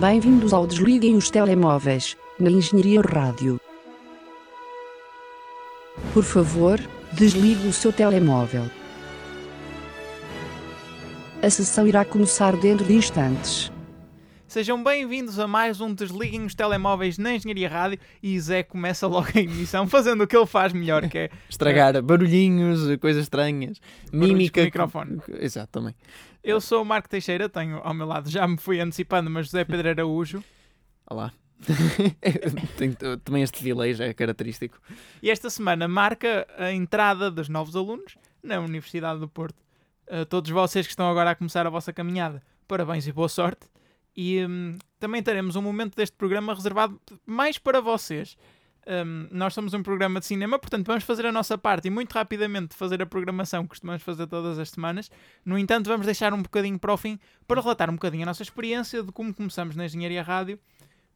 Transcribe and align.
Bem-vindos 0.00 0.52
ao 0.52 0.66
Desliguem 0.66 1.16
os 1.16 1.30
Telemóveis, 1.30 2.18
na 2.38 2.50
Engenharia 2.50 3.00
Rádio. 3.00 3.58
Por 6.12 6.22
favor, 6.22 6.78
desligue 7.14 7.66
o 7.66 7.72
seu 7.72 7.90
telemóvel. 7.90 8.64
A 11.42 11.48
sessão 11.48 11.86
irá 11.86 12.04
começar 12.04 12.54
dentro 12.56 12.84
de 12.84 12.92
instantes. 12.92 13.72
Sejam 14.56 14.82
bem-vindos 14.82 15.38
a 15.38 15.46
mais 15.46 15.82
um 15.82 15.92
Desliguem 15.92 16.46
os 16.46 16.54
Telemóveis 16.54 17.18
na 17.18 17.34
Engenharia 17.34 17.68
Rádio 17.68 17.98
e 18.22 18.40
Zé 18.40 18.62
começa 18.62 19.06
logo 19.06 19.28
a 19.34 19.38
emissão 19.38 19.86
fazendo 19.86 20.24
o 20.24 20.26
que 20.26 20.34
ele 20.34 20.46
faz 20.46 20.72
melhor, 20.72 21.06
que 21.10 21.18
é 21.18 21.30
Estragar 21.46 22.00
barulhinhos, 22.00 22.96
coisas 22.96 23.24
estranhas, 23.24 23.78
mímica. 24.10 24.62
com 24.62 24.64
microfone. 24.64 25.20
Exato, 25.40 25.72
também. 25.72 25.94
Eu 26.42 26.58
sou 26.58 26.80
o 26.80 26.86
Marco 26.86 27.06
Teixeira, 27.06 27.50
tenho 27.50 27.82
ao 27.84 27.92
meu 27.92 28.06
lado, 28.06 28.30
já 28.30 28.48
me 28.48 28.56
fui 28.56 28.80
antecipando, 28.80 29.28
mas 29.28 29.44
José 29.44 29.62
Pedro 29.62 29.90
Araújo. 29.90 30.42
Olá. 31.06 31.34
Tenho 32.78 32.94
também 33.18 33.42
este 33.42 33.62
delay 33.62 33.92
já 33.92 34.06
é 34.06 34.14
característico. 34.14 34.80
E 35.22 35.30
esta 35.30 35.50
semana 35.50 35.86
marca 35.86 36.46
a 36.56 36.72
entrada 36.72 37.30
dos 37.30 37.50
novos 37.50 37.76
alunos 37.76 38.16
na 38.42 38.58
Universidade 38.58 39.20
do 39.20 39.28
Porto. 39.28 39.62
A 40.10 40.24
todos 40.24 40.50
vocês 40.50 40.86
que 40.86 40.92
estão 40.92 41.10
agora 41.10 41.32
a 41.32 41.34
começar 41.34 41.66
a 41.66 41.70
vossa 41.70 41.92
caminhada, 41.92 42.42
parabéns 42.66 43.06
e 43.06 43.12
boa 43.12 43.28
sorte. 43.28 43.68
E 44.16 44.44
hum, 44.44 44.78
também 44.98 45.22
teremos 45.22 45.56
um 45.56 45.62
momento 45.62 45.94
deste 45.94 46.16
programa 46.16 46.54
reservado 46.54 46.98
mais 47.26 47.58
para 47.58 47.80
vocês. 47.80 48.36
Hum, 48.88 49.26
nós 49.32 49.52
somos 49.52 49.74
um 49.74 49.82
programa 49.82 50.20
de 50.20 50.26
cinema, 50.26 50.58
portanto 50.58 50.86
vamos 50.86 51.02
fazer 51.02 51.26
a 51.26 51.32
nossa 51.32 51.58
parte 51.58 51.88
e 51.88 51.90
muito 51.90 52.12
rapidamente 52.12 52.74
fazer 52.74 53.02
a 53.02 53.06
programação 53.06 53.64
que 53.64 53.70
costumamos 53.70 54.02
fazer 54.02 54.26
todas 54.26 54.58
as 54.58 54.70
semanas. 54.70 55.10
No 55.44 55.58
entanto, 55.58 55.88
vamos 55.88 56.06
deixar 56.06 56.32
um 56.32 56.40
bocadinho 56.40 56.78
para 56.78 56.94
o 56.94 56.96
fim 56.96 57.18
para 57.46 57.60
relatar 57.60 57.90
um 57.90 57.94
bocadinho 57.94 58.22
a 58.22 58.26
nossa 58.26 58.42
experiência 58.42 59.02
de 59.02 59.12
como 59.12 59.34
começamos 59.34 59.74
na 59.74 59.86
Engenharia 59.86 60.22
Rádio, 60.22 60.58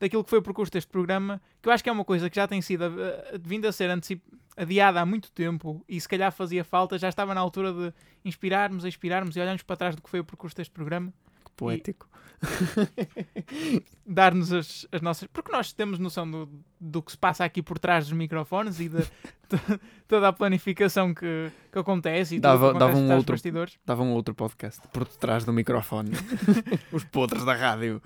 daquilo 0.01 0.25
que 0.25 0.31
foi 0.31 0.41
o 0.41 0.43
percurso 0.43 0.73
deste 0.73 0.91
programa, 0.91 1.41
que 1.63 1.69
eu 1.69 1.73
acho 1.73 1.85
que 1.85 1.89
é 1.89 1.93
uma 1.93 2.05
coisa 2.05 2.29
que 2.29 2.37
já 2.37 2.49
tem 2.49 2.61
sido 2.61 2.87
uh, 2.87 3.39
vindo 3.41 3.67
a 3.67 3.73
ser 3.73 3.89
adiada 4.57 5.01
há 5.01 5.07
muito 5.07 5.31
tempo 5.31 5.85
e 5.89 6.01
se 6.01 6.09
calhar 6.09 6.33
fazia 6.33 6.65
falta, 6.65 6.99
já 6.99 7.09
estava 7.09 7.35
na 7.35 7.41
altura 7.41 7.73
de 7.73 7.95
inspirarmos, 8.25 8.85
inspirarmos 8.85 9.37
e 9.37 9.41
olharmos 9.41 9.63
para 9.63 9.77
trás 9.77 9.95
do 9.95 10.03
que 10.03 10.11
foi 10.11 10.21
o 10.21 10.25
percurso 10.25 10.57
deste 10.57 10.73
programa 10.73 11.13
poético. 11.61 12.09
dar-nos 14.07 14.53
as, 14.53 14.87
as 14.91 15.01
nossas. 15.01 15.29
Porque 15.33 15.53
nós 15.53 15.73
temos 15.73 15.99
noção 15.99 16.29
do, 16.31 16.49
do 16.81 17.03
que 17.03 17.13
se 17.13 17.19
passa 17.19 17.45
aqui 17.45 17.63
por 17.63 17.79
trás 17.79 18.05
dos 18.09 18.17
microfones 18.17 18.81
e 18.81 18.89
de, 18.89 19.05
toda 20.09 20.29
a 20.29 20.33
planificação 20.33 21.13
que, 21.15 21.51
que 21.73 21.79
acontece 21.79 22.37
e 22.37 22.41
Dava- 22.41 22.73
dava 22.75 22.97
um 22.97 23.13
outro- 23.15 23.35
bastidores. 23.35 23.79
Dava 23.85 24.03
um 24.03 24.13
outro 24.13 24.35
podcast 24.35 24.81
por 24.89 25.05
detrás 25.05 25.45
do 25.45 25.53
microfone. 25.53 26.13
Os 26.93 27.05
podres 27.05 27.45
da 27.45 27.55
rádio. 27.55 28.01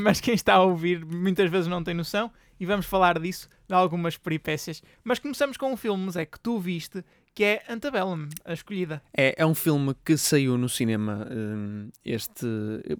Mas 0.00 0.20
quem 0.20 0.34
está 0.34 0.54
a 0.54 0.62
ouvir 0.62 1.04
muitas 1.04 1.50
vezes 1.50 1.66
não 1.68 1.82
tem 1.82 1.94
noção 1.94 2.30
e 2.60 2.66
vamos 2.66 2.86
falar 2.86 3.18
disso, 3.18 3.48
de 3.66 3.74
algumas 3.74 4.16
peripécias. 4.16 4.82
Mas 5.02 5.18
começamos 5.18 5.56
com 5.56 5.72
um 5.72 5.76
filme, 5.76 6.08
Zé, 6.12 6.24
que 6.24 6.38
tu 6.38 6.60
viste, 6.60 7.04
que 7.34 7.44
é 7.44 7.62
Antebellum, 7.68 8.28
a 8.44 8.52
escolhida. 8.52 9.02
É, 9.16 9.34
é 9.38 9.46
um 9.46 9.54
filme 9.54 9.94
que 10.04 10.16
saiu 10.16 10.58
no 10.58 10.68
cinema 10.68 11.26
hum, 11.30 11.88
este, 12.04 12.46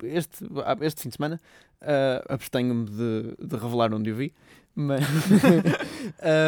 este, 0.04 0.44
este 0.80 1.02
fim 1.02 1.08
de 1.10 1.16
semana. 1.16 1.40
Uh, 1.82 2.32
Abstenho-me 2.32 2.84
de, 2.86 3.34
de 3.46 3.56
revelar 3.56 3.92
onde 3.92 4.10
o 4.10 4.14
vi. 4.16 4.32
Mas, 4.74 5.02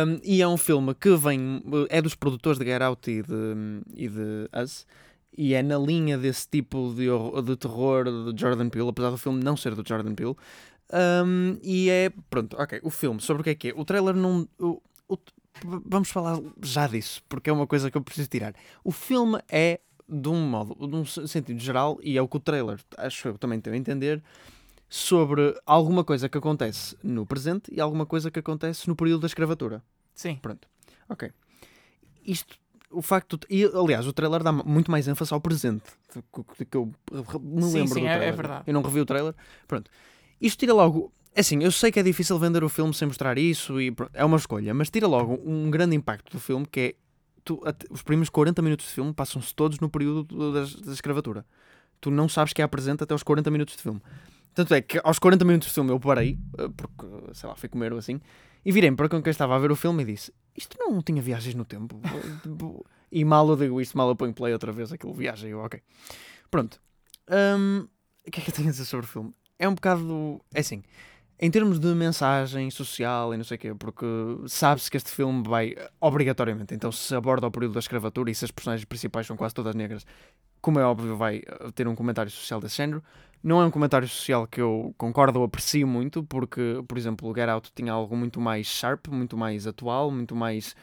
Hum, 0.06 0.20
e 0.24 0.40
é 0.42 0.48
um 0.48 0.56
filme 0.56 0.94
que 0.94 1.14
vem. 1.16 1.62
É 1.90 2.00
dos 2.00 2.14
produtores 2.14 2.58
de 2.58 2.64
Get 2.64 2.80
Out 2.82 3.10
e 3.10 3.22
de, 3.22 3.80
e 3.94 4.08
de 4.08 4.48
Us. 4.62 4.86
E 5.36 5.52
é 5.54 5.62
na 5.62 5.76
linha 5.78 6.16
desse 6.16 6.48
tipo 6.48 6.94
de, 6.94 7.06
de 7.44 7.56
terror 7.56 8.04
de 8.32 8.40
Jordan 8.40 8.68
Peele, 8.68 8.88
apesar 8.88 9.10
do 9.10 9.18
filme 9.18 9.42
não 9.42 9.56
ser 9.56 9.74
do 9.74 9.86
Jordan 9.86 10.14
Peele. 10.14 10.36
Hum, 11.24 11.58
e 11.62 11.90
é. 11.90 12.10
Pronto, 12.30 12.56
ok. 12.58 12.80
O 12.82 12.90
filme, 12.90 13.20
sobre 13.20 13.40
o 13.40 13.44
que 13.44 13.50
é 13.50 13.54
que 13.54 13.68
é? 13.68 13.72
O 13.76 13.84
trailer 13.84 14.14
não. 14.14 14.48
o- 14.58 14.80
vamos 15.62 16.10
falar 16.10 16.38
já 16.62 16.86
disso, 16.86 17.22
porque 17.28 17.50
é 17.50 17.52
uma 17.52 17.66
coisa 17.66 17.90
que 17.90 17.96
eu 17.96 18.02
preciso 18.02 18.28
tirar. 18.28 18.54
O 18.82 18.90
filme 18.90 19.38
é, 19.48 19.80
de 20.08 20.28
um 20.28 20.40
modo, 20.48 20.74
de 20.86 20.96
um 20.96 21.04
sentido 21.04 21.58
geral, 21.60 21.98
e 22.02 22.16
é 22.16 22.22
o 22.22 22.28
que 22.28 22.36
o 22.36 22.40
trailer, 22.40 22.80
acho 22.98 23.28
eu, 23.28 23.38
também 23.38 23.60
tenho 23.60 23.74
a 23.74 23.78
entender, 23.78 24.22
sobre 24.88 25.58
alguma 25.66 26.04
coisa 26.04 26.28
que 26.28 26.38
acontece 26.38 26.96
no 27.02 27.26
presente 27.26 27.72
e 27.74 27.80
alguma 27.80 28.06
coisa 28.06 28.30
que 28.30 28.38
acontece 28.38 28.86
no 28.88 28.94
período 28.94 29.22
da 29.22 29.26
escravatura. 29.26 29.82
Sim. 30.14 30.36
Pronto. 30.36 30.68
Ok. 31.08 31.30
Isto, 32.24 32.56
o 32.90 33.02
facto. 33.02 33.38
E, 33.50 33.64
aliás, 33.64 34.06
o 34.06 34.12
trailer 34.12 34.42
dá 34.42 34.52
muito 34.52 34.90
mais 34.90 35.08
ênfase 35.08 35.32
ao 35.34 35.40
presente. 35.40 35.82
Do 36.14 36.44
que, 36.64 36.76
eu 36.76 36.92
me 37.40 37.62
Sim, 37.62 37.72
lembro 37.72 37.94
sim, 37.94 38.00
do 38.02 38.06
é- 38.06 38.10
é 38.10 38.16
trailer. 38.16 38.36
verdade. 38.36 38.64
Eu 38.66 38.74
não 38.74 38.82
revi 38.82 39.00
o 39.00 39.06
trailer. 39.06 39.34
Pronto. 39.66 39.90
Isto 40.40 40.60
tira 40.60 40.74
logo. 40.74 41.12
É 41.34 41.40
Assim, 41.40 41.62
eu 41.62 41.70
sei 41.72 41.90
que 41.90 41.98
é 42.00 42.02
difícil 42.02 42.38
vender 42.38 42.62
o 42.64 42.68
filme 42.68 42.94
sem 42.94 43.06
mostrar 43.08 43.36
isso 43.38 43.80
e 43.80 43.94
é 44.12 44.24
uma 44.24 44.36
escolha, 44.36 44.72
mas 44.72 44.90
tira 44.90 45.06
logo 45.06 45.40
um 45.44 45.70
grande 45.70 45.96
impacto 45.96 46.30
do 46.32 46.40
filme 46.40 46.66
que 46.66 46.80
é. 46.80 46.94
Tu, 47.44 47.60
os 47.90 48.00
primeiros 48.02 48.30
40 48.30 48.62
minutos 48.62 48.86
de 48.86 48.92
filme 48.92 49.12
passam-se 49.12 49.54
todos 49.54 49.78
no 49.78 49.90
período 49.90 50.22
do- 50.22 50.52
da, 50.52 50.60
da 50.60 50.92
escravatura. 50.92 51.44
Tu 52.00 52.10
não 52.10 52.26
sabes 52.28 52.54
que 52.54 52.62
é 52.62 52.66
presente 52.66 53.02
até 53.04 53.14
os 53.14 53.22
40 53.22 53.50
minutos 53.50 53.76
de 53.76 53.82
filme. 53.82 54.00
Tanto 54.54 54.72
é 54.72 54.80
que 54.80 54.98
aos 55.04 55.18
40 55.18 55.44
minutos 55.44 55.68
de 55.68 55.74
filme 55.74 55.90
eu 55.90 56.00
parei, 56.00 56.38
eh, 56.56 56.68
porque, 56.74 57.06
sei 57.34 57.48
lá, 57.48 57.54
fui 57.54 57.68
comer 57.68 57.92
ou 57.92 57.98
assim, 57.98 58.18
e 58.64 58.72
virei-me 58.72 58.96
para 58.96 59.08
quem 59.10 59.20
estava 59.30 59.54
a 59.54 59.58
ver 59.58 59.70
o 59.70 59.76
filme 59.76 60.02
e 60.04 60.06
disse: 60.06 60.32
Isto 60.56 60.78
não 60.78 61.02
tinha 61.02 61.20
viagens 61.20 61.54
no 61.54 61.64
tempo. 61.66 62.00
E 63.12 63.24
mal 63.24 63.46
eu 63.48 63.56
digo 63.56 63.80
isto, 63.80 63.96
mal 63.96 64.08
eu 64.08 64.16
ponho 64.16 64.32
play 64.32 64.52
outra 64.52 64.72
vez, 64.72 64.90
aquilo 64.92 65.12
viaja. 65.12 65.46
e 65.46 65.50
Eu, 65.50 65.58
ok. 65.60 65.80
Pronto. 66.50 66.80
Hum, 67.30 67.86
o 68.26 68.30
que 68.30 68.40
é 68.40 68.42
que 68.42 68.50
eu 68.50 68.54
tenho 68.54 68.68
a 68.68 68.70
dizer 68.70 68.84
sobre 68.86 69.04
o 69.06 69.08
filme? 69.08 69.34
É 69.58 69.68
um 69.68 69.74
bocado. 69.74 70.40
É 70.54 70.60
assim. 70.60 70.82
Em 71.38 71.50
termos 71.50 71.80
de 71.80 71.88
mensagem 71.94 72.70
social 72.70 73.34
e 73.34 73.36
não 73.36 73.44
sei 73.44 73.56
o 73.56 73.60
quê, 73.60 73.74
porque 73.74 74.06
sabe-se 74.46 74.88
que 74.90 74.96
este 74.96 75.10
filme 75.10 75.42
vai 75.46 75.74
obrigatoriamente, 76.00 76.74
então 76.74 76.92
se 76.92 77.12
aborda 77.14 77.46
o 77.46 77.50
período 77.50 77.74
da 77.74 77.80
escravatura 77.80 78.30
e 78.30 78.34
se 78.34 78.44
as 78.44 78.52
personagens 78.52 78.84
principais 78.84 79.26
são 79.26 79.36
quase 79.36 79.52
todas 79.52 79.74
negras, 79.74 80.06
como 80.60 80.78
é 80.78 80.84
óbvio, 80.84 81.16
vai 81.16 81.42
eh, 81.46 81.70
ter 81.74 81.86
um 81.88 81.94
comentário 81.94 82.30
social 82.30 82.60
desse 82.60 82.76
género. 82.76 83.02
Não 83.42 83.60
é 83.60 83.66
um 83.66 83.70
comentário 83.70 84.08
social 84.08 84.46
que 84.46 84.60
eu 84.60 84.94
concordo 84.96 85.38
ou 85.40 85.44
aprecio 85.44 85.86
muito, 85.86 86.24
porque, 86.24 86.82
por 86.88 86.96
exemplo, 86.96 87.28
o 87.28 87.34
Get 87.34 87.48
Out 87.48 87.70
tinha 87.74 87.92
algo 87.92 88.16
muito 88.16 88.40
mais 88.40 88.66
sharp, 88.66 89.08
muito 89.08 89.36
mais 89.36 89.66
atual, 89.66 90.10
muito 90.10 90.34
mais 90.34 90.74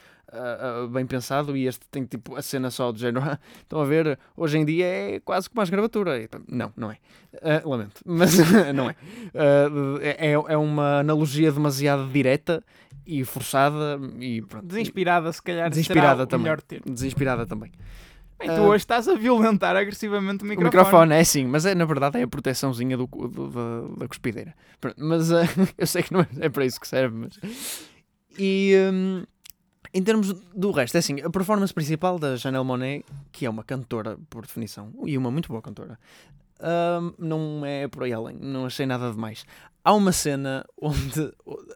bem 0.90 1.06
pensado, 1.06 1.56
e 1.56 1.66
este 1.66 1.86
tem 1.90 2.04
tipo 2.04 2.34
a 2.36 2.42
cena 2.42 2.70
só 2.70 2.90
do 2.92 2.98
género. 2.98 3.24
"Ah, 3.24 3.38
Estão 3.60 3.80
a 3.80 3.84
ver, 3.84 4.18
hoje 4.36 4.58
em 4.58 4.64
dia 4.64 4.86
é 4.86 5.20
quase 5.20 5.48
como 5.50 5.60
a 5.60 5.64
escravatura. 5.64 6.18
E, 6.20 6.28
Não, 6.48 6.72
não 6.76 6.90
é. 6.90 6.96
Ah, 7.42 7.62
lamento, 7.64 8.00
mas 8.06 8.36
não 8.74 8.90
é. 8.90 8.96
Ah, 9.34 9.68
é. 10.00 10.32
É 10.32 10.56
uma 10.56 11.00
analogia 11.00 11.50
demasiado 11.52 12.08
direta 12.08 12.62
e 13.06 13.24
forçada 13.24 13.98
e 14.20 14.42
pronto. 14.42 14.66
Desinspirada, 14.66 15.32
se 15.32 15.42
calhar. 15.42 15.68
Desinspirada 15.68 16.26
também. 16.26 16.52
Desinspirada 16.86 17.46
também. 17.46 17.70
Bem, 18.38 18.48
tu 18.56 18.62
hoje 18.62 18.78
estás 18.82 19.06
a 19.06 19.14
violentar 19.14 19.76
agressivamente 19.76 20.42
o 20.42 20.46
O 20.46 20.48
microfone. 20.48 20.76
microfone 20.76 21.14
é 21.14 21.22
sim, 21.22 21.44
mas 21.46 21.64
é, 21.64 21.76
na 21.76 21.84
verdade 21.84 22.18
é 22.18 22.22
a 22.24 22.26
proteçãozinha 22.28 22.96
do, 22.96 23.06
do- 23.06 23.48
da, 23.50 23.80
da 23.98 24.08
cuspideira. 24.08 24.52
Pronto, 24.80 24.96
Mas 24.98 25.30
eu 25.78 25.86
sei 25.86 26.02
que 26.02 26.12
não 26.12 26.20
é, 26.22 26.26
é 26.40 26.48
para 26.48 26.64
isso 26.66 26.80
que 26.80 26.88
serve. 26.88 27.16
Mas... 27.16 27.38
E 28.38 28.74
hum, 28.92 29.24
em 29.92 30.02
termos 30.02 30.32
do 30.32 30.70
resto, 30.70 30.96
é 30.96 30.98
assim, 30.98 31.20
a 31.20 31.30
performance 31.30 31.72
principal 31.72 32.18
da 32.18 32.36
Janelle 32.36 32.64
Monet, 32.64 33.04
que 33.30 33.46
é 33.46 33.50
uma 33.50 33.62
cantora 33.62 34.18
por 34.30 34.42
definição, 34.42 34.92
e 35.04 35.16
uma 35.18 35.30
muito 35.30 35.48
boa 35.48 35.60
cantora, 35.60 35.98
hum, 36.60 37.12
não 37.18 37.66
é 37.66 37.88
por 37.88 38.04
aí 38.04 38.12
além, 38.12 38.36
não 38.36 38.66
achei 38.66 38.86
nada 38.86 39.10
demais. 39.10 39.44
Há 39.84 39.92
uma 39.94 40.12
cena 40.12 40.64
onde 40.80 41.32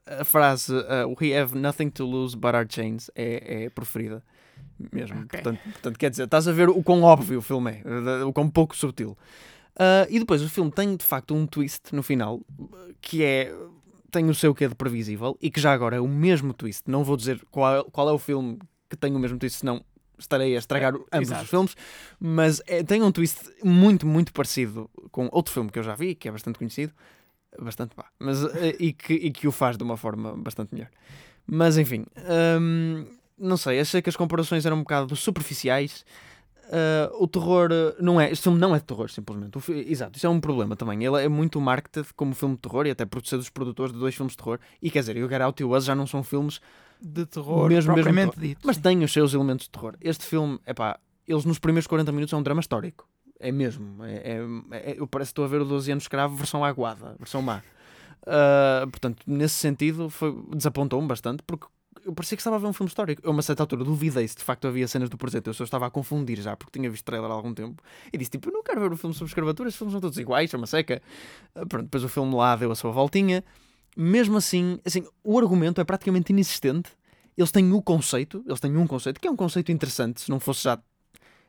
a 0.07 0.25
frase 0.25 0.73
uh, 0.73 1.15
We 1.21 1.37
have 1.37 1.59
nothing 1.59 1.91
to 1.91 2.05
lose 2.05 2.37
but 2.37 2.55
our 2.55 2.67
chains 2.69 3.11
é, 3.15 3.65
é 3.65 3.71
preferida. 3.71 4.23
Mesmo. 4.93 5.23
Ok. 5.23 5.41
Portanto, 5.41 5.61
portanto, 5.65 5.99
quer 5.99 6.11
dizer, 6.11 6.25
estás 6.25 6.47
a 6.47 6.53
ver 6.53 6.69
o 6.69 6.83
quão 6.83 7.03
óbvio 7.03 7.39
o 7.39 7.43
filme 7.43 7.83
é, 7.83 8.25
o 8.25 8.33
quão 8.33 8.49
pouco 8.49 8.77
subtil. 8.77 9.17
Ah, 9.79 10.07
e 10.09 10.19
depois 10.19 10.43
o 10.43 10.49
filme 10.49 10.71
tem 10.71 10.97
de 10.97 11.05
facto 11.05 11.35
um 11.35 11.47
twist 11.47 11.95
no 11.95 12.03
final 12.03 12.41
que 13.01 13.23
é. 13.23 13.55
Tem 14.17 14.29
o 14.31 14.35
seu 14.35 14.55
quê 14.55 14.67
de 14.69 14.75
previsível 14.75 15.37
e 15.43 15.51
que 15.51 15.61
já 15.61 15.73
agora 15.73 15.97
é 15.97 16.01
o 16.01 16.09
mesmo 16.09 16.55
twist. 16.55 16.85
Não 16.87 17.05
vou 17.05 17.17
dizer 17.17 17.41
qual 17.51 17.81
é, 17.81 17.85
qual 17.91 18.09
é 18.09 18.13
o 18.13 18.19
filme 18.19 18.59
que 18.89 18.97
tem 18.97 19.15
o 19.15 19.19
mesmo 19.19 19.39
twist, 19.39 19.59
senão 19.59 19.85
estarei 20.19 20.55
a 20.57 20.59
estragar 20.59 20.95
É, 20.95 20.99
ambos 21.19 21.29
exato. 21.29 21.45
os 21.45 21.51
filmes. 21.51 21.77
Mas 22.19 22.63
é- 22.67 22.83
tem 22.83 23.03
um 23.03 23.13
twist 23.13 23.39
muito, 23.63 24.07
muito 24.07 24.33
parecido 24.33 24.89
com 25.11 25.29
outro 25.31 25.53
filme 25.53 25.71
que 25.71 25.79
eu 25.79 25.83
já 25.83 25.95
vi, 25.95 26.15
que 26.15 26.29
é 26.29 26.33
bastante 26.33 26.59
conhecido. 26.59 26.93
Bastante 27.61 27.95
pá. 27.95 28.07
Mas, 28.19 28.43
eh, 28.45 28.77
e, 28.79 28.93
que, 28.93 29.13
e 29.15 29.31
que 29.31 29.47
o 29.47 29.53
faz 29.53 29.77
de 29.77 29.83
uma 29.85 29.97
forma 29.97 30.35
bastante 30.37 30.75
melhor. 30.75 30.89
Mas 31.47 31.77
enfim. 31.79 32.05
hum, 32.61 33.07
não 33.39 33.57
sei, 33.59 33.79
achei 33.81 34.01
que 34.01 34.09
as 34.09 34.17
comparações 34.17 34.65
eram 34.65 34.77
um 34.79 34.81
bocado 34.83 35.15
superficiais. 35.15 36.05
Uh, 36.67 37.23
o 37.23 37.29
terror 37.29 37.71
uh, 37.71 38.03
não 38.03 38.21
é. 38.21 38.31
Este 38.31 38.43
filme 38.45 38.59
não 38.59 38.75
é 38.75 38.79
de 38.79 38.85
terror, 38.85 39.09
simplesmente. 39.09 39.59
Fi- 39.61 39.85
exato, 39.89 40.17
isso 40.17 40.27
é 40.27 40.31
um 40.31 40.41
problema 40.41 40.75
também. 40.77 41.05
Ele 41.05 41.23
é 41.25 41.29
muito 41.29 41.61
marketed 41.61 42.09
como 42.17 42.35
filme 42.35 42.57
de 42.57 42.63
terror 42.63 42.87
e 42.87 42.91
até 42.91 43.05
por 43.05 43.25
ser 43.25 43.37
dos 43.37 43.49
produtores 43.51 43.93
de 43.93 43.99
dois 43.99 44.15
filmes 44.15 44.33
de 44.33 44.39
terror. 44.39 44.59
E 44.83 44.91
quer 44.91 45.01
dizer, 45.01 45.17
o 45.25 45.29
Get 45.29 45.41
Out 45.41 45.63
e 45.63 45.65
o 45.65 45.77
Us 45.77 45.85
já 45.85 45.95
não 45.95 46.07
são 46.07 46.23
filmes, 46.25 46.61
De 47.01 47.25
terror, 47.27 47.69
Mesmo- 47.69 47.93
mesmo 47.93 47.95
propriamente 47.95 48.31
terror. 48.33 48.49
dito. 48.49 48.67
mas 48.67 48.79
têm 48.79 49.05
os 49.05 49.13
seus 49.13 49.33
elementos 49.35 49.67
de 49.67 49.71
terror. 49.71 49.95
Este 50.01 50.25
filme, 50.25 50.59
é 50.65 50.73
pá, 50.75 50.99
eles 51.29 51.45
nos 51.45 51.59
primeiros 51.59 51.87
40 51.87 52.11
minutos 52.11 52.33
é 52.33 52.37
um 52.37 52.43
drama 52.43 52.61
histórico. 52.61 53.07
É 53.39 53.53
mesmo. 53.53 54.03
É, 54.03 54.15
é- 54.73 54.93
é- 54.93 54.95
eu 54.99 55.07
parece 55.07 55.29
que 55.29 55.33
estou 55.33 55.45
a 55.45 55.49
ver 55.49 55.61
o 55.61 55.65
12 55.67 55.93
anos 55.93 56.05
escravo 56.05 56.35
versão 56.35 56.65
aguada, 56.65 57.15
versão 57.19 57.43
má. 57.43 57.63
Uh, 58.23 58.91
portanto, 58.91 59.23
nesse 59.27 59.55
sentido, 59.55 60.09
foi- 60.11 60.35
desapontou-me 60.55 61.07
bastante, 61.07 61.43
porque 61.47 61.67
eu 62.07 62.13
parecia 62.15 62.37
que 62.37 62.41
estava 62.41 62.57
a 62.57 62.59
ver 62.59 62.67
um 62.67 62.73
filme 62.73 62.89
histórico. 62.89 63.21
Eu, 63.25 63.31
a 63.31 63.33
uma 63.33 63.43
certa 63.43 63.63
altura, 63.63 63.85
duvidei 63.85 64.27
se 64.27 64.37
de 64.37 64.45
facto 64.45 64.67
havia 64.67 64.87
cenas 64.89 65.11
do 65.11 65.19
presente. 65.19 65.47
Eu 65.49 65.55
só 65.55 65.65
estava 65.65 65.87
a 65.87 65.91
confundir 65.91 66.41
já, 66.41 66.57
porque 66.57 66.79
tinha 66.79 66.89
visto 66.91 67.05
trailer 67.05 67.31
há 67.31 67.35
algum 67.35 67.53
tempo. 67.53 67.83
E 68.13 68.17
disse, 68.17 68.31
tipo, 68.31 68.49
eu 68.49 68.53
não 68.53 68.63
quero 68.63 68.81
ver 68.81 68.93
um 68.93 68.97
filme 68.97 69.13
sobre 69.15 69.29
escravatura, 69.31 69.69
estes 69.69 69.79
filmes 69.79 69.93
são 69.93 70.01
todos 70.01 70.17
iguais, 70.19 70.53
é 70.55 70.57
uma 70.57 70.67
seca. 70.67 71.03
Uh, 71.55 71.67
pronto, 71.67 71.85
depois 71.85 72.03
o 72.05 72.09
filme 72.09 72.35
lá 72.35 72.57
deu 72.57 72.71
a 72.71 72.75
sua 72.75 72.91
voltinha. 72.93 73.45
Mesmo 73.97 74.37
assim, 74.37 74.79
assim, 74.85 75.05
o 75.25 75.39
argumento 75.39 75.81
é 75.81 75.85
praticamente 75.85 76.33
inexistente. 76.33 76.91
Eles 77.37 77.51
têm 77.51 77.73
o 77.73 77.83
conceito, 77.83 78.43
eles 78.47 78.61
têm 78.61 78.77
um 78.77 78.87
conceito, 78.87 79.21
que 79.21 79.29
é 79.29 79.31
um 79.31 79.37
conceito 79.37 79.71
interessante, 79.73 80.21
se 80.23 80.31
não 80.31 80.39
fosse 80.41 80.63
já 80.65 80.79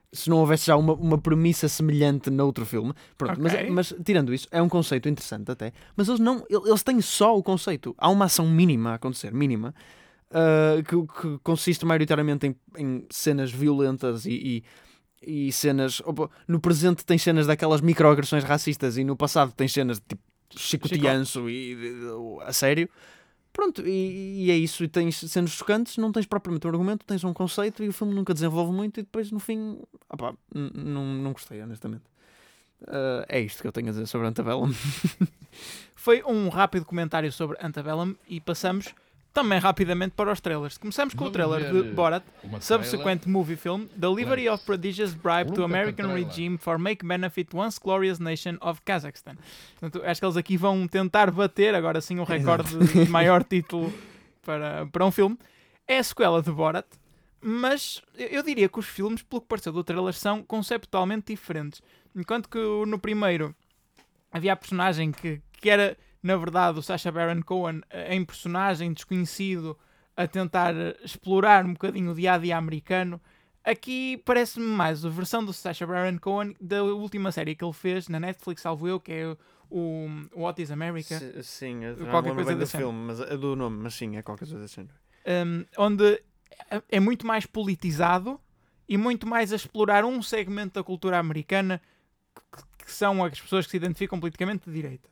se 0.09 0.29
não 0.29 0.37
houvesse 0.37 0.65
já 0.67 0.77
uma, 0.77 0.93
uma 0.93 1.17
premissa 1.17 1.67
semelhante 1.67 2.29
noutro 2.29 2.65
filme. 2.65 2.93
Pronto, 3.17 3.39
mas- 3.41 3.53
Ok. 3.53 3.69
mas, 3.69 3.93
tirando 4.05 4.33
isso, 4.33 4.47
é 4.51 4.61
um 4.61 4.69
conceito 4.69 5.09
interessante 5.09 5.51
até. 5.51 5.73
Mas 5.97 6.07
eles 6.07 6.19
não, 6.21 6.45
el- 6.49 6.65
eles 6.65 6.81
têm 6.81 7.01
só 7.01 7.37
o 7.37 7.43
conceito. 7.43 7.93
Há 7.97 8.07
uma 8.09 8.23
ação 8.25 8.49
mínima 8.49 8.91
a 8.91 8.93
acontecer, 8.95 9.33
mínima, 9.33 9.75
ah, 10.31 10.75
que, 10.83 10.95
que 11.21 11.37
consiste 11.43 11.85
maioritariamente 11.85 12.47
em, 12.47 12.55
em 12.77 13.05
cenas 13.09 13.51
violentas 13.51 14.25
e, 14.25 14.63
e, 15.21 15.47
e 15.47 15.51
cenas. 15.51 16.01
opa, 16.05 16.29
no 16.47 16.59
presente 16.59 17.05
tem 17.05 17.17
cenas 17.17 17.47
daquelas 17.47 17.81
microagressões 17.81 18.43
racistas 18.43 18.97
e 18.97 19.03
no 19.03 19.15
passado 19.15 19.51
tem 19.53 19.67
cenas 19.67 19.99
de 19.99 20.05
tipo 20.07 20.21
chicoteanço 20.55 21.49
e 21.49 21.75
a 22.45 22.53
sério. 22.53 22.89
Pronto, 23.51 23.81
e, 23.87 24.45
e 24.45 24.51
é 24.51 24.55
isso. 24.55 24.83
E 24.83 24.87
tens 24.87 25.17
cenas 25.17 25.49
chocantes, 25.51 25.97
não 25.97 26.11
tens 26.11 26.25
propriamente 26.27 26.67
um 26.67 26.69
argumento, 26.69 27.03
tens 27.05 27.23
um 27.23 27.33
conceito 27.33 27.83
e 27.83 27.87
o 27.87 27.93
filme 27.93 28.13
nunca 28.13 28.33
desenvolve 28.33 28.71
muito. 28.71 28.99
E 28.99 29.03
depois 29.03 29.31
no 29.31 29.39
fim, 29.39 29.79
opá, 30.09 30.33
n- 30.53 30.71
não, 30.75 31.31
gostei, 31.33 31.61
honestamente. 31.61 32.03
Ah, 32.87 33.25
é 33.27 33.39
isto 33.41 33.61
que 33.61 33.67
eu 33.67 33.71
tenho 33.71 33.87
a 33.87 33.91
dizer 33.91 34.05
sobre 34.05 34.27
Antebellum. 34.27 34.71
Foi 35.95 36.23
um 36.23 36.49
rápido 36.49 36.85
comentário 36.85 37.31
sobre 37.31 37.57
Antebellum 37.59 38.15
e 38.27 38.39
passamos 38.39 38.93
também 39.33 39.59
rapidamente 39.59 40.11
para 40.15 40.31
os 40.31 40.41
trailers. 40.41 40.77
Começamos 40.77 41.13
com 41.13 41.25
o 41.25 41.31
trailer 41.31 41.71
de 41.71 41.79
eh, 41.89 41.91
Borat, 41.93 42.23
subsequent 42.59 43.25
movie 43.27 43.55
film, 43.55 43.85
Delivery 43.95 44.49
of 44.49 44.65
Prodigious 44.65 45.13
Bribe 45.13 45.51
to 45.53 45.63
American. 45.63 46.13
Regime 46.13 46.57
for 46.57 46.79
Make 46.79 47.05
Benefit 47.05 47.55
Once 47.55 47.79
Glorious 47.79 48.19
Nation 48.19 48.57
of 48.61 48.81
Kazakhstan. 48.81 49.35
Portanto, 49.79 50.03
acho 50.05 50.19
que 50.19 50.25
eles 50.25 50.37
aqui 50.37 50.57
vão 50.57 50.87
tentar 50.87 51.29
bater 51.29 51.75
agora 51.75 52.01
sim 52.01 52.17
o 52.19 52.23
recorde 52.23 52.75
de 52.77 53.05
maior 53.11 53.43
título 53.43 53.93
para, 54.43 54.87
para 54.87 55.05
um 55.05 55.11
filme. 55.11 55.37
É 55.87 55.99
a 55.99 56.03
sequela 56.03 56.41
de 56.41 56.51
Borat, 56.51 56.85
mas 57.39 58.01
eu- 58.17 58.41
diria 58.41 58.67
que 58.67 58.79
os 58.79 58.87
filmes, 58.87 59.21
pelo 59.21 59.41
que 59.41 59.47
pareceu 59.47 59.71
do 59.71 59.83
trailer, 59.83 60.13
são 60.13 60.41
conceptualmente 60.41 61.27
diferentes. 61.33 61.81
Enquanto 62.15 62.49
que 62.49 62.57
no 62.87 62.97
primeiro 62.97 63.55
havia 64.31 64.53
a 64.53 64.55
personagem 64.55 65.11
que, 65.11 65.39
que 65.61 65.69
era, 65.69 65.95
na 66.27 66.35
verdade, 66.37 66.77
o 66.77 66.81
Sacha 66.83 67.11
Baron 67.11 67.41
Cohen 67.41 67.81
eh, 67.89 68.13
em 68.15 68.23
personagem 68.25 68.93
desconhecido 68.93 69.77
a 70.15 70.27
tentar 70.27 70.75
eh, 70.75 70.95
explorar 71.03 71.65
um 71.65 71.73
bocadinho 71.73 72.11
o 72.11 72.15
dia 72.15 72.33
a 72.33 72.37
dia 72.37 72.57
americano. 72.57 73.19
Aqui 73.63 74.21
parece-me 74.25 74.65
mais 74.65 75.03
a 75.05 75.09
versão 75.09 75.43
do 75.43 75.51
Sacha 75.53 75.85
Baron 75.87 76.17
Cohen 76.19 76.55
da 76.59 76.83
última 76.83 77.31
série 77.31 77.55
que 77.55 77.63
ele 77.63 77.73
fez 77.73 78.07
na 78.07 78.19
Netflix, 78.19 78.61
salvo 78.61 78.87
eu, 78.87 78.99
que 78.99 79.11
é 79.11 79.27
o, 79.27 79.37
o 80.33 80.41
What 80.41 80.61
is 80.61 80.71
America. 80.71 81.15
S- 81.15 81.43
Sim, 81.43 81.83
eu 81.83 81.95
Qualquer 82.07 82.33
coisa 82.33 82.55
do 82.55 82.67
filme, 82.67 82.99
mas 83.07 83.19
é 83.19 83.37
do 83.37 83.55
nome, 83.55 83.77
mas 83.83 83.93
sim, 83.93 84.15
é 84.17 84.21
qualquer 84.21 84.47
coisa 84.47 84.63
assim. 84.65 84.87
um, 85.45 85.65
onde 85.77 86.21
é- 86.71 86.81
é 86.89 86.99
muito 86.99 87.25
mais 87.27 87.45
politizado 87.45 88.39
e 88.87 88.97
muito 88.97 89.27
mais 89.27 89.51
a 89.51 89.55
explorar 89.57 90.05
um 90.05 90.21
segmento 90.21 90.75
da 90.75 90.83
cultura 90.83 91.17
americana 91.19 91.81
que, 92.33 92.85
que 92.85 92.91
são 92.91 93.23
as 93.23 93.39
pessoas 93.39 93.65
que 93.65 93.71
se 93.71 93.77
identificam 93.77 94.19
politicamente 94.19 94.65
de 94.69 94.73
direita. 94.73 95.09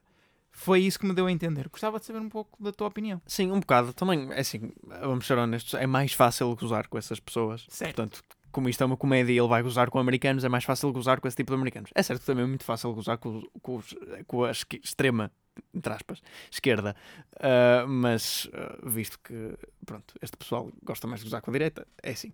Foi 0.57 0.79
isso 0.79 0.97
que 0.97 1.05
me 1.05 1.13
deu 1.13 1.27
a 1.27 1.31
entender. 1.31 1.67
Gostava 1.67 1.99
de 1.99 2.05
saber 2.05 2.19
um 2.19 2.29
pouco 2.29 2.63
da 2.63 2.71
tua 2.71 2.87
opinião. 2.87 3.21
Sim, 3.27 3.51
um 3.51 3.59
bocado. 3.59 3.93
Também, 3.93 4.31
é 4.31 4.39
assim, 4.39 4.71
vamos 5.01 5.27
ser 5.27 5.37
honestos, 5.37 5.73
é 5.73 5.85
mais 5.85 6.13
fácil 6.13 6.55
gozar 6.55 6.87
com 6.87 6.97
essas 6.97 7.19
pessoas. 7.19 7.65
Certo. 7.67 7.93
Portanto, 7.93 8.23
como 8.53 8.69
isto 8.69 8.81
é 8.81 8.85
uma 8.85 8.95
comédia 8.95 9.33
e 9.33 9.37
ele 9.37 9.49
vai 9.49 9.61
gozar 9.61 9.89
com 9.89 9.99
americanos, 9.99 10.45
é 10.45 10.49
mais 10.49 10.63
fácil 10.63 10.93
gozar 10.93 11.19
com 11.19 11.27
esse 11.27 11.35
tipo 11.35 11.51
de 11.51 11.55
americanos. 11.55 11.91
É 11.93 12.01
certo 12.01 12.21
que 12.21 12.25
também 12.25 12.45
é 12.45 12.47
muito 12.47 12.63
fácil 12.63 12.93
gozar 12.93 13.17
com, 13.17 13.43
com, 13.61 13.81
com 14.25 14.45
a 14.45 14.51
extrema, 14.51 15.29
entre 15.73 15.91
aspas, 15.91 16.21
esquerda. 16.49 16.95
Ah, 17.37 17.85
mas, 17.85 18.49
ah, 18.53 18.77
visto 18.85 19.19
que, 19.19 19.57
pronto, 19.85 20.15
este 20.21 20.37
pessoal 20.37 20.71
gosta 20.83 21.05
mais 21.05 21.19
de 21.19 21.25
gozar 21.25 21.41
com 21.41 21.51
a 21.51 21.53
direita, 21.53 21.85
é 22.01 22.11
assim. 22.11 22.31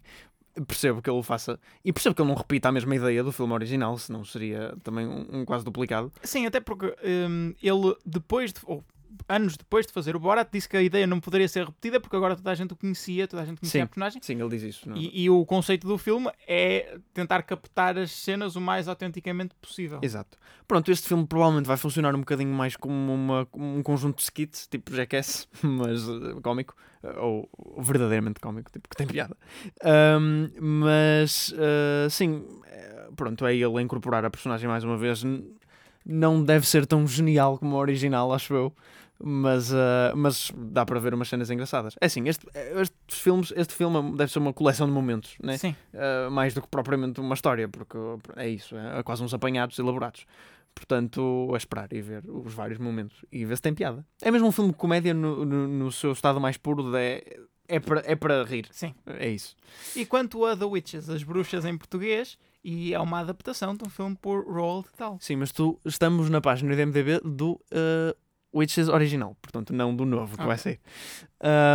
Percebo 0.68 1.02
que 1.02 1.10
ele 1.10 1.18
o 1.18 1.24
faça 1.24 1.60
e 1.84 1.94
percebo 1.94 2.16
que 2.16 2.22
ele 2.22 2.30
não 2.30 2.36
repita 2.36 2.70
a 2.70 2.72
mesma 2.72 2.96
ideia 2.96 3.24
do 3.24 3.32
filme 3.32 3.54
original, 3.54 3.98
senão 3.98 4.26
seria 4.26 4.76
também 4.84 5.08
um, 5.08 5.42
um 5.42 5.46
quase 5.46 5.64
duplicado. 5.64 6.12
Sim, 6.24 6.46
até 6.46 6.60
porque 6.60 6.94
um, 7.04 7.54
ele, 7.62 7.96
depois 8.06 8.52
de. 8.52 8.60
Anos 9.28 9.58
depois 9.58 9.86
de 9.86 9.94
fazer 9.94 10.16
o 10.16 10.20
Borat, 10.20 10.50
disse 10.52 10.68
que 10.68 10.78
a 10.78 10.82
ideia 10.82 11.08
não 11.08 11.20
poderia 11.20 11.48
ser 11.48 11.66
repetida 11.66 12.00
porque 12.00 12.16
agora 12.16 12.36
toda 12.36 12.52
a 12.52 12.56
gente 12.56 12.74
o 12.74 12.76
conhecia, 12.76 13.28
toda 13.28 13.42
a 13.42 13.46
gente 13.46 13.60
conhecia 13.60 13.80
Sim. 13.80 13.84
a 13.84 13.88
personagem. 13.88 14.22
Sim, 14.22 14.40
ele 14.40 14.50
diz 14.50 14.64
isso. 14.64 14.90
Não? 14.90 14.96
é? 14.96 15.00
E, 15.00 15.24
e 15.24 15.30
o 15.30 15.46
conceito 15.46 15.88
do 15.88 15.98
filme 15.98 16.30
é 16.48 16.98
tentar 17.14 17.42
captar 17.44 17.98
as 17.98 18.12
cenas 18.12 18.56
o 18.56 18.62
mais 18.62 18.88
autenticamente 18.88 19.56
possível. 19.62 20.00
Exato. 20.02 20.38
Pronto, 20.68 20.92
este 20.92 21.08
filme 21.08 21.26
provavelmente 21.26 21.66
vai 21.66 21.78
funcionar 21.78 22.16
um 22.16 22.20
bocadinho 22.20 22.54
mais 22.54 22.76
como 22.76 23.14
uma, 23.14 23.48
um 23.54 23.84
conjunto 23.84 24.18
de 24.18 24.24
skits, 24.24 24.68
tipo 24.68 24.96
Jackass, 24.96 25.48
mas 25.62 26.08
eh, 26.08 26.40
cómico, 26.42 26.76
eh, 27.04 27.20
ou, 27.20 27.50
ou 27.58 27.82
verdadeiramente 27.82 28.40
cómico, 28.40 28.72
tipo 28.72 28.88
que 28.88 28.96
tem 28.96 29.08
piada. 29.08 29.36
Ahm, 29.84 30.50
mas, 30.60 31.54
eh, 31.58 32.08
sim, 32.10 32.44
pronto, 33.16 33.46
é 33.46 33.56
ele 33.56 33.78
a 33.78 33.82
incorporar 33.82 34.26
a 34.26 34.30
personagem 34.30 34.68
mais 34.68 34.84
uma 34.84 34.98
vez. 34.98 35.24
Não 36.06 36.44
deve 36.44 36.68
ser 36.68 36.86
tão 36.86 37.06
genial 37.06 37.58
como 37.58 37.76
o 37.76 37.80
original, 37.80 38.34
acho 38.34 38.54
eu. 38.54 38.74
Mas, 39.24 39.72
eh, 39.72 40.14
mas 40.16 40.52
dá 40.56 40.86
para 40.86 41.00
ver 41.00 41.14
umas 41.14 41.30
cenas 41.30 41.50
engraçadas. 41.50 41.96
É 42.02 42.06
assim, 42.06 42.28
este, 42.28 42.46
estes 42.54 43.20
filmes, 43.20 43.54
este 43.56 43.74
filme 43.74 44.16
deve 44.18 44.32
ser 44.32 44.40
uma 44.40 44.54
coleção 44.54 44.88
de 44.88 44.94
momentos, 44.94 45.36
né? 45.42 45.58
Sim. 45.58 45.76
Uh, 45.94 46.32
mais 46.32 46.54
do 46.54 46.62
que 46.62 46.68
propriamente 46.68 47.20
uma 47.20 47.36
história, 47.36 47.68
porque 47.68 47.98
é 48.36 48.50
isso, 48.50 48.76
é 48.76 49.04
quase 49.04 49.24
uns 49.24 49.34
apanhados 49.34 49.78
elaborados. 49.78 50.26
Portanto, 50.74 51.52
a 51.54 51.58
esperar 51.58 51.92
e 51.92 52.02
ver 52.02 52.24
os 52.28 52.54
vários 52.54 52.80
momentos 52.80 53.26
e 53.32 53.46
ver 53.46 53.58
se 53.58 53.62
tem 53.62 53.74
piada. 53.74 54.06
É 54.22 54.32
mesmo 54.32 54.48
um 54.48 54.52
filme 54.52 54.72
de 54.72 54.78
comédia 54.78 55.14
no, 55.14 55.46
no, 55.46 55.68
no 55.68 55.92
seu 55.92 56.14
estado 56.14 56.40
mais 56.40 56.58
puro, 56.58 56.92
de, 56.92 56.98
é, 56.98 57.40
é, 57.68 58.16
para, 58.16 58.36
é 58.36 58.44
rir. 58.44 58.68
Sim. 58.72 58.94
É 59.06 59.30
isso. 59.30 59.56
E 59.96 60.06
quanto 60.06 60.46
a 60.46 60.56
The 60.56 60.66
Witches, 60.66 61.10
As 61.10 61.24
Bruxas 61.24 61.66
em 61.66 61.78
português, 61.78 62.38
e 62.64 62.94
é 62.94 63.00
uma 63.00 63.20
adaptação 63.20 63.76
de 63.76 63.84
um 63.84 63.90
filme 63.90 64.16
por 64.16 64.46
Roald 64.46 64.88
Dahl. 64.98 65.18
Sim, 65.20 65.38
mas 65.38 65.52
tu 65.52 65.80
estamos 65.86 66.30
na 66.30 66.42
página 66.42 66.76
do 66.76 66.82
IMDB 66.82 67.20
do 67.24 67.54
uh, 67.54 68.16
Witches 68.54 68.90
original, 68.90 69.36
portanto, 69.42 69.72
não 69.74 69.96
do 69.96 70.06
novo 70.06 70.38
que 70.38 70.44
vai 70.46 70.56
Ok. 70.56 70.58
sair. 70.58 70.80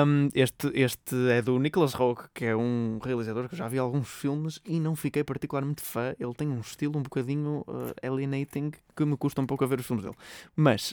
Um, 0.07 0.29
este, 0.35 0.71
este 0.75 1.17
é 1.31 1.41
do 1.43 1.59
Nicholas 1.59 1.95
Rogue, 1.95 2.23
que 2.35 2.45
é 2.45 2.55
um 2.55 2.99
realizador 3.03 3.49
que 3.49 3.55
eu 3.55 3.59
já 3.59 3.67
vi 3.67 3.79
alguns 3.79 4.09
filmes 4.09 4.61
e 4.65 4.79
não 4.79 4.95
fiquei 4.95 5.25
particularmente 5.25 5.81
fã. 5.83 6.15
Ele 6.21 6.35
tem 6.35 6.49
um 6.49 6.61
estilo 6.61 6.99
um 6.99 7.03
bocadinho 7.03 7.65
uh, 7.67 7.95
alienating 8.03 8.73
que 8.95 9.05
me 9.05 9.17
custa 9.17 9.41
um 9.41 9.47
pouco 9.47 9.65
a 9.65 9.67
ver 9.67 9.81
os 9.81 9.87
filmes 9.87 10.05
dele. 10.05 10.17
Mas 10.55 10.93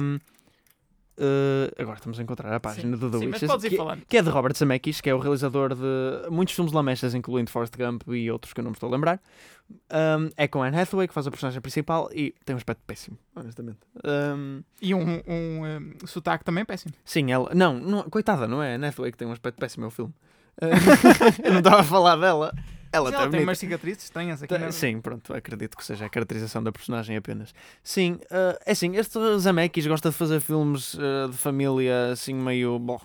um, 0.00 0.18
uh, 1.18 1.72
agora 1.82 1.96
estamos 1.96 2.18
a 2.18 2.22
encontrar 2.22 2.52
a 2.52 2.60
página 2.60 2.96
Sim, 2.96 3.00
do 3.00 3.10
The 3.10 3.18
sim, 3.18 3.26
Witches. 3.26 3.62
que- 3.70 3.76
falando. 3.76 4.02
que 4.06 4.16
é 4.16 4.22
de 4.22 4.28
Robert 4.28 4.54
Zemeckis, 4.56 5.00
que 5.00 5.10
é 5.10 5.14
o 5.14 5.18
realizador 5.18 5.74
de 5.74 6.30
muitos 6.30 6.54
filmes 6.54 6.72
lamechas, 6.72 7.14
incluindo 7.14 7.50
Forrest 7.50 7.74
Gump 7.76 8.02
e 8.08 8.30
outros 8.30 8.52
que 8.52 8.60
eu 8.60 8.64
não 8.64 8.70
me 8.70 8.76
estou 8.76 8.88
a 8.88 8.92
lembrar. 8.92 9.20
Um, 9.90 10.28
é 10.36 10.46
com 10.48 10.62
Anne 10.62 10.78
Hathaway, 10.78 11.08
que 11.08 11.14
faz 11.14 11.26
a 11.26 11.30
personagem 11.30 11.60
principal, 11.60 12.10
e 12.12 12.34
tem 12.44 12.54
um 12.54 12.58
aspecto 12.58 12.82
péssimo, 12.86 13.16
honestamente. 13.34 13.78
Um, 14.04 14.62
E 14.82 14.94
um, 14.94 15.00
um, 15.26 15.64
um, 15.64 16.06
sotaque 16.06 16.44
também 16.44 16.64
péssimo. 16.64 16.92
sim, 17.04 17.30
ela. 17.32 17.50
Não, 17.54 17.78
não, 17.78 18.02
coitada, 18.10 18.46
não 18.46 18.62
é? 18.62 18.74
Anne 18.74 18.86
Hathaway 18.86 19.10
que 19.12 19.18
tem 19.18 19.26
um 19.28 19.32
aspecto 19.32 19.58
péssimo, 19.58 19.84
é 19.84 19.88
o 19.88 19.90
filme. 19.90 20.12
Uh, 20.60 20.66
eu 21.44 21.52
não 21.52 21.58
estava 21.60 21.80
a 21.80 21.84
falar 21.84 22.16
dela. 22.16 22.52
Ela, 22.92 23.10
ela 23.10 23.30
tem 23.30 23.42
umas 23.42 23.58
cicatrizes 23.58 24.04
estranhas 24.04 24.42
aqui. 24.42 24.52
Tá- 24.54 24.58
na- 24.60 24.70
Sim, 24.72 25.00
pronto, 25.00 25.32
acredito 25.34 25.76
que 25.76 25.84
seja 25.84 26.04
a 26.04 26.08
caracterização 26.10 26.62
da 26.62 26.70
personagem 26.70 27.16
apenas. 27.16 27.54
Sim, 27.82 28.18
eh, 28.30 28.58
é 28.66 28.72
assim, 28.72 28.94
este 28.96 29.18
Zemeckis 29.38 29.86
gosta 29.86 30.10
de 30.10 30.16
fazer 30.16 30.40
filmes 30.40 30.96
eh, 30.98 31.28
de 31.30 31.36
família 31.36 32.12
assim 32.12 32.34
meio. 32.34 32.78
Bom, 32.78 33.00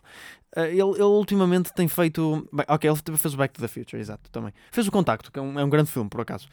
Eh, 0.56 0.70
ele, 0.72 0.82
ele 0.82 1.04
ultimamente 1.04 1.74
tem 1.74 1.88
feito. 1.88 2.48
Bem, 2.52 2.66
ok, 2.70 2.90
ele 2.90 3.18
fez 3.18 3.34
o 3.34 3.38
Back 3.38 3.54
to 3.54 3.62
the 3.62 3.68
Future, 3.68 4.00
exato, 4.02 4.30
também. 4.32 4.52
Fez 4.72 4.88
o 4.88 4.92
Contacto, 4.92 5.32
que 5.32 5.38
é 5.38 5.42
um, 5.42 5.60
é 5.60 5.64
um 5.64 5.70
grande 5.70 5.92
filme, 5.92 6.10
por 6.10 6.22
acaso. 6.22 6.48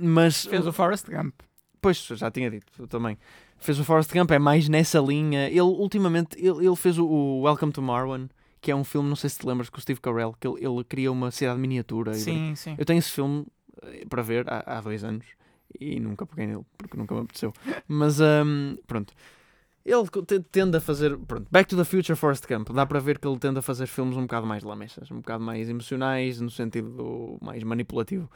Mas. 0.00 0.44
Fez 0.44 0.66
o 0.66 0.72
Forrest 0.72 1.06
Gump. 1.08 1.34
Pois, 1.80 1.96
já 1.98 2.30
tinha 2.30 2.50
dito 2.50 2.86
também. 2.88 3.16
Fez 3.58 3.78
o 3.78 3.84
Forrest 3.84 4.12
Gump, 4.12 4.30
é 4.32 4.38
mais 4.38 4.68
nessa 4.68 4.98
linha. 4.98 5.48
Ele, 5.48 5.60
ultimamente, 5.62 6.36
ele, 6.38 6.66
ele 6.66 6.76
fez 6.76 6.98
o, 6.98 7.06
o 7.06 7.42
Welcome 7.42 7.72
to 7.72 7.80
Marwan, 7.80 8.28
que 8.62 8.70
é 8.70 8.76
um 8.76 8.84
filme, 8.84 9.08
não 9.08 9.16
sei 9.16 9.28
se 9.28 9.38
te 9.40 9.46
lembras, 9.46 9.68
com 9.68 9.76
o 9.76 9.80
Steve 9.80 10.00
Carell, 10.00 10.34
que 10.40 10.46
ele, 10.46 10.64
ele 10.64 10.84
cria 10.84 11.10
uma 11.10 11.32
cidade 11.32 11.58
miniatura. 11.58 12.12
e 12.12 12.20
Sim, 12.20 12.54
sim. 12.54 12.74
eu 12.78 12.84
tenho 12.84 13.00
esse 13.00 13.10
filme 13.10 13.44
eh, 13.82 14.06
para 14.08 14.22
ver 14.22 14.48
há, 14.48 14.78
há 14.78 14.80
dois 14.80 15.02
anos 15.02 15.26
e 15.78 15.98
nunca 15.98 16.24
peguei 16.24 16.46
nele 16.46 16.64
porque 16.78 16.96
nunca 16.96 17.12
me 17.14 17.22
apeteceu. 17.22 17.52
Mas 17.88 18.20
ahm, 18.20 18.76
pronto. 18.86 19.12
Ele 19.84 20.08
tende 20.52 20.76
a 20.76 20.80
fazer. 20.80 21.18
Pronto, 21.18 21.48
Back 21.50 21.68
to 21.68 21.76
the 21.76 21.84
Future 21.84 22.14
Forest 22.14 22.46
Camp. 22.46 22.70
Dá 22.70 22.86
para 22.86 23.00
ver 23.00 23.18
que 23.18 23.26
ele 23.26 23.36
tende 23.36 23.58
a 23.58 23.62
fazer 23.62 23.88
filmes 23.88 24.16
um 24.16 24.22
bocado 24.22 24.46
mais 24.46 24.62
lamechas, 24.62 25.10
um 25.10 25.16
bocado 25.16 25.42
mais 25.42 25.68
emocionais, 25.68 26.40
no 26.40 26.50
sentido 26.50 26.88
do- 26.90 27.38
mais 27.42 27.64
manipulativo. 27.64 28.30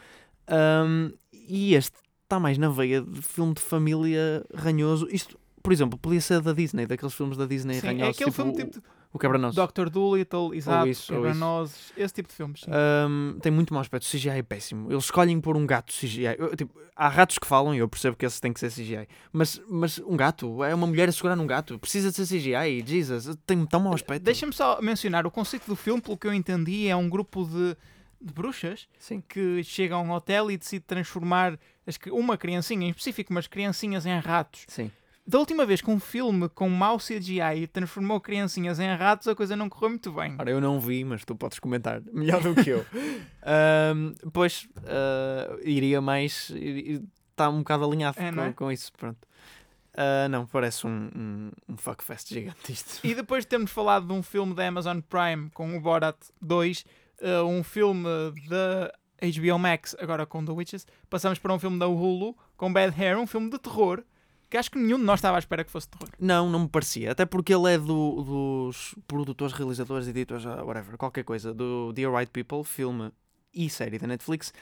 Ahm, 0.49 1.12
e 1.33 1.75
este 1.76 1.97
está 2.25 2.40
mais 2.40 2.59
na 2.59 2.68
veia 2.68 3.00
de 3.00 3.23
filme 3.23 3.54
de 3.54 3.61
família 3.61 4.45
ranhoso. 4.52 5.06
Isto 5.09 5.38
por 5.62 5.73
exemplo, 5.73 5.99
podia 5.99 6.21
ser 6.21 6.40
da 6.42 6.52
Disney, 6.52 6.87
daqueles 6.87 7.12
filmes 7.12 7.37
da 7.37 7.45
Disney 7.45 7.80
Sim, 7.80 7.88
é 7.88 7.90
ranhosos, 7.90 8.14
aquele 8.14 8.30
tipo, 8.30 8.33
filme 8.33 8.52
tipo 8.54 8.80
o 9.16 9.18
Quebra-Nozes. 9.18 9.56
Dr. 9.56 9.88
Dolittle, 9.88 10.54
exato, 10.54 10.88
isso, 10.88 11.14
ou 11.14 11.23
Quebra-Nozes, 11.23 11.92
esse 11.96 12.14
tipo 12.14 12.28
de 12.28 12.35
filmes. 12.35 12.61
sim. 12.61 12.70
Tem 13.40 13.50
muito 13.50 13.73
mau 13.73 13.80
aspecto. 13.80 14.04
O 14.04 14.11
CGI 14.11 14.30
é 14.30 14.42
péssimo. 14.42 14.90
Eles 14.90 15.04
escolhem 15.04 15.40
pôr 15.40 15.56
um 15.56 15.66
gato 15.66 15.92
CGI. 15.92 16.37
Eu, 16.38 16.56
tipo, 16.56 16.78
há 16.94 17.08
ratos 17.08 17.38
que 17.38 17.46
falam 17.46 17.75
e 17.75 17.78
eu 17.78 17.88
percebo 17.88 18.16
que 18.16 18.25
esse 18.25 18.40
tem 18.40 18.52
que 18.52 18.61
ser 18.61 18.70
CGI. 18.70 19.08
Mas, 19.32 19.61
mas 19.68 19.99
um 19.99 20.16
gato, 20.16 20.62
é 20.62 20.75
uma 20.75 20.87
mulher 20.87 21.08
a 21.08 21.12
segurar 21.12 21.38
um 21.38 21.46
gato. 21.46 21.78
Precisa 21.78 22.11
de 22.11 22.16
ser 22.16 22.38
CGI. 22.38 22.85
Jesus, 22.87 23.37
tem 23.46 23.64
tão 23.66 23.80
mau 23.80 23.94
aspecto. 23.94 24.23
Deixa-me 24.23 24.52
só 24.52 24.80
mencionar, 24.80 25.26
o 25.26 25.30
conceito 25.30 25.66
do 25.66 25.76
filme, 25.76 26.00
pelo 26.00 26.16
que 26.16 26.26
eu 26.26 26.35
entendi, 26.35 26.88
é 26.88 26.96
um 26.96 27.08
grupo 27.08 27.44
de, 27.44 27.76
de 28.20 28.32
bruxas 28.32 28.88
Sim. 28.99 29.23
que 29.26 29.62
chega 29.64 29.94
a 29.94 30.00
um 30.00 30.11
hotel 30.11 30.50
e 30.50 30.56
decide 30.56 30.85
transformar 30.85 31.58
as 31.87 31.99
uma 32.11 32.37
criancinha, 32.37 32.87
em 32.87 32.90
específico, 32.90 33.32
umas 33.32 33.46
criancinhas 33.46 34.06
em 34.06 34.18
ratos. 34.18 34.64
Sim. 34.68 34.90
Da 35.26 35.38
última 35.38 35.66
vez 35.66 35.80
que 35.80 35.90
um 35.90 35.99
filme 35.99 36.49
com 36.49 36.68
mau 36.68 36.99
CGI 36.99 37.66
transformou 37.73 38.21
criancinhas 38.21 38.78
em 38.78 38.95
ratos, 38.95 39.26
a 39.26 39.35
coisa 39.35 39.56
não 39.56 39.68
correu 39.68 39.90
muito 39.90 40.12
bem. 40.12 40.37
Ora, 40.38 40.50
eu 40.50 40.61
não 40.61 40.78
vi, 40.78 41.04
mas 41.04 41.25
tu 41.25 41.35
podes 41.35 41.59
comentar 41.59 42.00
melhor 42.12 42.40
do 42.40 42.54
que 42.54 42.71
eu. 42.71 42.87
Um, 43.95 44.14
pois, 44.30 44.68
uh, 44.78 45.59
iria 45.64 46.00
mais. 46.00 46.52
Está 47.30 47.49
um 47.49 47.59
bocado 47.59 47.85
alinhado 47.85 48.18
É, 48.21 48.33
com, 48.33 48.40
é? 48.40 48.52
com 48.52 48.73
isso. 48.73 48.92
Pronto. 48.92 49.18
Uh, 49.95 50.28
não, 50.28 50.47
parece 50.47 50.87
um, 50.87 51.11
um, 51.16 51.50
um 51.71 51.76
fuckfest 51.76 52.28
gigante 52.28 52.71
isto. 52.73 53.04
E 53.04 53.14
depois 53.14 53.45
de 53.45 53.49
termos 53.49 53.71
falado 53.73 54.06
de 54.06 54.12
um 54.12 54.23
filme 54.23 54.54
da 54.54 54.68
Amazon 54.68 55.00
Prime 55.00 55.50
com 55.50 55.76
o 55.76 55.80
Borat 55.80 56.16
2, 56.40 56.85
eh, 57.21 57.40
um 57.42 57.64
filme 57.64 58.04
da 58.49 58.92
HBO 59.23 59.59
Max, 59.59 59.97
agora 59.99 60.26
com 60.26 60.45
The 60.45 60.52
Witches, 60.52 60.87
passamos 61.09 61.38
para 61.38 61.52
um 61.54 61.59
filme 61.59 61.78
da 61.78 61.87
Hulu 61.88 62.37
com 62.59 62.71
Bad 62.71 62.95
Hair, 63.00 63.18
um 63.18 63.26
filme 63.26 63.50
de 63.50 63.59
terror, 63.59 64.02
que 64.50 64.56
acho 64.56 64.70
que 64.70 64.78
nenhum 64.78 64.98
de 64.98 65.04
nós 65.04 65.18
estava 65.18 65.36
à 65.36 65.38
espera 65.38 65.64
que 65.64 65.70
fosse 65.70 65.88
terror. 65.88 66.08
Não, 66.18 66.48
não 66.50 66.60
me 66.60 66.68
parecia. 66.68 67.12
Até 67.12 67.24
porque 67.26 67.52
ele 67.54 67.72
é 67.74 67.78
do- 67.78 68.22
dos 68.22 68.94
produtores, 69.08 69.52
realizadores, 69.54 70.06
editores, 70.08 70.46
ah, 70.46 70.62
whatever, 70.64 70.96
qualquer 70.96 71.24
coisa, 71.24 71.52
do 71.52 71.92
Dear 71.92 72.12
White 72.14 72.30
People, 72.32 72.62
filme 72.64 73.10
e 73.52 73.68
série 73.70 73.98
da 73.98 74.06
Netflix, 74.06 74.52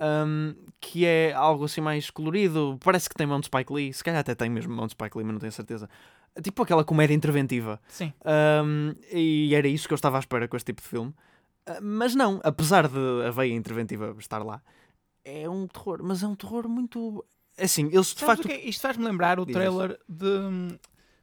um, 0.00 0.54
que 0.80 1.04
é 1.04 1.32
algo 1.32 1.64
assim 1.64 1.80
mais 1.80 2.08
colorido. 2.10 2.78
Parece 2.82 3.08
que 3.08 3.14
tem 3.14 3.26
mão 3.26 3.40
de 3.40 3.46
Spike 3.46 3.72
Lee. 3.72 3.92
Se 3.92 4.02
calhar 4.02 4.20
até 4.20 4.34
tem 4.34 4.48
mesmo 4.50 4.74
mão 4.74 4.86
de 4.86 4.92
Spike 4.92 5.16
Lee, 5.16 5.24
mas 5.24 5.32
não 5.34 5.40
tenho 5.40 5.52
certeza. 5.52 5.88
Tipo 6.42 6.62
aquela 6.62 6.82
comédia 6.84 7.14
interventiva. 7.14 7.80
Sim. 7.88 8.12
Um, 8.64 8.92
e 9.12 9.54
era 9.54 9.68
isso 9.68 9.86
que 9.86 9.92
eu 9.94 9.96
estava 9.96 10.16
à 10.16 10.20
espera 10.20 10.48
com 10.48 10.56
este 10.56 10.66
tipo 10.66 10.82
de 10.82 10.88
filme. 10.88 11.14
Ah, 11.66 11.78
mas 11.80 12.14
não, 12.14 12.40
apesar 12.42 12.88
de 12.88 12.98
a 13.26 13.30
veia 13.30 13.54
interventiva 13.54 14.14
estar 14.18 14.42
lá, 14.44 14.60
é 15.24 15.48
um 15.48 15.66
terror. 15.68 16.00
Mas 16.02 16.22
é 16.22 16.26
um 16.26 16.34
terror 16.34 16.68
muito. 16.68 17.24
Assim, 17.58 17.86
eles 17.86 18.14
de 18.14 18.20
Sabes 18.20 18.44
facto. 18.44 18.50
é? 18.50 18.60
Isto 18.60 18.80
faz-me 18.80 19.04
lembrar 19.04 19.38
o 19.38 19.46
Diz 19.46 19.54
trailer 19.54 19.98
de, 20.08 20.78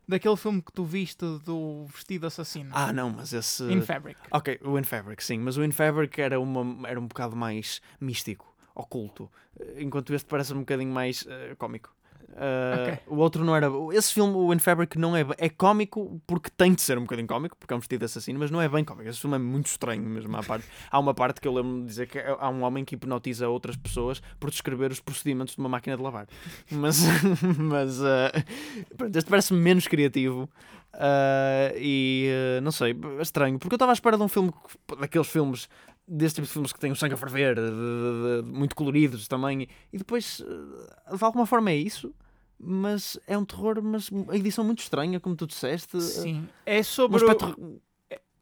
daquele 0.08 0.38
filme 0.38 0.62
que 0.62 0.72
tu 0.72 0.84
viste 0.84 1.26
do 1.46 1.86
vestido 1.86 2.28
assassino. 2.28 2.72
Ah, 2.74 2.94
não, 2.94 3.10
mas 3.10 3.34
esse. 3.34 3.64
In 3.64 3.82
Fabric. 3.82 4.20
Ok, 4.32 4.60
o 4.64 4.78
In 4.78 4.84
Fabric, 4.84 5.24
sim, 5.24 5.40
mas 5.40 5.58
o 5.58 5.64
In 5.64 5.72
Fabric 5.72 6.20
era, 6.22 6.40
uma, 6.40 6.88
era 6.88 7.00
um 7.00 7.08
bocado 7.08 7.36
mais 7.36 7.82
místico, 8.00 8.56
oculto, 8.76 9.30
enquanto 9.78 10.14
este 10.14 10.28
parece 10.28 10.54
um 10.54 10.60
bocadinho 10.60 10.92
mais 10.92 11.26
eh, 11.28 11.56
cómico. 11.58 11.94
Uh, 12.34 12.82
Ok. 12.82 13.00
O 13.08 13.16
outro 13.18 13.44
não 13.44 13.56
era. 13.56 13.68
Esse 13.94 14.14
filme, 14.14 14.34
o 14.34 14.54
In 14.54 14.60
Fabric, 14.60 14.98
não 14.98 15.16
é. 15.16 15.26
É 15.38 15.50
cómico 15.50 16.22
porque 16.26 16.50
tem 16.50 16.74
de 16.74 16.82
ser 16.82 16.98
um 16.98 17.02
bocadinho 17.02 17.28
cómico, 17.28 17.58
porque 17.58 17.74
é 17.74 17.76
um 17.78 17.80
vestido 17.80 18.06
assassino, 18.06 18.40
mas 18.40 18.50
não 18.50 18.62
é 18.62 18.70
bem 18.70 18.84
cómico. 18.84 19.10
Esse 19.10 19.20
filme 19.20 19.36
é 19.36 19.40
muito 19.40 19.68
estranho 19.68 20.02
mesmo. 20.04 20.36
À 20.38 20.42
parte. 20.44 20.66
Há 20.90 20.98
uma 21.00 21.14
parte 21.14 21.42
que 21.42 21.48
eu 21.48 21.54
lembro 21.54 21.82
de 21.82 21.88
dizer 21.88 22.08
que 22.08 22.18
há 22.20 22.50
um 22.50 22.64
homem 22.64 22.86
que 22.86 22.96
hipnotiza 22.96 23.48
outras 23.50 23.76
pessoas 23.76 24.22
por 24.40 24.50
descrever 24.50 24.92
os 24.92 25.00
procedimentos 25.00 25.56
de 25.56 25.60
uma 25.60 25.70
máquina 25.70 25.98
de 25.98 26.02
lavar. 26.04 26.28
Mas. 26.72 27.02
mas 27.60 28.00
uh, 28.00 28.96
pronto, 28.98 29.16
este 29.16 29.30
parece 29.30 29.54
menos 29.54 29.88
criativo. 29.88 30.50
uh, 30.94 31.76
e 31.78 32.30
não 32.64 32.72
sei, 32.72 32.96
é 33.18 33.22
estranho, 33.22 33.60
porque 33.60 33.74
eu 33.74 33.78
estava 33.78 33.92
à 33.92 33.94
espera 33.94 34.18
de 34.18 34.24
um 34.24 34.28
filme 34.28 34.52
que- 34.52 34.96
daqueles 34.98 35.28
filmes 35.28 35.68
desse 36.14 36.36
tipo 36.36 36.48
de 36.48 36.54
filmes 36.54 36.74
que 36.74 36.80
têm 36.80 36.92
o 36.92 36.96
sangue 36.96 37.14
a 37.14 37.18
ferver, 37.18 37.56
de- 37.56 37.62
de- 37.62 38.42
de- 38.42 38.48
muito 38.52 38.76
coloridos 38.76 39.28
também, 39.28 39.68
e 39.94 39.98
depois 39.98 40.40
uh, 40.42 41.16
de 41.18 41.24
alguma 41.24 41.46
forma 41.46 41.72
é 41.72 41.76
isso, 41.76 42.14
mas 42.60 43.18
é 43.26 43.38
um 43.38 43.46
terror, 43.46 43.82
mas 43.82 44.10
a 44.30 44.36
edição 44.36 44.64
muito 44.64 44.80
estranha, 44.80 45.20
como 45.20 45.36
tu 45.36 45.48
disseste. 45.48 46.00
Sim. 46.02 46.48
É 46.66 46.80
Um 46.80 46.84
sobre, 46.84 47.18
aspecto. 47.18 47.82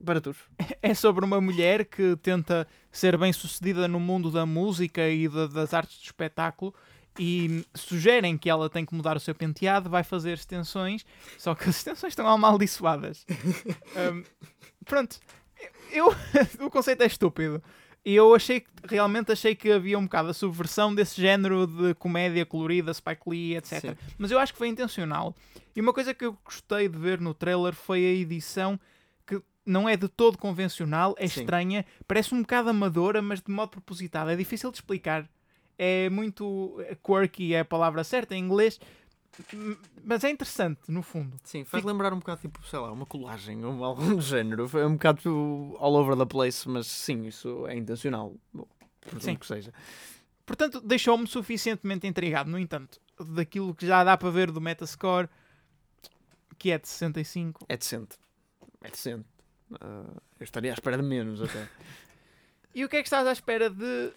Para 0.04 0.20
tu. 0.22 0.34
é 0.82 0.94
sobre 0.94 1.24
uma 1.26 1.40
mulher 1.42 1.86
que 1.86 2.16
tenta 2.18 2.68
ser 2.92 3.18
bem 3.18 3.32
sucedida 3.34 3.88
no 3.88 4.00
mundo 4.00 4.32
da 4.32 4.46
música 4.46 5.08
e 5.10 5.28
da- 5.28 5.48
das 5.48 5.74
artes 5.74 6.00
de 6.00 6.06
espetáculo 6.06 6.74
e 7.20 7.66
sugerem 7.76 8.38
que 8.38 8.50
ela 8.50 8.70
tem 8.70 8.86
que 8.86 8.94
mudar 8.96 9.18
o 9.18 9.20
seu 9.20 9.36
penteado, 9.36 9.90
vai 9.90 10.04
fazer 10.04 10.34
extensões, 10.34 11.06
só 11.38 11.54
que 11.54 11.70
as 11.70 11.76
extensões 11.78 12.12
estão 12.12 12.28
amaldiçoadas. 12.28 13.26
Um, 13.30 14.24
pronto, 14.86 15.20
eu, 15.92 16.14
o 16.66 16.70
conceito 16.70 17.04
é 17.04 17.06
estúpido. 17.06 17.62
E 18.06 18.16
eu 18.16 18.34
achei 18.34 18.62
que 18.62 18.70
realmente 18.88 19.32
achei 19.32 19.54
que 19.54 19.72
havia 19.72 20.00
um 20.00 20.04
bocado 20.04 20.30
a 20.30 20.34
subversão 20.34 20.96
desse 20.96 21.22
género 21.22 21.68
de 21.68 21.94
comédia 21.96 22.46
colorida, 22.46 22.94
Spike 22.94 23.22
Lee, 23.28 23.58
etc. 23.58 23.82
Sim. 23.82 23.98
Mas 24.18 24.32
eu 24.32 24.40
acho 24.40 24.54
que 24.54 24.58
foi 24.58 24.70
intencional. 24.70 25.36
E 25.76 25.82
uma 25.82 25.94
coisa 25.94 26.14
que 26.14 26.26
eu 26.26 26.38
gostei 26.44 26.88
de 26.88 26.98
ver 26.98 27.20
no 27.20 27.34
trailer 27.34 27.74
foi 27.74 28.00
a 28.00 28.10
edição 28.10 28.80
que 29.28 29.42
não 29.66 29.88
é 29.88 29.98
de 29.98 30.08
todo 30.08 30.38
convencional, 30.38 31.14
é 31.18 31.28
Sim. 31.28 31.42
estranha, 31.42 31.86
parece 32.08 32.34
um 32.34 32.42
bocado 32.42 32.70
amadora, 32.70 33.22
mas 33.22 33.42
de 33.42 33.52
modo 33.52 33.70
propositado. 33.70 34.30
É 34.30 34.36
difícil 34.36 34.72
de 34.72 34.78
explicar. 34.78 35.30
É 35.78 36.10
muito 36.10 36.78
quirky, 37.04 37.54
é 37.54 37.62
a 37.62 37.66
palavra 37.66 38.04
certa 38.04 38.36
em 38.36 38.44
inglês, 38.44 38.80
mas 40.04 40.24
é 40.24 40.30
interessante, 40.30 40.80
no 40.90 41.02
fundo. 41.02 41.38
Sim, 41.44 41.64
faz 41.64 41.84
lembrar 41.84 42.14
um 42.14 42.20
bocado, 42.20 42.42
tipo, 42.42 42.66
sei 42.68 42.80
lá, 42.80 42.92
uma 42.92 43.06
colagem 43.06 43.64
ou 43.64 43.84
algo 43.84 44.04
do 44.04 44.22
género. 44.22 44.70
É 44.78 44.86
um 44.86 44.94
bocado 44.94 45.78
all 45.80 45.96
over 45.96 46.18
the 46.18 46.26
place, 46.26 46.68
mas 46.68 46.88
sim, 46.88 47.26
isso 47.26 47.66
é 47.68 47.76
intencional. 47.76 48.36
Sim. 49.20 49.36
que 49.36 49.46
seja. 49.46 49.74
Portanto, 50.46 50.82
deixou-me 50.82 51.28
suficientemente 51.28 52.08
intrigado. 52.08 52.50
No 52.50 52.60
entanto, 52.60 53.00
daquilo 53.20 53.74
que 53.74 53.86
já 53.86 54.04
dá 54.04 54.18
para 54.18 54.30
ver 54.30 54.52
do 54.52 54.60
Metascore, 54.60 55.30
que 56.58 56.72
é 56.72 56.78
de 56.78 56.88
65. 56.88 57.66
É 57.70 57.78
decente. 57.78 58.18
É 58.82 58.90
decente. 58.90 59.26
Ah, 59.80 60.22
eu 60.40 60.44
estaria 60.44 60.72
à 60.72 60.74
espera 60.74 60.98
de 60.98 61.04
menos 61.04 61.42
até. 61.42 61.68
E 62.72 62.86
o 62.86 62.88
que 62.88 62.98
é 62.98 63.02
que 63.02 63.08
estás 63.08 63.26
à 63.26 63.32
espera 63.32 63.68
de 63.68 64.12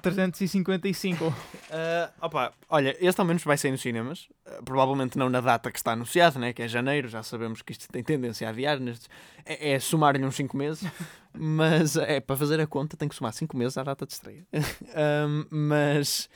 355? 0.00 1.34
Ah, 1.72 2.10
opa, 2.22 2.52
olha, 2.68 2.96
este 3.00 3.20
ao 3.20 3.24
menos 3.24 3.44
vai 3.44 3.56
sair 3.56 3.70
nos 3.70 3.80
cinemas. 3.80 4.28
Ah, 4.44 4.60
provavelmente 4.64 5.16
não 5.16 5.30
na 5.30 5.40
data 5.40 5.70
que 5.70 5.78
está 5.78 5.92
anunciado, 5.92 6.36
né? 6.40 6.52
que 6.52 6.62
é 6.62 6.66
janeiro. 6.66 7.06
Já 7.08 7.22
sabemos 7.22 7.62
que 7.62 7.70
isto 7.70 7.86
tem 7.88 8.02
tendência 8.02 8.48
a 8.48 8.50
adiar. 8.50 8.80
Nestes... 8.80 9.08
É, 9.46 9.72
é 9.74 9.78
somar-lhe 9.78 10.24
uns 10.24 10.34
5 10.34 10.56
meses. 10.56 10.84
mas 11.32 11.94
é 11.96 12.18
para 12.18 12.36
fazer 12.36 12.58
a 12.60 12.66
conta, 12.66 12.96
tem 12.96 13.08
que 13.08 13.14
somar 13.14 13.32
5 13.32 13.56
meses 13.56 13.78
à 13.78 13.84
data 13.84 14.04
de 14.04 14.12
estreia. 14.12 14.44
Mas. 15.50 16.28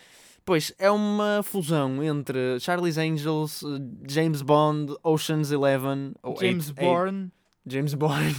Pois, 0.45 0.73
é 0.79 0.91
uma 0.91 1.43
fusão 1.43 2.03
entre 2.05 2.61
Charlie's 2.61 2.99
Angels, 2.99 3.63
eh, 3.63 3.67
James 4.07 4.43
Bond, 4.43 4.95
Ocean's 5.03 5.51
Eleven... 5.51 6.13
ou 6.23 6.37
James 6.39 6.69
Eight- 6.69 6.81
Eight- 6.81 6.85
Bourne. 6.87 7.33
James 7.67 7.95
Bourne. 7.95 8.35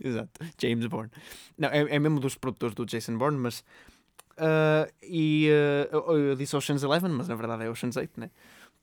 Exato, 0.00 0.30
James 0.56 0.86
Bourne. 0.86 1.10
Não, 1.58 1.68
é, 1.68 1.80
é 1.80 1.98
mesmo 1.98 2.20
dos 2.20 2.36
produtores 2.36 2.74
do 2.74 2.86
Jason 2.86 3.18
Bourne, 3.18 3.36
mas. 3.38 3.64
Ah, 4.36 4.88
e 5.02 5.48
ah, 5.50 5.88
eu, 5.92 6.34
disse 6.34 6.56
Ocean's 6.56 6.82
Eleven, 6.82 7.10
mas 7.10 7.28
na 7.28 7.34
verdade 7.34 7.64
é 7.64 7.70
Ocean's 7.70 7.96
8, 7.96 8.18
né? 8.18 8.30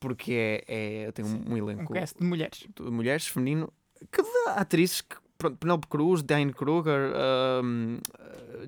Porque 0.00 0.64
é, 0.66 1.04
é, 1.04 1.12
tem 1.12 1.24
um, 1.24 1.44
um 1.48 1.52
Um 1.52 1.56
elenco 1.56 1.92
cast 1.92 2.18
de 2.18 2.24
mulheres. 2.24 2.66
de 2.74 2.90
mulheres, 2.90 3.26
feminino, 3.26 3.72
que 4.10 4.22
dá 4.22 4.54
atrizes 4.54 5.00
que. 5.00 5.16
Pronto, 5.38 5.56
Penelope 5.56 5.88
Cruz, 5.88 6.22
Diane 6.22 6.52
Kruger, 6.52 7.12
ahm, 7.16 7.98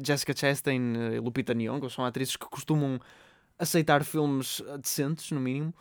Jessica 0.04 0.34
Chastain, 0.36 1.18
Lupita 1.22 1.54
Nyong'o 1.54 1.88
são 1.88 2.04
atrizes 2.04 2.34
que 2.34 2.46
costumam 2.46 2.98
aceitar 3.56 4.02
filmes 4.02 4.60
decentes, 4.80 5.30
no 5.30 5.40
mínimo. 5.40 5.72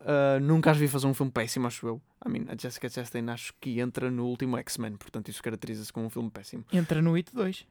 Ah, 0.00 0.38
nunca 0.40 0.70
as 0.70 0.78
vi 0.78 0.88
fazer 0.88 1.06
um 1.06 1.14
filme 1.14 1.30
péssimo, 1.30 1.66
acho 1.66 1.86
eu. 1.86 2.00
I 2.24 2.28
mean, 2.28 2.46
a 2.48 2.56
Jessica 2.56 2.88
Chastain 2.88 3.28
acho 3.30 3.54
que 3.60 3.80
entra 3.80 4.10
no 4.10 4.26
último 4.26 4.56
X-Men, 4.58 4.96
portanto 4.96 5.28
isso 5.28 5.42
caracteriza-se 5.42 5.92
como 5.92 6.06
um 6.06 6.10
filme 6.10 6.30
péssimo. 6.30 6.64
Entra 6.72 7.00
no 7.00 7.14
It 7.14 7.30
2. 7.34 7.66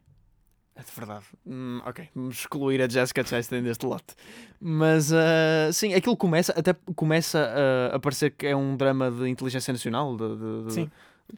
É 0.80 0.84
de 0.84 0.92
verdade. 0.96 1.26
Hum, 1.46 1.82
ok, 1.86 2.08
vamos 2.16 2.38
excluir 2.40 2.82
a 2.82 2.88
Jessica 2.88 3.26
Chastain 3.26 3.62
deste 3.62 3.86
lote. 3.86 4.16
Mas 4.62 5.12
ah, 5.12 5.70
sim, 5.74 5.94
aquilo 5.94 6.16
começa, 6.16 6.54
até 6.58 6.74
começa 6.96 7.52
a, 7.92 7.96
a 7.98 8.00
parecer 8.00 8.32
que 8.32 8.48
é 8.48 8.56
um 8.56 8.78
drama 8.78 9.12
de 9.12 9.28
inteligência 9.28 9.74
nacional, 9.74 10.16
de, 10.16 10.38
de- 10.38 10.64
de- 10.68 10.74
Sim. 10.74 10.92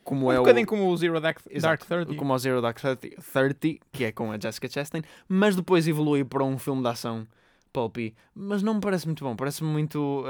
como 0.04 0.28
um 0.28 0.32
é 0.32 0.38
bocadinho 0.38 0.66
o, 0.66 0.68
como 0.70 0.88
o 0.90 0.96
Zero 0.98 1.20
Dark. 1.20 1.40
Dark 1.60 1.84
30. 1.84 2.14
como 2.16 2.34
o 2.34 2.38
Zero 2.38 2.62
Dark 2.62 2.80
Thirty, 2.80 3.16
30, 3.34 3.84
que 3.92 4.04
é 4.06 4.12
com 4.12 4.32
a 4.32 4.38
Jessica 4.40 4.70
Chastain, 4.70 5.02
mas 5.28 5.56
depois 5.56 5.88
evolui 5.88 6.24
para 6.24 6.44
um 6.44 6.60
filme 6.60 6.84
de 6.84 6.88
ação 6.90 7.26
pulpy. 7.74 8.14
Mas 8.36 8.62
não 8.62 8.76
me 8.76 8.82
parece 8.82 9.08
muito 9.08 9.24
bom, 9.24 9.36
parece-me 9.36 9.70
muito. 9.72 10.24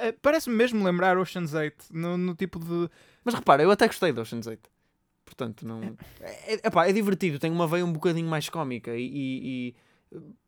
É, 0.00 0.12
Parece-me 0.22 0.56
mesmo 0.56 0.82
lembrar 0.82 1.18
Ocean's 1.18 1.52
8, 1.52 1.86
no, 1.92 2.16
no 2.16 2.34
tipo 2.34 2.58
de... 2.58 2.88
Mas 3.24 3.34
repara, 3.34 3.62
eu 3.62 3.70
até 3.70 3.86
gostei 3.86 4.12
do 4.12 4.20
Ocean's 4.22 4.46
8. 4.46 4.70
Portanto, 5.36 5.66
não. 5.66 5.96
É, 6.20 6.54
é, 6.54 6.60
epá, 6.66 6.86
é 6.88 6.92
divertido, 6.92 7.38
tem 7.38 7.50
uma 7.50 7.66
veia 7.66 7.84
um 7.84 7.92
bocadinho 7.92 8.28
mais 8.28 8.48
cómica 8.48 8.94
e, 8.94 9.04
e- 9.06 9.68
e 9.68 9.74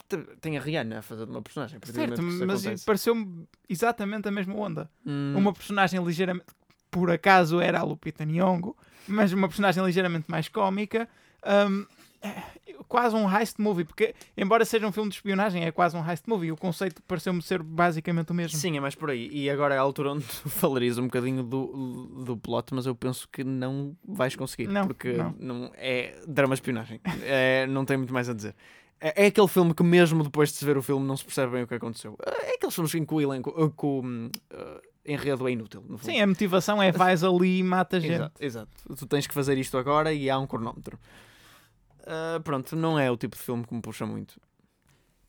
Te- 0.09 0.37
Tem 0.41 0.57
a 0.57 0.61
Rihanna 0.61 1.01
a 1.01 1.03
fazer 1.03 1.25
uma 1.25 1.43
personagem. 1.43 1.81
Certo, 1.83 2.23
mas 2.47 2.85
pareceu-me 2.85 3.49
exatamente 3.69 4.29
a 4.29 4.31
mesma 4.31 4.55
onda. 4.55 4.89
Hum, 5.05 5.35
Uma 5.37 5.53
personagem 5.53 6.03
ligeiramente. 6.05 6.47
Por 6.89 7.11
acaso 7.11 7.61
era 7.61 7.81
a 7.81 7.83
Lupita 7.83 8.25
Nyong'o, 8.25 8.77
mas 9.09 9.33
uma 9.33 9.49
personagem 9.49 9.85
ligeiramente 9.85 10.31
mais 10.31 10.49
cómica. 10.49 11.09
hum, 11.69 11.85
é 12.27 12.75
quase 12.89 13.15
um 13.15 13.31
heist 13.31 13.61
movie, 13.61 13.85
porque, 13.85 14.15
embora 14.37 14.65
seja 14.65 14.87
um 14.87 14.93
filme 14.93 15.11
de 15.11 15.17
espionagem, 15.17 15.65
é 15.65 15.71
quase 15.71 15.97
um 15.97 16.09
heist 16.09 16.25
movie. 16.27 16.53
O 16.53 16.57
conceito 16.57 17.03
pareceu-me 17.03 17.43
ser 17.43 17.63
basicamente 17.63 18.31
o 18.31 18.35
mesmo. 18.35 18.59
Sim, 18.59 18.77
é 18.77 18.81
mais 18.81 18.95
por 18.95 19.11
aí. 19.11 19.29
E 19.33 19.51
agora 19.51 19.75
é 19.75 19.79
a 19.79 19.81
altura 19.81 20.13
onde 20.13 20.25
tu 20.25 20.49
falarias 20.51 20.99
um 20.99 21.05
bocadinho 21.05 21.43
do, 21.43 22.25
do 22.25 22.37
plot, 22.37 22.75
mas 22.75 22.87
eu 22.87 22.95
penso 22.95 23.29
que 23.31 23.45
não 23.45 23.97
vais 24.07 24.37
conseguir. 24.37 24.69
Não, 24.69 24.87
porque 24.87 25.17
não. 25.39 25.71
é 25.75 26.19
drama 26.27 26.55
espionagem. 26.55 27.01
É, 27.23 27.67
não 27.67 27.85
tem 27.85 27.97
muito 27.97 28.13
mais 28.13 28.29
a 28.29 28.35
dizer. 28.35 28.55
É, 29.01 29.25
é 29.25 29.27
aquele 29.27 29.49
filme 29.49 29.75
que, 29.75 29.83
mesmo 29.83 30.23
depois 30.23 30.51
de 30.51 30.57
se 30.57 30.65
ver 30.65 30.77
o 30.77 30.83
filme, 30.83 31.07
não 31.07 31.17
se 31.17 31.25
percebe 31.25 31.53
bem 31.53 31.63
o 31.63 31.67
que 31.67 31.75
aconteceu. 31.75 32.17
É 32.25 32.55
aqueles 32.55 32.75
filmes 32.75 32.95
em 32.95 33.05
que 33.05 33.15
o 33.15 33.21
elenco, 33.21 33.71
que 33.71 33.87
o 33.87 34.03
eh, 34.51 34.81
enredo 35.07 35.47
é 35.47 35.53
inútil. 35.53 35.85
Sim, 36.01 36.21
a 36.21 36.27
motivação 36.27 36.83
é 36.83 36.91
vais 36.91 37.23
ali 37.23 37.59
e 37.59 37.63
mata 37.63 38.01
gente. 38.01 38.15
Exato, 38.15 38.45
exato. 38.45 38.97
Tu 38.97 39.07
tens 39.07 39.27
que 39.27 39.35
fazer 39.35 39.59
isto 39.59 39.77
agora 39.77 40.13
e 40.13 40.31
há 40.31 40.39
um 40.39 40.47
cronómetro. 40.47 40.99
Ah, 42.07 42.41
pronto, 42.43 42.77
não 42.77 42.99
é 42.99 43.11
o 43.11 43.17
tipo 43.17 43.37
de 43.37 43.43
filme 43.43 43.67
que 43.67 43.75
me 43.75 43.83
puxa 43.83 44.07
muito. 44.07 44.41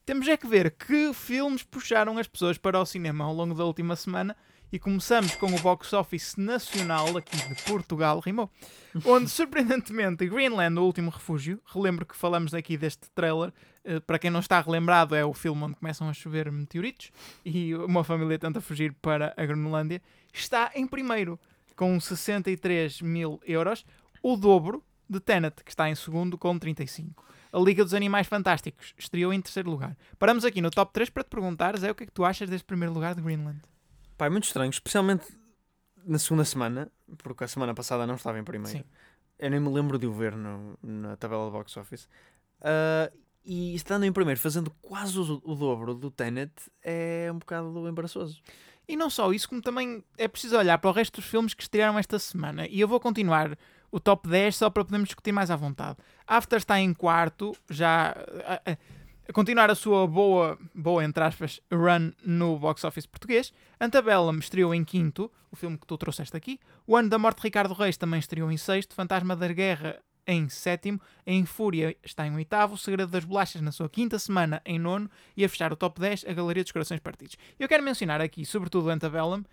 Temos 0.05 0.27
é 0.27 0.38
que 0.38 0.48
ver 0.48 0.72
que 0.72 1.12
filmes 1.13 1.63
puxaram 1.63 2.17
as 2.17 2.27
pessoas 2.27 2.57
para 2.57 2.79
o 2.79 2.86
cinema 2.86 3.25
ao 3.25 3.34
longo 3.34 3.53
da 3.53 3.65
última 3.65 3.96
semana 3.96 4.38
e 4.72 4.79
começamos 4.79 5.36
com 5.36 5.48
o 5.48 5.60
box 5.60 5.91
office 5.93 6.36
nacional 6.38 7.17
aqui 7.17 7.36
de 7.36 7.63
Portugal, 7.63 8.19
rimou, 8.19 8.50
onde 9.05 9.29
surpreendentemente 9.29 10.27
Greenland, 10.27 10.77
o 10.79 10.84
último 10.84 11.10
refúgio, 11.10 11.60
relembro 11.65 12.05
que 12.05 12.15
falamos 12.15 12.53
aqui 12.53 12.77
deste 12.77 13.10
trailer, 13.12 13.51
eh, 13.84 14.00
para 14.00 14.19
quem 14.19 14.29
não 14.29 14.39
está 14.39 14.62
relembrado 14.62 15.15
é 15.15 15.25
o 15.25 15.34
filme 15.34 15.63
onde 15.63 15.75
começam 15.75 16.07
a 16.07 16.13
chover 16.13 16.51
meteoritos 16.51 17.12
e 17.43 17.74
uma 17.75 18.03
família 18.03 18.38
tenta 18.38 18.62
fugir 18.62 18.93
para 19.01 19.34
a 19.36 19.46
Groenlândia, 19.46 20.01
está 20.34 20.72
em 20.75 20.86
primeiro 20.86 21.39
com 21.75 22.00
63 22.00 23.01
mil 23.01 23.41
euros, 23.46 23.86
o 24.22 24.36
dobro 24.36 24.84
de 25.10 25.20
Tenet, 25.20 25.64
que 25.64 25.72
está 25.72 25.90
em 25.90 25.96
segundo 25.96 26.38
com 26.38 26.58
35. 26.58 27.24
A 27.52 27.60
Liga 27.60 27.84
dos 27.84 27.94
Animais 27.94 28.28
Fantásticos 28.28 28.94
estreou 28.98 29.32
em 29.34 29.42
terceiro 29.42 29.70
lugar. 29.70 29.98
Paramos 30.20 30.44
aqui 30.46 30.62
no 30.62 30.70
top 30.70 30.92
3 30.94 31.10
para 31.10 31.24
te 31.24 31.30
perguntares 31.30 31.84
é 31.84 31.92
o 31.92 31.96
que 31.96 32.04
é 32.04 32.08
que 32.08 32.12
tu 32.12 32.26
achas 32.26 32.50
deste 32.50 32.66
primeiro 32.66 32.94
lugar 32.94 33.16
de 33.16 33.22
Greenland. 33.22 33.62
Pá, 34.18 34.26
é 34.26 34.30
muito 34.30 34.44
estranho, 34.46 34.70
especialmente 34.70 35.26
na 36.06 36.18
segunda 36.20 36.44
semana, 36.46 36.92
porque 37.24 37.44
a 37.44 37.48
semana 37.48 37.74
passada 37.74 38.06
não 38.06 38.16
estava 38.16 38.38
em 38.40 38.44
primeiro. 38.44 38.78
Sim. 38.80 38.84
Eu 39.40 39.50
nem 39.52 39.60
me 39.60 39.70
lembro 39.70 39.98
de 40.00 40.08
o 40.08 40.12
ver 40.14 40.36
no- 40.36 40.78
na 40.82 41.16
tabela 41.16 41.46
do 41.46 41.52
box 41.52 41.78
office. 41.78 42.08
Ah, 42.62 43.12
e 43.46 43.76
estando 43.76 44.04
em 44.06 44.12
primeiro, 44.12 44.40
fazendo 44.40 44.70
quase 44.82 45.18
o, 45.18 45.42
o 45.46 45.56
dobro 45.56 45.94
do 45.94 46.12
Tenet, 46.12 46.52
é 46.84 47.30
um 47.32 47.38
bocado 47.40 47.88
embaraçoso. 47.88 48.42
E 48.88 48.96
não 48.98 49.10
só 49.10 49.32
isso, 49.32 49.48
como 49.50 49.62
também 49.62 50.04
é 50.18 50.28
preciso 50.28 50.58
olhar 50.58 50.78
para 50.80 50.90
o 50.90 50.94
resto 50.94 51.22
dos 51.22 51.30
filmes 51.30 51.54
que 51.54 51.62
estrearam 51.62 51.98
esta 52.00 52.18
semana. 52.20 52.68
E 52.68 52.80
eu 52.80 52.88
vou 52.88 53.00
continuar 53.00 53.58
o 53.91 54.00
top 54.00 54.27
10 54.27 54.56
só 54.56 54.70
para 54.70 54.84
podermos 54.86 55.10
discutir 55.10 55.32
mais 55.32 55.50
à 55.51 55.56
vontade. 55.56 55.98
After 56.25 56.58
está 56.58 56.79
em 56.79 56.94
quarto, 56.94 57.56
já 57.70 58.15
a, 58.46 58.72
a- 58.72 58.77
a 59.29 59.34
continuar 59.34 59.70
a 59.70 59.75
sua 59.75 60.08
boa, 60.08 60.58
boa, 60.74 61.03
entre 61.03 61.22
aspas, 61.24 61.60
run 61.72 62.12
no 62.24 62.58
box 62.58 62.84
office 62.86 63.06
português. 63.06 63.51
Antebellum 63.79 64.38
estreou 64.39 64.74
em 64.74 64.86
quinto, 64.86 65.29
o 65.51 65.56
filme 65.56 65.77
que 65.77 65.86
tu 65.86 65.98
trouxeste 65.98 66.36
aqui. 66.38 66.60
O 66.86 66.96
Ano 66.96 67.10
da 67.10 67.17
Morte 67.17 67.38
de 67.38 67.44
Ricardo 67.44 67.74
Reis 67.74 67.98
também 67.98 68.20
estreou 68.20 68.50
em 68.51 68.56
sexto. 68.58 68.96
Fantasma 68.96 69.36
da 69.36 69.48
Guerra 69.51 70.00
em 70.25 70.48
sétimo. 70.48 71.00
Em 71.25 71.46
Fúria 71.46 71.96
está 72.03 72.25
em 72.25 72.34
oitavo. 72.36 72.75
O 72.75 72.77
Segredo 72.77 73.12
das 73.12 73.25
Bolachas 73.25 73.62
na 73.62 73.72
sua 73.74 73.89
quinta 73.89 74.17
semana 74.17 74.62
em 74.65 74.79
nono. 74.79 75.10
E 75.36 75.44
a 75.44 75.50
fechar 75.50 75.74
o 75.74 75.75
top 75.75 76.00
10, 76.00 76.24
A 76.25 76.32
Galeria 76.34 76.63
dos 76.63 76.72
Corações 76.72 77.01
Partidos. 77.01 77.36
Eu 77.60 77.67
quero 77.67 77.84
mencionar 77.84 78.22
aqui, 78.22 78.46
sobretudo, 78.46 78.89
Antebellum, 78.89 79.44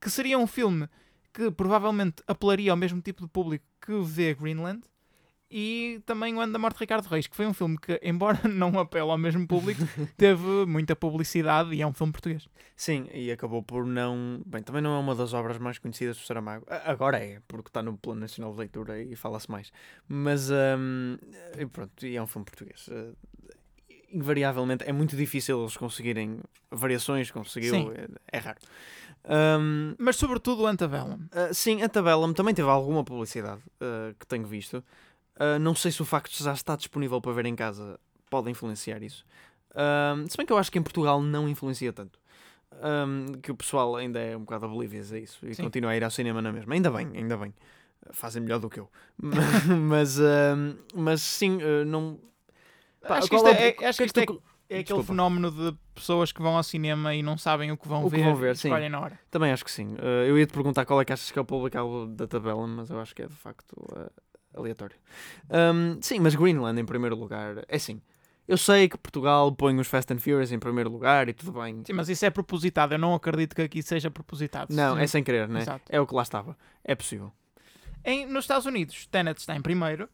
que 0.00 0.10
seria 0.10 0.38
um 0.38 0.46
filme 0.48 0.88
que 1.34 1.50
provavelmente 1.50 2.22
apelaria 2.26 2.70
ao 2.70 2.76
mesmo 2.76 3.00
tipo 3.00 3.22
de 3.22 3.28
público 3.28 3.64
que 3.84 4.00
vê 4.00 4.32
Greenland. 4.32 4.82
E 5.56 6.02
também 6.06 6.34
o 6.34 6.40
Ano 6.40 6.52
da 6.52 6.58
Morte 6.58 6.76
de 6.76 6.80
Ricardo 6.80 7.06
Reis, 7.06 7.26
que 7.26 7.36
foi 7.36 7.46
um 7.46 7.52
filme 7.54 7.78
que, 7.78 8.00
embora 8.02 8.40
não 8.48 8.76
apele 8.78 9.10
ao 9.10 9.18
mesmo 9.18 9.46
público, 9.46 9.82
teve 10.16 10.64
muita 10.66 10.96
publicidade 10.96 11.74
e 11.74 11.82
é 11.82 11.86
um 11.86 11.92
filme 11.92 12.12
português. 12.12 12.48
Sim, 12.74 13.08
e 13.12 13.30
acabou 13.30 13.62
por 13.62 13.84
não. 13.86 14.42
Bem, 14.46 14.62
também 14.62 14.82
não 14.82 14.96
é 14.96 14.98
uma 14.98 15.14
das 15.14 15.32
obras 15.32 15.58
mais 15.58 15.78
conhecidas 15.78 16.16
do 16.16 16.24
Saramago. 16.24 16.64
Agora 16.68 17.18
é, 17.18 17.40
porque 17.46 17.68
está 17.68 17.82
no 17.82 17.96
Plano 17.96 18.22
Nacional 18.22 18.52
de 18.52 18.58
Leitura 18.58 19.00
e 19.00 19.14
fala-se 19.14 19.50
mais. 19.50 19.70
Mas, 20.08 20.50
hum, 20.50 21.18
e 21.56 21.66
pronto, 21.66 22.04
e 22.04 22.16
é 22.16 22.22
um 22.22 22.26
filme 22.26 22.44
português. 22.44 22.88
Eh, 22.90 23.12
invariavelmente 24.12 24.84
é 24.84 24.92
muito 24.92 25.16
difícil 25.16 25.60
eles 25.60 25.76
conseguirem 25.76 26.40
variações, 26.70 27.30
conseguiu, 27.30 27.92
é, 27.92 28.08
é 28.32 28.38
raro. 28.38 28.58
Hum, 29.26 29.94
Mas 29.98 30.16
sobretudo 30.16 30.66
Antebellum. 30.66 31.18
Uh, 31.32 31.52
sim, 31.52 31.82
a 31.82 31.88
tabela 31.88 32.32
também 32.34 32.54
teve 32.54 32.68
alguma 32.68 33.02
publicidade 33.02 33.60
uh, 33.80 34.14
que 34.18 34.26
tenho 34.26 34.46
visto. 34.46 34.84
Uh, 35.36 35.58
não 35.58 35.74
sei 35.74 35.90
se 35.90 36.02
o 36.02 36.04
facto 36.04 36.30
de 36.36 36.44
já 36.44 36.52
estar 36.52 36.76
disponível 36.76 37.20
para 37.20 37.32
ver 37.32 37.46
em 37.46 37.56
casa 37.56 37.98
pode 38.28 38.50
influenciar 38.50 39.02
isso. 39.02 39.24
Um, 39.74 40.28
se 40.28 40.36
bem 40.36 40.46
que 40.46 40.52
eu 40.52 40.58
acho 40.58 40.70
que 40.70 40.78
em 40.78 40.82
Portugal 40.82 41.20
não 41.20 41.48
influencia 41.48 41.92
tanto. 41.92 42.18
Um, 42.72 43.32
que 43.40 43.50
o 43.50 43.54
pessoal 43.54 43.96
ainda 43.96 44.18
é 44.18 44.36
um 44.36 44.40
bocado 44.40 44.66
oblivious 44.66 45.12
a 45.12 45.18
isso 45.18 45.46
e 45.46 45.54
Sim. 45.54 45.62
continua 45.64 45.92
a 45.92 45.96
ir 45.96 46.04
ao 46.04 46.10
cinema 46.10 46.42
na 46.42 46.52
mesma. 46.52 46.74
Ainda 46.74 46.90
bem, 46.90 47.08
ainda 47.14 47.36
bem. 47.36 47.54
Fazem 48.10 48.42
melhor 48.42 48.58
do 48.58 48.68
que 48.68 48.78
eu. 48.78 48.90
mas, 49.88 50.18
um, 50.18 50.76
mas 50.94 51.22
sim, 51.22 51.58
não. 51.86 52.18
Pá, 53.00 53.18
acho 53.18 53.28
que 53.28 53.36
qual 53.36 53.52
isto 53.52 53.62
é, 53.62 53.76
o 53.80 53.88
acho 53.88 53.98
que 53.98 54.04
que 54.04 54.20
isto 54.20 54.20
é, 54.20 54.53
é 54.68 54.74
aquele 54.78 54.84
Desculpa. 54.84 55.04
fenómeno 55.06 55.50
de 55.50 55.76
pessoas 55.94 56.32
que 56.32 56.40
vão 56.42 56.56
ao 56.56 56.62
cinema 56.62 57.14
e 57.14 57.22
não 57.22 57.36
sabem 57.36 57.70
o 57.70 57.76
que 57.76 57.86
vão 57.86 58.04
O 58.04 58.10
que 58.10 58.16
ver, 58.16 58.24
vão 58.24 58.34
ver, 58.36 58.54
e 58.54 58.56
sim. 58.56 58.68
escolhem 58.68 58.88
na 58.88 59.00
hora. 59.00 59.18
Também 59.30 59.52
acho 59.52 59.64
que 59.64 59.70
sim. 59.70 59.94
Uh, 59.94 60.24
eu 60.26 60.38
ia 60.38 60.46
te 60.46 60.52
perguntar 60.52 60.84
qual 60.84 61.00
é 61.00 61.04
que 61.04 61.12
achas 61.12 61.30
que 61.30 61.38
é 61.38 61.42
o 61.42 61.44
público 61.44 62.06
da 62.06 62.26
tabela, 62.26 62.66
mas 62.66 62.90
eu 62.90 62.98
acho 63.00 63.14
que 63.14 63.22
é 63.22 63.26
de 63.26 63.34
facto 63.34 63.72
uh, 63.74 64.10
aleatório. 64.54 64.96
Um, 65.50 66.00
sim, 66.00 66.18
mas 66.20 66.34
Greenland 66.34 66.80
em 66.80 66.84
primeiro 66.84 67.16
lugar. 67.16 67.64
É 67.68 67.76
assim. 67.76 68.00
Eu 68.46 68.58
sei 68.58 68.88
que 68.90 68.98
Portugal 68.98 69.50
põe 69.52 69.78
os 69.78 69.86
Fast 69.86 70.12
and 70.12 70.18
Furious 70.18 70.52
em 70.52 70.58
primeiro 70.58 70.90
lugar 70.90 71.28
e 71.30 71.32
tudo 71.32 71.52
bem. 71.52 71.82
Sim, 71.86 71.94
mas 71.94 72.10
isso 72.10 72.26
é 72.26 72.30
propositado. 72.30 72.92
Eu 72.92 72.98
não 72.98 73.14
acredito 73.14 73.56
que 73.56 73.62
aqui 73.62 73.82
seja 73.82 74.10
propositado. 74.10 74.74
Não, 74.74 74.96
Sim. 74.96 75.02
é 75.02 75.06
sem 75.06 75.24
querer, 75.24 75.48
né? 75.48 75.60
Exato. 75.60 75.82
É 75.88 75.98
o 75.98 76.06
que 76.06 76.14
lá 76.14 76.22
estava. 76.22 76.54
É 76.84 76.94
possível. 76.94 77.32
Em, 78.04 78.26
nos 78.26 78.44
Estados 78.44 78.66
Unidos, 78.66 79.06
Tenet 79.06 79.40
está 79.40 79.56
em 79.56 79.62
primeiro. 79.62 80.10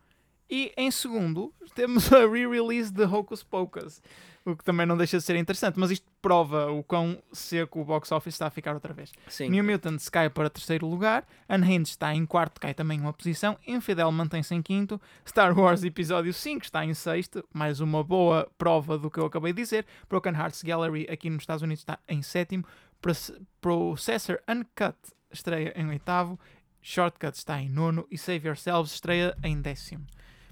E 0.51 0.73
em 0.77 0.91
segundo, 0.91 1.55
temos 1.75 2.13
a 2.13 2.27
re-release 2.27 2.93
de 2.93 3.05
Hocus 3.05 3.43
Pocus. 3.43 4.03
O 4.45 4.57
que 4.57 4.65
também 4.65 4.87
não 4.87 4.97
deixa 4.97 5.19
de 5.19 5.23
ser 5.23 5.37
interessante. 5.37 5.79
Mas 5.79 5.91
isto 5.91 6.07
prova 6.21 6.73
o 6.73 6.83
quão 6.83 7.23
seco 7.31 7.81
o 7.81 7.85
box 7.85 8.11
office 8.11 8.35
está 8.35 8.47
a 8.47 8.51
ficar 8.51 8.73
outra 8.75 8.93
vez. 8.93 9.13
Sim. 9.29 9.51
New 9.51 9.63
Mutants 9.63 10.09
cai 10.09 10.29
para 10.31 10.49
terceiro 10.51 10.87
lugar. 10.89 11.25
Unhinged 11.49 11.91
está 11.91 12.15
em 12.15 12.25
quarto, 12.27 12.59
cai 12.61 12.73
também 12.75 12.99
uma 13.01 13.13
posição. 13.13 13.57
Infidel 13.67 14.11
mantém-se 14.11 14.55
em 14.55 14.63
quinto. 14.63 15.01
Star 15.29 15.57
Wars 15.57 15.85
Episódio 15.85 16.33
5 16.33 16.65
está 16.65 16.85
em 16.85 16.95
sexto. 16.95 17.45
Mais 17.53 17.81
uma 17.81 18.03
boa 18.03 18.51
prova 18.59 18.99
do 18.99 19.11
que 19.11 19.21
eu 19.21 19.27
acabei 19.27 19.53
de 19.53 19.63
dizer. 19.63 19.87
Broken 20.09 20.33
Hearts 20.33 20.63
Gallery 20.63 21.07
aqui 21.11 21.29
nos 21.31 21.43
Estados 21.43 21.63
Unidos 21.63 21.83
está 21.83 21.99
em 22.09 22.23
sétimo. 22.23 22.65
Proce- 23.01 23.39
Processor 23.61 24.39
Uncut 24.49 24.97
estreia 25.31 25.73
em 25.77 25.87
oitavo. 25.87 26.41
Shortcut 26.83 27.37
está 27.37 27.61
em 27.61 27.69
nono. 27.69 28.07
E 28.11 28.17
Save 28.17 28.49
Yourselves 28.49 28.95
estreia 28.95 29.37
em 29.45 29.61
décimo. 29.61 30.07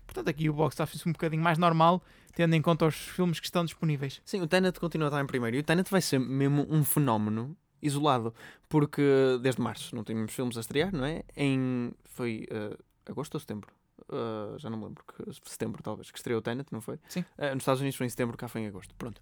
Portanto, 0.08 0.28
aqui 0.30 0.48
o 0.48 0.54
box 0.54 0.80
office 0.80 1.06
um 1.06 1.12
bocadinho 1.12 1.42
mais 1.42 1.58
normal, 1.58 2.02
tendo 2.34 2.54
em 2.54 2.62
conta 2.62 2.86
os 2.86 2.94
filmes 2.94 3.38
que 3.38 3.46
estão 3.46 3.62
disponíveis. 3.62 4.22
Sim, 4.24 4.40
o 4.40 4.46
Tenet 4.46 4.80
continua 4.80 5.08
a 5.08 5.10
estar 5.10 5.22
em 5.22 5.26
primeiro. 5.26 5.58
E 5.58 5.60
o 5.60 5.62
Tenet 5.62 5.90
vai 5.90 6.00
ser 6.00 6.18
mesmo 6.18 6.66
um 6.70 6.82
fenómeno 6.82 7.54
isolado. 7.82 8.34
Porque 8.70 9.02
desde 9.42 9.60
março 9.60 9.94
não 9.94 10.02
tínhamos 10.02 10.32
filmes 10.32 10.56
a 10.56 10.60
estrear, 10.60 10.94
não 10.94 11.04
é? 11.04 11.22
Em. 11.36 11.92
Foi 12.06 12.48
uh, 12.50 12.82
agosto 13.04 13.34
ou 13.34 13.40
setembro? 13.40 13.70
Uh, 14.08 14.58
já 14.58 14.70
não 14.70 14.78
me 14.78 14.86
lembro. 14.86 15.04
Que, 15.04 15.30
setembro, 15.50 15.82
talvez. 15.82 16.10
Que 16.10 16.16
estreou 16.16 16.38
o 16.38 16.42
Tenet, 16.42 16.72
não 16.72 16.80
foi? 16.80 16.98
Sim. 17.06 17.20
Uh, 17.36 17.52
nos 17.52 17.62
Estados 17.62 17.82
Unidos 17.82 17.96
foi 17.96 18.06
em 18.06 18.10
setembro, 18.10 18.36
cá 18.38 18.48
foi 18.48 18.62
em 18.62 18.66
agosto. 18.66 18.94
Pronto. 18.94 19.20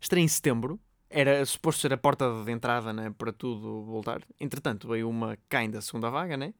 Estreia 0.00 0.24
em 0.24 0.28
setembro. 0.28 0.80
Era 1.08 1.46
suposto 1.46 1.80
ser 1.80 1.92
a 1.92 1.96
porta 1.96 2.42
de 2.44 2.50
entrada 2.50 2.92
né, 2.92 3.14
para 3.16 3.32
tudo 3.32 3.84
voltar. 3.84 4.20
Entretanto, 4.40 4.88
veio 4.88 5.08
uma 5.08 5.38
kinda 5.48 5.80
segunda 5.80 6.10
vaga, 6.10 6.36
né? 6.36 6.52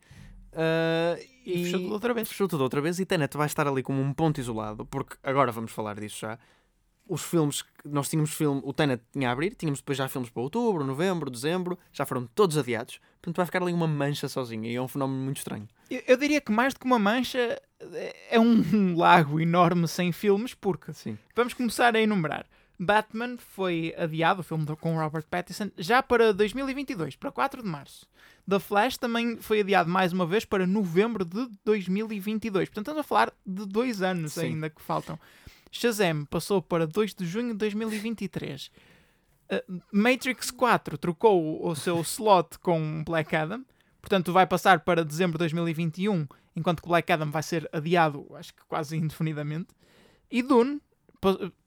Uh, 0.54 1.20
E 1.44 1.64
fechou 1.64 1.80
tudo 1.80 1.92
outra 1.92 2.14
vez. 2.14 2.28
Fechou 2.28 2.48
tudo 2.48 2.62
outra 2.62 2.80
vez 2.80 2.98
e 2.98 3.04
Tenet 3.04 3.36
vai 3.36 3.46
estar 3.46 3.66
ali 3.66 3.82
como 3.82 4.00
um 4.00 4.12
ponto 4.12 4.40
isolado, 4.40 4.86
porque 4.86 5.16
agora 5.22 5.52
vamos 5.52 5.72
falar 5.72 5.98
disso 5.98 6.20
já. 6.20 6.38
Os 7.06 7.22
filmes, 7.22 7.60
que 7.60 7.68
nós 7.86 8.08
tínhamos 8.08 8.32
filme, 8.32 8.62
o 8.64 8.72
Tenet 8.72 9.02
tinha 9.12 9.28
a 9.28 9.32
abrir, 9.32 9.54
tínhamos 9.54 9.80
depois 9.80 9.98
já 9.98 10.08
filmes 10.08 10.30
para 10.30 10.42
outubro, 10.42 10.82
novembro, 10.84 11.30
dezembro, 11.30 11.78
já 11.92 12.06
foram 12.06 12.26
todos 12.34 12.56
adiados, 12.56 12.98
portanto 13.20 13.36
vai 13.36 13.44
ficar 13.44 13.62
ali 13.62 13.74
uma 13.74 13.86
mancha 13.86 14.26
sozinha 14.26 14.70
e 14.70 14.74
é 14.74 14.80
um 14.80 14.88
fenómeno 14.88 15.20
muito 15.20 15.36
estranho. 15.36 15.68
Eu, 15.90 16.02
eu 16.06 16.16
diria 16.16 16.40
que 16.40 16.50
mais 16.50 16.72
do 16.72 16.80
que 16.80 16.86
uma 16.86 16.98
mancha 16.98 17.60
é 18.30 18.40
um 18.40 18.96
lago 18.96 19.38
enorme 19.38 19.86
sem 19.86 20.12
filmes, 20.12 20.54
porque 20.54 20.94
Sim. 20.94 21.18
vamos 21.36 21.52
começar 21.52 21.94
a 21.94 22.00
enumerar. 22.00 22.46
Batman 22.78 23.36
foi 23.36 23.94
adiado, 23.96 24.40
o 24.40 24.42
filme 24.42 24.64
com 24.76 24.96
Robert 24.96 25.24
Pattinson, 25.30 25.70
já 25.76 26.02
para 26.02 26.32
2022, 26.32 27.16
para 27.16 27.30
4 27.30 27.62
de 27.62 27.68
março. 27.68 28.06
The 28.48 28.58
Flash 28.58 28.98
também 28.98 29.38
foi 29.38 29.60
adiado 29.60 29.88
mais 29.88 30.12
uma 30.12 30.26
vez 30.26 30.44
para 30.44 30.66
novembro 30.66 31.24
de 31.24 31.48
2022. 31.64 32.68
Portanto, 32.68 32.84
estamos 32.84 33.00
a 33.00 33.04
falar 33.04 33.32
de 33.46 33.66
dois 33.66 34.02
anos 34.02 34.34
Sim. 34.34 34.46
ainda 34.46 34.68
que 34.68 34.82
faltam. 34.82 35.18
Shazam 35.74 36.24
passou 36.26 36.62
para 36.62 36.86
2 36.86 37.14
de 37.14 37.26
junho 37.26 37.52
de 37.52 37.58
2023. 37.58 38.70
Uh, 39.50 39.82
Matrix 39.92 40.50
4 40.50 40.96
trocou 40.96 41.66
o, 41.66 41.74
seu 41.74 42.00
slot 42.00 42.58
com 42.60 43.02
Black 43.04 43.34
Adam, 43.34 43.64
portanto 44.00 44.32
vai 44.32 44.46
passar 44.46 44.80
para 44.80 45.04
dezembro 45.04 45.32
de 45.32 45.40
2021, 45.40 46.26
enquanto 46.56 46.80
que 46.80 46.88
Black 46.88 47.12
Adam 47.12 47.30
vai 47.30 47.42
ser 47.42 47.68
adiado, 47.72 48.26
acho 48.36 48.54
que 48.54 48.64
quase 48.66 48.96
indefinidamente. 48.96 49.68
E 50.30 50.42
Dune, 50.42 50.80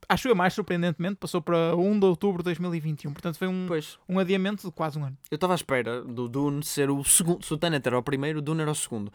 acho 0.10 0.28
eu 0.28 0.36
mais 0.36 0.54
surpreendentemente, 0.54 1.16
passou 1.16 1.42
para 1.42 1.76
1 1.76 2.00
de 2.00 2.06
outubro 2.06 2.40
de 2.42 2.46
2021, 2.46 3.12
portanto 3.14 3.38
foi 3.38 3.48
um, 3.48 3.66
Pois, 3.68 3.98
um 4.08 4.20
adiamento 4.20 4.66
de 4.66 4.72
quase 4.72 4.98
um 4.98 5.06
ano. 5.06 5.18
eu 5.32 5.36
estava 5.36 5.54
à 5.54 5.56
espera 5.56 6.02
do 6.04 6.28
Dune 6.28 6.64
ser 6.64 6.90
o 6.90 7.04
segundo. 7.04 7.44
Se 7.46 7.54
o 7.54 7.58
Tenet 7.58 7.86
era 7.88 7.98
o 7.98 8.04
primeiro, 8.04 8.40
o 8.40 8.42
Dune 8.42 8.62
era 8.62 8.72
o 8.72 8.76
segundo. 8.76 9.12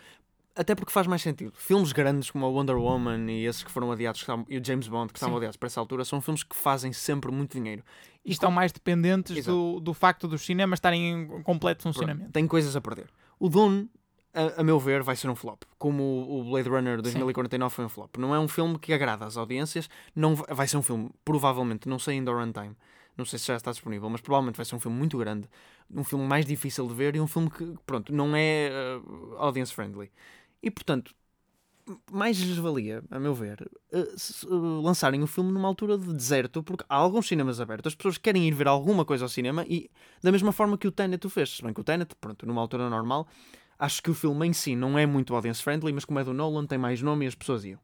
Até 0.54 0.74
porque 0.74 0.92
faz 0.92 1.06
mais 1.06 1.22
sentido. 1.22 1.52
Filmes 1.56 1.92
grandes 1.92 2.30
como 2.30 2.44
a 2.44 2.48
Wonder 2.48 2.76
Woman 2.76 3.30
e 3.32 3.46
esses 3.46 3.62
que 3.64 3.70
foram 3.70 3.90
adiados, 3.90 4.20
que 4.20 4.24
estavam- 4.24 4.44
e 4.50 4.58
o 4.58 4.62
James 4.62 4.86
Bond, 4.86 5.10
que 5.10 5.18
estavam 5.18 5.34
Sim. 5.36 5.38
adiados 5.38 5.56
para 5.56 5.66
essa 5.66 5.80
altura, 5.80 6.04
são 6.04 6.20
filmes 6.20 6.42
que 6.42 6.54
fazem 6.54 6.92
sempre 6.92 7.32
muito 7.32 7.56
dinheiro. 7.56 7.82
E 8.22 8.32
estão 8.32 8.50
mais 8.50 8.70
dependentes 8.70 9.34
Exato. 9.34 9.56
do, 9.56 9.80
do 9.80 9.94
facto 9.94 10.28
dos 10.28 10.42
cinemas 10.42 10.76
estarem 10.76 11.10
em 11.10 11.42
completo 11.42 11.84
funcionamento. 11.84 12.32
Tem 12.32 12.46
coisas 12.46 12.76
a 12.76 12.82
perder. 12.82 13.06
O 13.38 13.48
Dune, 13.48 13.88
a, 14.34 14.60
a 14.60 14.64
meu 14.64 14.78
ver, 14.80 15.02
vai 15.02 15.14
ser 15.16 15.28
um 15.28 15.34
flop. 15.34 15.62
Como 15.78 16.02
o, 16.02 16.44
Blade 16.50 16.68
Runner 16.68 17.00
2049 17.02 17.74
foi 17.74 17.84
um 17.84 17.88
flop. 17.88 18.16
Não 18.18 18.34
é 18.34 18.38
um 18.38 18.48
filme 18.48 18.78
que 18.78 18.92
agrada 18.92 19.24
às 19.26 19.36
audiências. 19.36 19.88
Não 20.14 20.34
va- 20.34 20.46
vai 20.50 20.66
ser 20.68 20.76
um 20.76 20.82
filme, 20.82 21.10
provavelmente, 21.24 21.88
não 21.88 21.98
sei 21.98 22.14
ainda 22.14 22.30
o 22.30 22.38
runtime. 22.38 22.76
Não 23.16 23.24
sei 23.26 23.38
se 23.38 23.46
já 23.46 23.56
está 23.56 23.70
disponível, 23.70 24.08
mas 24.08 24.20
provavelmente 24.22 24.56
vai 24.56 24.64
ser 24.64 24.74
um 24.74 24.80
filme 24.80 24.96
muito 24.96 25.18
grande. 25.18 25.48
Um 25.94 26.02
filme 26.02 26.26
mais 26.26 26.46
difícil 26.46 26.86
de 26.88 26.94
ver 26.94 27.14
e 27.14 27.20
um 27.20 27.26
filme 27.26 27.50
que, 27.50 27.74
pronto, 27.84 28.12
não 28.12 28.34
é 28.34 28.70
uh, 29.04 29.36
audience 29.36 29.72
friendly. 29.74 30.10
E, 30.62 30.70
portanto, 30.70 31.14
mais 32.10 32.38
lhes 32.38 32.56
valia, 32.56 33.02
a 33.10 33.18
meu 33.18 33.34
ver, 33.34 33.68
uh, 33.92 34.18
se- 34.18 34.46
uh, 34.46 34.80
lançarem 34.80 35.22
o 35.22 35.26
filme 35.26 35.50
numa 35.52 35.68
altura 35.68 35.98
de 35.98 36.12
deserto, 36.14 36.62
porque 36.62 36.84
há 36.88 36.94
alguns 36.94 37.26
cinemas 37.26 37.60
abertos, 37.60 37.90
as 37.90 37.94
pessoas 37.94 38.16
querem 38.16 38.46
ir 38.46 38.54
ver 38.54 38.68
alguma 38.68 39.04
coisa 39.04 39.24
ao 39.24 39.28
cinema 39.28 39.64
e 39.68 39.90
da 40.22 40.30
mesma 40.32 40.52
forma 40.52 40.78
que 40.78 40.86
o 40.86 40.92
Tenet 40.92 41.26
o 41.26 41.30
fez. 41.30 41.56
Se 41.56 41.62
bem 41.62 41.74
que 41.74 41.80
o 41.80 41.84
Tenet, 41.84 42.14
pronto, 42.20 42.46
numa 42.46 42.60
altura 42.62 42.88
normal, 42.88 43.26
acho 43.82 44.00
que 44.00 44.10
o 44.10 44.14
filme 44.14 44.46
em 44.46 44.52
si 44.52 44.76
não 44.76 44.96
é 44.96 45.04
muito 45.04 45.34
audience 45.34 45.60
friendly, 45.60 45.92
mas 45.92 46.04
como 46.04 46.20
é 46.20 46.24
do 46.24 46.32
Nolan, 46.32 46.66
tem 46.66 46.78
mais 46.78 47.02
nome 47.02 47.24
e 47.24 47.28
as 47.28 47.34
pessoas 47.34 47.64
iam. 47.64 47.80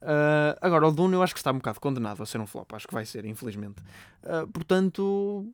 Uh, 0.00 0.56
agora, 0.62 0.88
o 0.88 0.90
Dune 0.90 1.14
eu 1.14 1.22
acho 1.22 1.34
que 1.34 1.40
está 1.40 1.52
um 1.52 1.56
bocado 1.56 1.78
condenado 1.78 2.22
a 2.22 2.26
ser 2.26 2.40
um 2.40 2.46
flop, 2.46 2.72
acho 2.72 2.88
que 2.88 2.94
vai 2.94 3.04
ser, 3.04 3.26
infelizmente. 3.26 3.76
Uh, 4.24 4.48
portanto, 4.48 5.46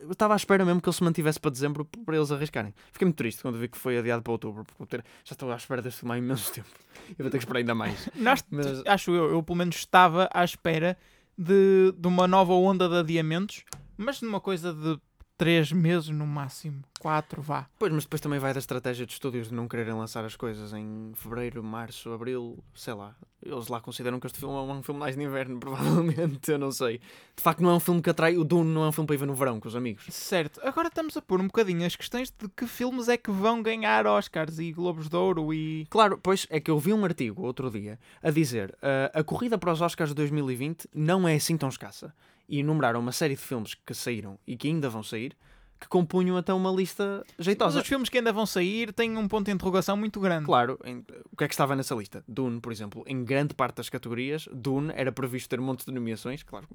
eu 0.00 0.10
estava 0.10 0.34
à 0.34 0.36
espera 0.36 0.64
mesmo 0.64 0.82
que 0.82 0.88
ele 0.88 0.96
se 0.96 1.04
mantivesse 1.04 1.38
para 1.38 1.52
dezembro 1.52 1.84
para 1.84 2.16
eles 2.16 2.32
arriscarem. 2.32 2.74
Fiquei 2.92 3.06
muito 3.06 3.16
triste 3.16 3.42
quando 3.42 3.58
vi 3.58 3.68
que 3.68 3.78
foi 3.78 3.96
adiado 3.96 4.22
para 4.22 4.32
outubro, 4.32 4.64
porque 4.76 4.96
já 4.96 5.32
estou 5.32 5.52
à 5.52 5.56
espera 5.56 5.80
deste 5.80 6.00
filme 6.00 6.14
há 6.16 6.18
imenso 6.18 6.52
tempo. 6.52 6.68
Eu 7.10 7.22
vou 7.22 7.30
ter 7.30 7.38
que 7.38 7.44
esperar 7.44 7.60
ainda 7.60 7.76
mais. 7.76 8.10
Nós, 8.16 8.44
Mas- 8.50 8.84
acho 8.86 9.12
eu, 9.12 9.30
eu 9.30 9.42
pelo 9.42 9.56
menos 9.56 9.76
estava 9.76 10.28
à 10.34 10.44
espera 10.44 10.98
de, 11.38 11.94
de 11.96 12.08
uma 12.08 12.26
nova 12.26 12.54
onda 12.54 12.88
de 12.88 12.96
adiamentos, 12.96 13.64
mas 13.96 14.20
numa 14.20 14.40
coisa 14.40 14.74
de 14.74 14.98
3 15.38 15.72
meses 15.72 16.08
no 16.08 16.26
máximo, 16.26 16.82
4 17.00 17.42
vá. 17.42 17.66
Pois, 17.78 17.92
mas 17.92 18.04
depois 18.04 18.20
também 18.20 18.38
vai 18.38 18.54
da 18.54 18.58
estratégia 18.58 19.04
de 19.04 19.12
estúdios 19.12 19.48
de 19.48 19.54
não 19.54 19.68
quererem 19.68 19.92
lançar 19.92 20.24
as 20.24 20.34
coisas 20.34 20.72
em 20.72 21.12
fevereiro, 21.14 21.62
março, 21.62 22.10
abril, 22.10 22.58
sei 22.74 22.94
lá. 22.94 23.14
Eles 23.42 23.68
lá 23.68 23.80
consideram 23.80 24.18
que 24.18 24.26
este 24.26 24.38
filme 24.38 24.54
é 24.54 24.58
um 24.58 24.82
filme 24.82 24.98
mais 24.98 25.14
de 25.14 25.22
inverno, 25.22 25.60
provavelmente, 25.60 26.50
eu 26.50 26.58
não 26.58 26.72
sei. 26.72 26.98
De 27.36 27.42
facto, 27.42 27.62
não 27.62 27.70
é 27.70 27.74
um 27.74 27.80
filme 27.80 28.00
que 28.00 28.08
atrai. 28.08 28.36
O 28.38 28.44
Dune 28.44 28.70
não 28.70 28.84
é 28.84 28.88
um 28.88 28.92
filme 28.92 29.06
para 29.06 29.14
ir 29.14 29.18
ver 29.18 29.26
no 29.26 29.34
verão 29.34 29.60
com 29.60 29.68
os 29.68 29.76
amigos. 29.76 30.06
Certo, 30.10 30.60
agora 30.64 30.88
estamos 30.88 31.16
a 31.16 31.22
pôr 31.22 31.40
um 31.40 31.46
bocadinho 31.46 31.86
as 31.86 31.94
questões 31.94 32.30
de 32.30 32.48
que 32.48 32.66
filmes 32.66 33.08
é 33.08 33.16
que 33.16 33.30
vão 33.30 33.62
ganhar 33.62 34.06
Oscars 34.06 34.58
e 34.58 34.72
Globos 34.72 35.08
de 35.08 35.16
Ouro 35.16 35.52
e. 35.52 35.86
Claro, 35.90 36.18
pois 36.22 36.46
é 36.48 36.58
que 36.58 36.70
eu 36.70 36.78
vi 36.78 36.92
um 36.94 37.04
artigo 37.04 37.42
outro 37.42 37.70
dia 37.70 37.98
a 38.22 38.30
dizer 38.30 38.70
uh, 38.76 39.18
a 39.18 39.22
corrida 39.22 39.58
para 39.58 39.72
os 39.72 39.82
Oscars 39.82 40.10
de 40.10 40.14
2020 40.14 40.88
não 40.94 41.28
é 41.28 41.34
assim 41.34 41.56
tão 41.56 41.68
escassa. 41.68 42.14
E 42.48 42.60
enumeraram 42.60 43.00
uma 43.00 43.12
série 43.12 43.34
de 43.34 43.40
filmes 43.42 43.74
que 43.74 43.92
saíram 43.94 44.38
e 44.46 44.56
que 44.56 44.68
ainda 44.68 44.88
vão 44.88 45.02
sair 45.02 45.36
que 45.78 45.86
compunham 45.88 46.38
até 46.38 46.54
uma 46.54 46.70
lista 46.70 47.22
Mas 47.36 47.44
jeitosa. 47.44 47.80
os 47.82 47.86
filmes 47.86 48.08
que 48.08 48.16
ainda 48.16 48.32
vão 48.32 48.46
sair 48.46 48.94
têm 48.94 49.14
um 49.18 49.28
ponto 49.28 49.44
de 49.44 49.52
interrogação 49.52 49.94
muito 49.94 50.18
grande. 50.18 50.46
Claro, 50.46 50.78
em- 50.82 51.04
o 51.30 51.36
que 51.36 51.44
é 51.44 51.48
que 51.48 51.52
estava 51.52 51.76
nessa 51.76 51.94
lista? 51.94 52.24
Dune, 52.26 52.60
por 52.62 52.72
exemplo, 52.72 53.04
em 53.06 53.22
grande 53.22 53.52
parte 53.52 53.76
das 53.76 53.90
categorias, 53.90 54.48
Dune 54.50 54.90
era 54.96 55.12
previsto 55.12 55.50
ter 55.50 55.60
um 55.60 55.64
monte 55.64 55.84
de 55.84 55.92
nomeações, 55.92 56.42
claro, 56.42 56.66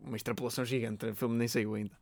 uma 0.00 0.16
extrapolação 0.16 0.64
gigante, 0.64 1.06
o 1.06 1.14
filme 1.14 1.36
nem 1.36 1.46
saiu 1.46 1.76
ainda. 1.76 1.92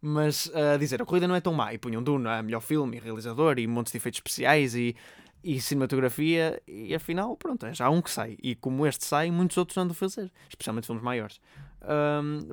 Mas 0.00 0.48
a 0.54 0.76
dizer, 0.76 1.02
a 1.02 1.04
corrida 1.04 1.26
não 1.26 1.34
é 1.34 1.40
tão 1.40 1.52
má, 1.52 1.74
e 1.74 1.78
punham 1.78 2.00
Dune 2.00 2.28
a 2.28 2.40
melhor 2.44 2.60
filme, 2.60 2.96
e 2.96 3.00
realizador, 3.00 3.58
e 3.58 3.66
montes 3.66 3.90
de 3.90 3.96
efeitos 3.98 4.18
especiais, 4.18 4.76
e, 4.76 4.94
e 5.42 5.60
cinematografia, 5.60 6.62
e 6.66 6.94
afinal, 6.94 7.36
pronto, 7.36 7.66
é 7.66 7.74
já 7.74 7.90
um 7.90 8.00
que 8.00 8.10
sai. 8.10 8.38
E 8.40 8.54
como 8.54 8.86
este 8.86 9.04
sai, 9.04 9.32
muitos 9.32 9.56
outros 9.56 9.76
andam 9.76 9.90
a 9.92 9.94
fazer, 9.96 10.30
especialmente 10.48 10.86
filmes 10.86 11.02
maiores. 11.02 11.40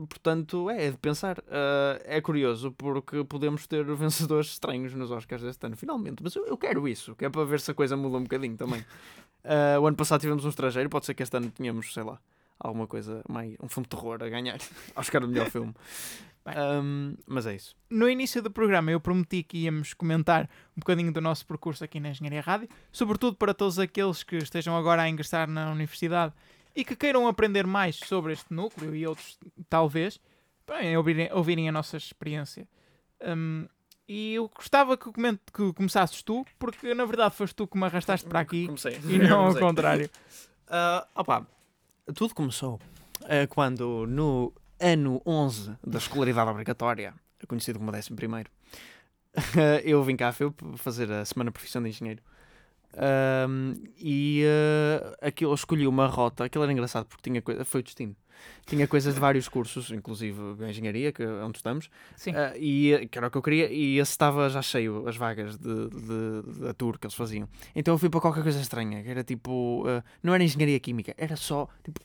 Portanto, 0.08 0.70
é, 0.70 0.88
é 0.88 0.92
de 0.92 0.98
pensar. 0.98 1.38
Ah, 1.50 2.00
é 2.06 2.20
curioso 2.22 2.72
porque 2.72 3.24
podemos 3.24 3.68
ter 3.68 3.84
vencedores 3.96 4.52
estranhos 4.52 4.94
nos 4.94 5.12
Oscars 5.12 5.42
deste 5.42 5.66
ano, 5.66 5.76
finalmente. 5.76 6.24
Mas 6.24 6.36
eu, 6.36 6.46
eu 6.46 6.58
quero 6.58 6.88
isso, 6.88 7.16
que 7.16 7.26
é 7.26 7.30
para 7.30 7.44
ver 7.46 7.60
se 7.60 7.72
a 7.72 7.74
coisa 7.74 7.96
muda 7.96 8.18
um 8.18 8.24
bocadinho 8.24 8.58
também. 8.58 8.84
Ah, 9.42 9.80
o 9.80 9.88
ano 9.88 9.96
passado 9.96 10.20
tivemos 10.20 10.44
um 10.44 10.50
estrangeiro, 10.50 10.90
pode 10.90 11.06
ser 11.06 11.14
que 11.14 11.24
este 11.24 11.38
ano 11.38 11.50
tenhamos, 11.50 11.94
sei 11.94 12.04
lá, 12.04 12.20
alguma 12.60 12.86
coisa 12.86 13.24
mais. 13.28 13.56
um 13.64 13.70
filme 13.70 13.88
de 13.88 13.96
terror 13.96 14.22
a 14.22 14.28
ganhar. 14.28 14.60
Oscar 14.98 15.22
do 15.22 15.30
melhor 15.30 15.50
filme. 15.50 15.74
Ahm, 16.46 17.16
mas 17.28 17.46
é 17.46 17.56
isso. 17.56 17.76
No 17.90 18.10
início 18.10 18.42
do 18.42 18.52
programa 18.52 18.92
eu 18.92 19.00
prometi 19.00 19.44
que 19.44 19.60
íamos 19.60 19.94
comentar 19.94 20.50
um 20.76 20.80
bocadinho 20.80 21.12
do 21.12 21.22
nosso 21.22 21.46
percurso 21.46 21.84
aqui 21.84 22.00
na 22.00 22.10
Engenharia 22.10 22.42
Rádio, 22.42 22.68
sobretudo 22.92 23.38
para 23.38 23.54
todos 23.54 23.80
aqueles 23.80 24.24
que 24.24 24.38
estejam 24.38 24.76
agora 24.76 25.04
a 25.04 25.10
ingressar 25.10 25.48
na 25.50 25.72
universidade 25.72 26.34
e 26.80 26.86
que 26.86 26.96
queiram 26.96 27.28
aprender 27.28 27.66
mais 27.68 27.98
sobre 27.98 28.34
este 28.34 28.54
núcleo 28.54 28.96
e 28.96 29.06
outros, 29.06 29.38
talvez, 29.70 30.20
bem, 30.68 30.96
ouvirem, 30.98 31.30
ouvirem 31.34 31.68
a 31.68 31.72
nossa 31.72 31.98
experiência. 31.98 32.68
Hum, 33.22 33.68
e 34.08 34.34
eu 34.36 34.50
gostava 34.50 34.98
que, 34.98 35.12
coment- 35.12 35.40
que 35.54 35.74
começasses 35.74 36.24
tu, 36.24 36.46
porque 36.58 36.94
na 36.96 37.06
verdade 37.06 37.36
foste 37.36 37.54
tu 37.56 37.68
que 37.68 37.78
me 37.78 37.86
arrastaste 37.86 38.28
para 38.28 38.40
aqui 38.40 38.66
Comecei. 38.66 39.00
e 39.06 39.20
não 39.20 39.40
ao 39.40 39.44
Comecei. 39.54 39.62
contrário. 39.62 40.10
Ah, 40.72 41.08
opa, 41.16 41.48
tudo 42.14 42.36
começou 42.36 42.80
ah, 43.24 43.48
quando 43.50 44.06
no 44.06 44.54
ano 44.80 45.20
11 45.26 45.76
da 45.84 45.98
escolaridade 45.98 46.48
obrigatória, 46.48 47.12
conhecido 47.48 47.80
como 47.80 47.92
11 47.92 48.14
primeiro, 48.14 48.52
eu 49.84 50.04
vim 50.04 50.16
cá 50.16 50.28
a 50.30 50.32
FEUP 50.32 50.62
fazer 50.78 51.12
a 51.12 51.26
Semana 51.26 51.52
Profissão 51.52 51.82
de 51.82 51.90
Engenheiro. 51.90 52.22
Ahm, 52.98 53.76
e 53.98 54.44
ah, 54.46 55.28
aquilo, 55.28 55.52
eu 55.52 55.56
escolhi 55.56 55.88
uma 55.88 56.08
rota, 56.08 56.46
aquilo 56.46 56.64
era 56.64 56.74
engraçado 56.74 57.06
porque 57.06 57.30
tinha 57.30 57.42
coisa, 57.42 57.64
foi 57.64 57.82
o 57.82 57.84
destino. 57.84 58.16
Tinha 58.66 58.88
coisas 58.88 59.14
de 59.14 59.20
vários 59.20 59.50
cursos, 59.50 59.92
inclusive 59.92 60.40
engenharia, 60.68 61.12
que 61.12 61.22
é 61.22 61.28
onde 61.28 61.58
estamos, 61.58 61.90
ah, 62.34 62.58
e 62.58 63.08
que 63.12 63.18
era 63.18 63.28
o 63.28 63.32
que 63.32 63.38
eu 63.38 63.42
queria, 63.42 63.72
e 63.72 64.00
esse 64.00 64.12
estava 64.12 64.50
já 64.50 64.62
cheio, 64.62 65.08
as 65.08 65.18
vagas 65.18 65.58
de, 65.58 65.90
de, 65.90 66.60
da 66.62 66.74
tour 66.74 66.98
que 66.98 67.06
eles 67.06 67.16
faziam. 67.16 67.48
Então 67.76 67.94
eu 67.94 67.98
fui 67.98 68.10
para 68.10 68.22
qualquer 68.22 68.44
coisa 68.44 68.60
estranha, 68.60 69.04
que 69.04 69.10
era 69.10 69.24
tipo, 69.24 69.84
ah, 69.88 70.04
não 70.24 70.34
era 70.34 70.44
engenharia 70.44 70.80
química, 70.80 71.14
era 71.18 71.36
só 71.36 71.68
tipo 71.84 72.00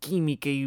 química 0.00 0.48
e 0.48 0.66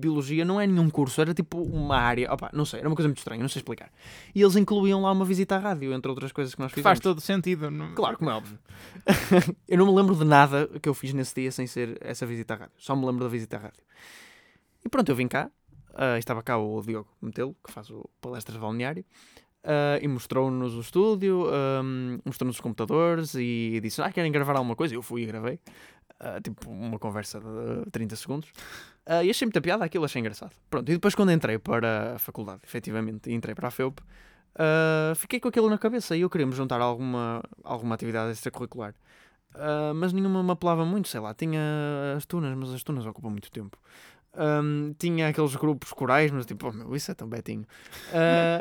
biologia, 0.00 0.44
não 0.44 0.60
é 0.60 0.66
nenhum 0.66 0.90
curso, 0.90 1.20
era 1.20 1.32
tipo 1.32 1.62
uma 1.62 1.96
área, 1.96 2.32
opa, 2.32 2.50
não 2.52 2.64
sei, 2.64 2.80
era 2.80 2.88
uma 2.88 2.96
coisa 2.96 3.08
muito 3.08 3.18
estranha, 3.18 3.40
não 3.40 3.48
sei 3.48 3.60
explicar. 3.60 3.90
E 4.34 4.42
eles 4.42 4.56
incluíam 4.56 5.00
lá 5.02 5.12
uma 5.12 5.24
visita 5.24 5.54
à 5.56 5.58
rádio, 5.58 5.92
entre 5.92 6.08
outras 6.10 6.32
coisas 6.32 6.54
que 6.54 6.60
nós 6.60 6.70
fizemos. 6.72 6.84
faz 6.84 6.98
todo 7.00 7.20
sentido. 7.20 7.70
não- 7.70 7.94
Claro, 7.94 8.18
como 8.18 8.30
é 8.30 8.34
óbvio. 8.34 8.58
eu 9.68 9.78
não 9.78 9.86
me 9.86 9.92
lembro 9.94 10.14
de 10.16 10.24
nada 10.24 10.68
que 10.82 10.88
eu 10.88 10.94
fiz 10.94 11.12
nesse 11.12 11.34
dia 11.34 11.50
sem 11.52 11.66
ser 11.66 11.98
essa 12.00 12.26
visita 12.26 12.54
à 12.54 12.56
rádio. 12.56 12.74
Só 12.78 12.96
me 12.96 13.06
lembro 13.06 13.24
da 13.24 13.28
visita 13.30 13.56
à 13.56 13.60
rádio. 13.60 13.82
E 14.84 14.88
pronto, 14.88 15.08
eu 15.08 15.16
vim 15.16 15.28
cá. 15.28 15.50
ah, 15.94 16.18
estava 16.18 16.42
cá 16.42 16.58
o 16.58 16.82
Diogo 16.82 17.08
Metelo, 17.22 17.54
que 17.64 17.72
faz 17.72 17.88
o 17.90 18.08
palestras 18.20 18.54
de 18.56 18.60
balneário. 18.60 19.04
ah, 19.62 19.98
e 20.02 20.08
mostrou-nos 20.08 20.74
o 20.74 20.80
estúdio, 20.80 21.46
ahm, 21.48 22.18
mostrou-nos 22.24 22.56
os 22.56 22.60
computadores 22.60 23.34
e 23.34 23.78
disse: 23.82 24.02
Ah, 24.02 24.10
querem 24.12 24.32
gravar 24.32 24.56
alguma 24.56 24.74
coisa? 24.76 24.94
Eu 24.94 25.02
fui 25.02 25.22
e 25.22 25.26
gravei. 25.26 25.58
Ah, 26.20 26.40
tipo, 26.40 26.70
uma 26.70 26.98
conversa 26.98 27.40
de 27.40 27.90
30 27.90 28.16
segundos. 28.16 28.50
Ah, 29.04 29.22
e 29.22 29.30
achei 29.30 29.46
muita 29.46 29.60
piada 29.60 29.84
aquilo, 29.84 30.04
achei 30.04 30.20
engraçado. 30.20 30.52
Pronto, 30.70 30.88
e 30.88 30.94
depois 30.94 31.14
quando 31.14 31.32
entrei 31.32 31.58
para 31.58 32.14
a 32.14 32.18
faculdade, 32.18 32.60
efetivamente, 32.64 33.30
entrei 33.32 33.54
para 33.54 33.68
a 33.68 33.70
FEUP, 33.70 34.00
ah, 34.56 35.12
fiquei 35.16 35.40
com 35.40 35.48
aquilo 35.48 35.68
na 35.68 35.76
cabeça 35.76 36.16
e 36.16 36.22
eu 36.22 36.30
queria 36.30 36.46
me 36.46 36.52
juntar 36.52 36.80
a 36.80 36.84
alguma, 36.84 37.42
alguma 37.62 37.94
atividade 37.94 38.32
extracurricular. 38.32 38.94
Mas 39.94 40.12
nenhuma 40.12 40.42
me 40.42 40.50
apelava 40.50 40.84
muito, 40.84 41.08
sei 41.08 41.20
lá, 41.20 41.32
tinha 41.32 41.60
as 42.16 42.26
tunas, 42.26 42.56
mas 42.56 42.70
as 42.70 42.82
tunas 42.82 43.06
ocupam 43.06 43.30
muito 43.30 43.50
tempo. 43.52 43.78
Ahm, 44.36 44.92
tinha 44.98 45.28
aqueles 45.28 45.54
grupos 45.54 45.92
corais, 45.92 46.30
mas 46.32 46.44
tipo, 46.44 46.68
oh, 46.68 46.72
meu, 46.72 46.96
isso 46.96 47.10
é 47.10 47.14
tão 47.14 47.28
betinho. 47.28 47.64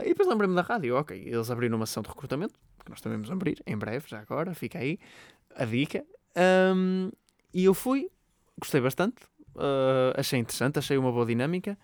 E 0.03 0.09
depois 0.09 0.29
lembrei-me 0.29 0.55
da 0.55 0.61
rádio, 0.61 0.95
ok, 0.95 1.19
eles 1.25 1.49
abriram 1.49 1.77
uma 1.77 1.87
sessão 1.87 2.03
de 2.03 2.09
recrutamento, 2.09 2.53
que 2.83 2.91
nós 2.91 3.01
também 3.01 3.17
vamos 3.17 3.31
abrir, 3.31 3.59
em 3.65 3.75
breve, 3.75 4.05
já 4.07 4.19
agora, 4.19 4.53
fica 4.53 4.77
aí 4.77 4.99
a 5.55 5.65
dica. 5.65 6.05
Ahm, 6.35 7.09
e 7.53 7.65
eu 7.65 7.73
fui, 7.73 8.09
gostei 8.59 8.81
bastante, 8.81 9.15
ah, 9.55 10.13
achei 10.17 10.39
interessante, 10.39 10.79
achei 10.79 10.97
uma 10.97 11.11
boa 11.11 11.25
dinâmica. 11.25 11.77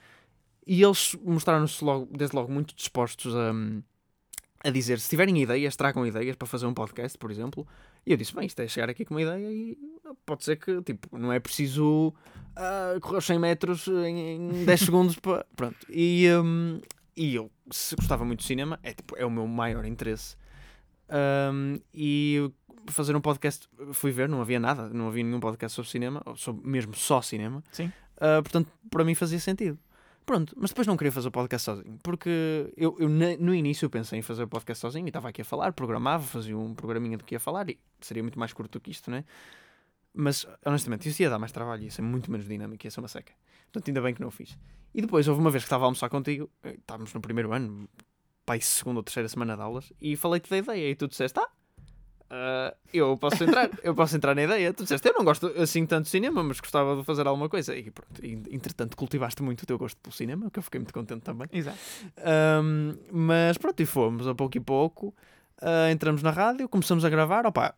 E 0.66 0.84
eles 0.84 1.16
mostraram-se 1.24 1.84
logo, 1.84 2.08
desde 2.16 2.36
logo 2.36 2.52
muito 2.52 2.76
dispostos 2.76 3.36
a, 3.36 3.52
a 4.64 4.70
dizer: 4.70 5.00
se 5.00 5.10
tiverem 5.10 5.42
ideias, 5.42 5.76
tragam 5.76 6.06
ideias 6.06 6.36
para 6.36 6.48
fazer 6.48 6.66
um 6.66 6.74
podcast, 6.74 7.18
por 7.18 7.32
exemplo. 7.32 7.68
E 8.06 8.12
eu 8.12 8.18
disse: 8.18 8.36
bem, 8.36 8.46
isto 8.46 8.62
é 8.62 8.68
chegar 8.68 8.90
aqui 8.90 9.04
com 9.04 9.14
uma 9.14 9.22
ideia 9.22 9.52
e 9.52 9.78
pode 10.26 10.44
ser 10.44 10.58
que, 10.58 10.82
tipo, 10.84 11.18
não 11.18 11.32
é 11.32 11.40
preciso 11.40 12.10
uh, 12.10 13.00
correr 13.02 13.18
os 13.18 13.26
100 13.26 13.40
metros 13.40 13.88
em, 13.88 14.36
em 14.36 14.66
10 14.66 14.80
segundos. 14.80 15.16
Para... 15.18 15.46
Pronto. 15.56 15.88
E, 15.90 16.28
um, 16.32 16.80
e 17.16 17.36
eu, 17.36 17.52
se 17.72 17.96
gostava 17.96 18.24
muito 18.24 18.42
de 18.42 18.46
cinema, 18.46 18.80
é, 18.84 18.94
tipo, 18.94 19.18
é 19.18 19.26
o 19.26 19.32
meu 19.32 19.48
maior 19.48 19.86
interesse. 19.86 20.38
Um, 21.10 21.80
e 21.92 22.52
fazer 22.92 23.16
um 23.16 23.22
podcast, 23.22 23.68
fui 23.94 24.12
ver, 24.12 24.28
não 24.30 24.42
havia 24.42 24.60
nada, 24.60 24.90
não 24.90 25.08
havia 25.08 25.24
nenhum 25.24 25.40
podcast 25.40 25.76
sobre 25.76 25.90
cinema, 25.90 26.22
ou 26.26 26.36
sobre, 26.36 26.68
mesmo 26.68 26.94
só 26.96 27.22
cinema. 27.22 27.64
Sim. 27.72 27.92
Uh, 28.18 28.42
portanto, 28.44 28.72
para 28.90 29.04
mim 29.04 29.16
fazia 29.16 29.40
sentido. 29.40 29.78
Pronto, 30.26 30.54
mas 30.56 30.70
depois 30.70 30.86
não 30.86 30.96
queria 30.96 31.12
fazer 31.12 31.28
o 31.28 31.32
podcast 31.32 31.66
sozinho, 31.66 31.98
porque 32.04 32.72
eu, 32.78 32.96
eu 33.00 33.10
no 33.10 33.56
início 33.56 33.88
eu 33.88 33.90
pensei 33.90 34.20
em 34.20 34.22
fazer 34.22 34.44
o 34.44 34.48
podcast 34.48 34.80
sozinho 34.80 35.08
e 35.08 35.10
estava 35.10 35.28
aqui 35.28 35.42
a 35.42 35.46
falar, 35.46 35.74
programava, 35.74 36.24
fazia 36.24 36.56
um 36.56 36.76
programinha 36.76 37.18
do 37.18 37.24
que 37.24 37.34
ia 37.34 37.40
falar 37.40 37.68
e 37.68 37.80
seria 38.00 38.22
muito 38.22 38.38
mais 38.38 38.54
curto 38.54 38.74
do 38.74 38.80
que 38.80 38.92
isto, 38.92 39.10
né? 39.10 39.26
Mas 40.14 40.46
honestamente, 40.64 41.10
isso 41.10 41.20
ia 41.24 41.32
dar 41.32 41.40
mais 41.40 41.52
trabalho, 41.52 41.82
ia 41.84 41.90
ser 41.90 42.04
muito 42.04 42.32
menos 42.32 42.48
dinâmico, 42.48 42.86
ia 42.86 42.92
ser 42.92 43.00
uma 43.00 43.08
seca. 43.08 43.34
Portanto, 43.72 43.88
ainda 43.88 44.02
bem 44.02 44.14
que 44.14 44.22
não 44.22 44.28
o 44.28 44.32
fiz. 44.32 44.56
E 44.94 45.02
depois 45.02 45.28
houve 45.28 45.42
uma 45.42 45.50
vez 45.50 45.64
que 45.64 45.68
estava 45.68 45.86
a 45.86 45.88
almoçar 45.88 46.10
contigo, 46.10 46.48
eh, 46.64 46.76
estávamos 46.80 47.12
no 47.12 47.22
primeiro 47.22 47.52
ano, 47.52 47.90
pai, 48.46 48.62
segunda 48.62 49.00
ou 49.00 49.04
terceira 49.04 49.30
semana 49.30 49.56
de 49.56 49.62
aulas, 49.62 49.94
e 50.02 50.16
falei-te 50.16 50.50
da 50.50 50.58
ideia 50.58 50.92
e 50.92 50.96
tu 50.96 51.08
disseste, 51.08 51.40
ah, 51.40 51.50
Uh, 52.30 52.76
eu 52.94 53.18
posso 53.18 53.44
entrar, 53.44 53.70
eu 53.82 53.96
posso 53.96 54.16
entrar 54.16 54.36
na 54.36 54.44
ideia. 54.44 54.72
Tu 54.72 54.84
disseste, 54.84 55.08
eu 55.08 55.16
não 55.16 55.26
gosto 55.26 55.48
assim 55.58 55.84
tanto 55.86 56.04
de 56.04 56.10
cinema, 56.10 56.44
mas 56.44 56.60
gostava 56.60 56.96
de 56.96 57.04
fazer 57.04 57.26
alguma 57.26 57.50
coisa. 57.50 57.76
E 57.76 57.90
pronto, 57.90 58.22
entretanto, 58.52 58.96
cultivaste 58.96 59.42
muito 59.42 59.64
o 59.64 59.66
teu 59.66 59.78
gosto 59.78 59.98
pelo 59.98 60.14
cinema, 60.14 60.50
que 60.52 60.60
eu 60.60 60.64
fiquei 60.64 60.80
muito 60.80 60.94
contente 60.94 61.22
também. 61.22 61.48
Exato. 61.52 61.78
Um, 62.64 62.96
mas 63.12 63.58
pronto, 63.58 63.80
e 63.80 63.86
fomos 63.86 64.28
a 64.28 64.36
pouco 64.36 64.58
e 64.58 64.60
pouco. 64.60 65.08
Uh, 65.62 65.92
entramos 65.92 66.22
na 66.22 66.30
rádio, 66.30 66.70
começamos 66.70 67.04
a 67.04 67.10
gravar. 67.10 67.48
Opa, 67.48 67.74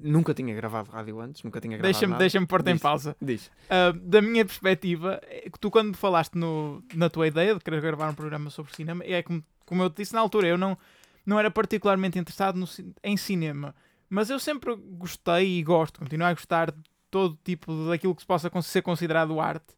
nunca 0.00 0.32
tinha 0.32 0.54
gravado 0.54 0.90
rádio 0.90 1.20
antes, 1.20 1.42
nunca 1.42 1.60
tinha 1.60 1.76
gravado. 1.76 1.92
Deixa-me 1.92 2.18
deixa 2.18 2.46
pôr-te 2.46 2.70
em 2.70 2.78
pausa. 2.78 3.14
Diz. 3.20 3.50
Uh, 3.66 3.92
da 4.00 4.22
minha 4.22 4.44
perspectiva, 4.44 5.20
é 5.24 5.50
tu 5.60 5.70
quando 5.70 5.94
falaste 5.96 6.34
no, 6.34 6.82
na 6.94 7.10
tua 7.10 7.26
ideia 7.26 7.54
de 7.54 7.60
querer 7.60 7.82
gravar 7.82 8.08
um 8.08 8.14
programa 8.14 8.48
sobre 8.48 8.74
cinema, 8.74 9.04
é 9.04 9.22
como, 9.22 9.44
como 9.66 9.82
eu 9.82 9.90
te 9.90 9.96
disse 9.98 10.14
na 10.14 10.20
altura, 10.20 10.48
eu 10.48 10.56
não 10.56 10.78
não 11.26 11.38
era 11.38 11.50
particularmente 11.50 12.18
interessado 12.18 12.56
no, 12.56 12.66
em 13.02 13.16
cinema. 13.16 13.74
Mas 14.08 14.30
eu 14.30 14.38
sempre 14.38 14.74
gostei 14.76 15.58
e 15.58 15.62
gosto, 15.62 15.98
continuo 15.98 16.26
a 16.26 16.32
gostar 16.32 16.70
de 16.70 16.80
todo 17.10 17.38
tipo 17.42 17.88
daquilo 17.88 18.14
que 18.14 18.22
se 18.22 18.26
possa 18.26 18.50
ser 18.62 18.82
considerado 18.82 19.40
arte. 19.40 19.74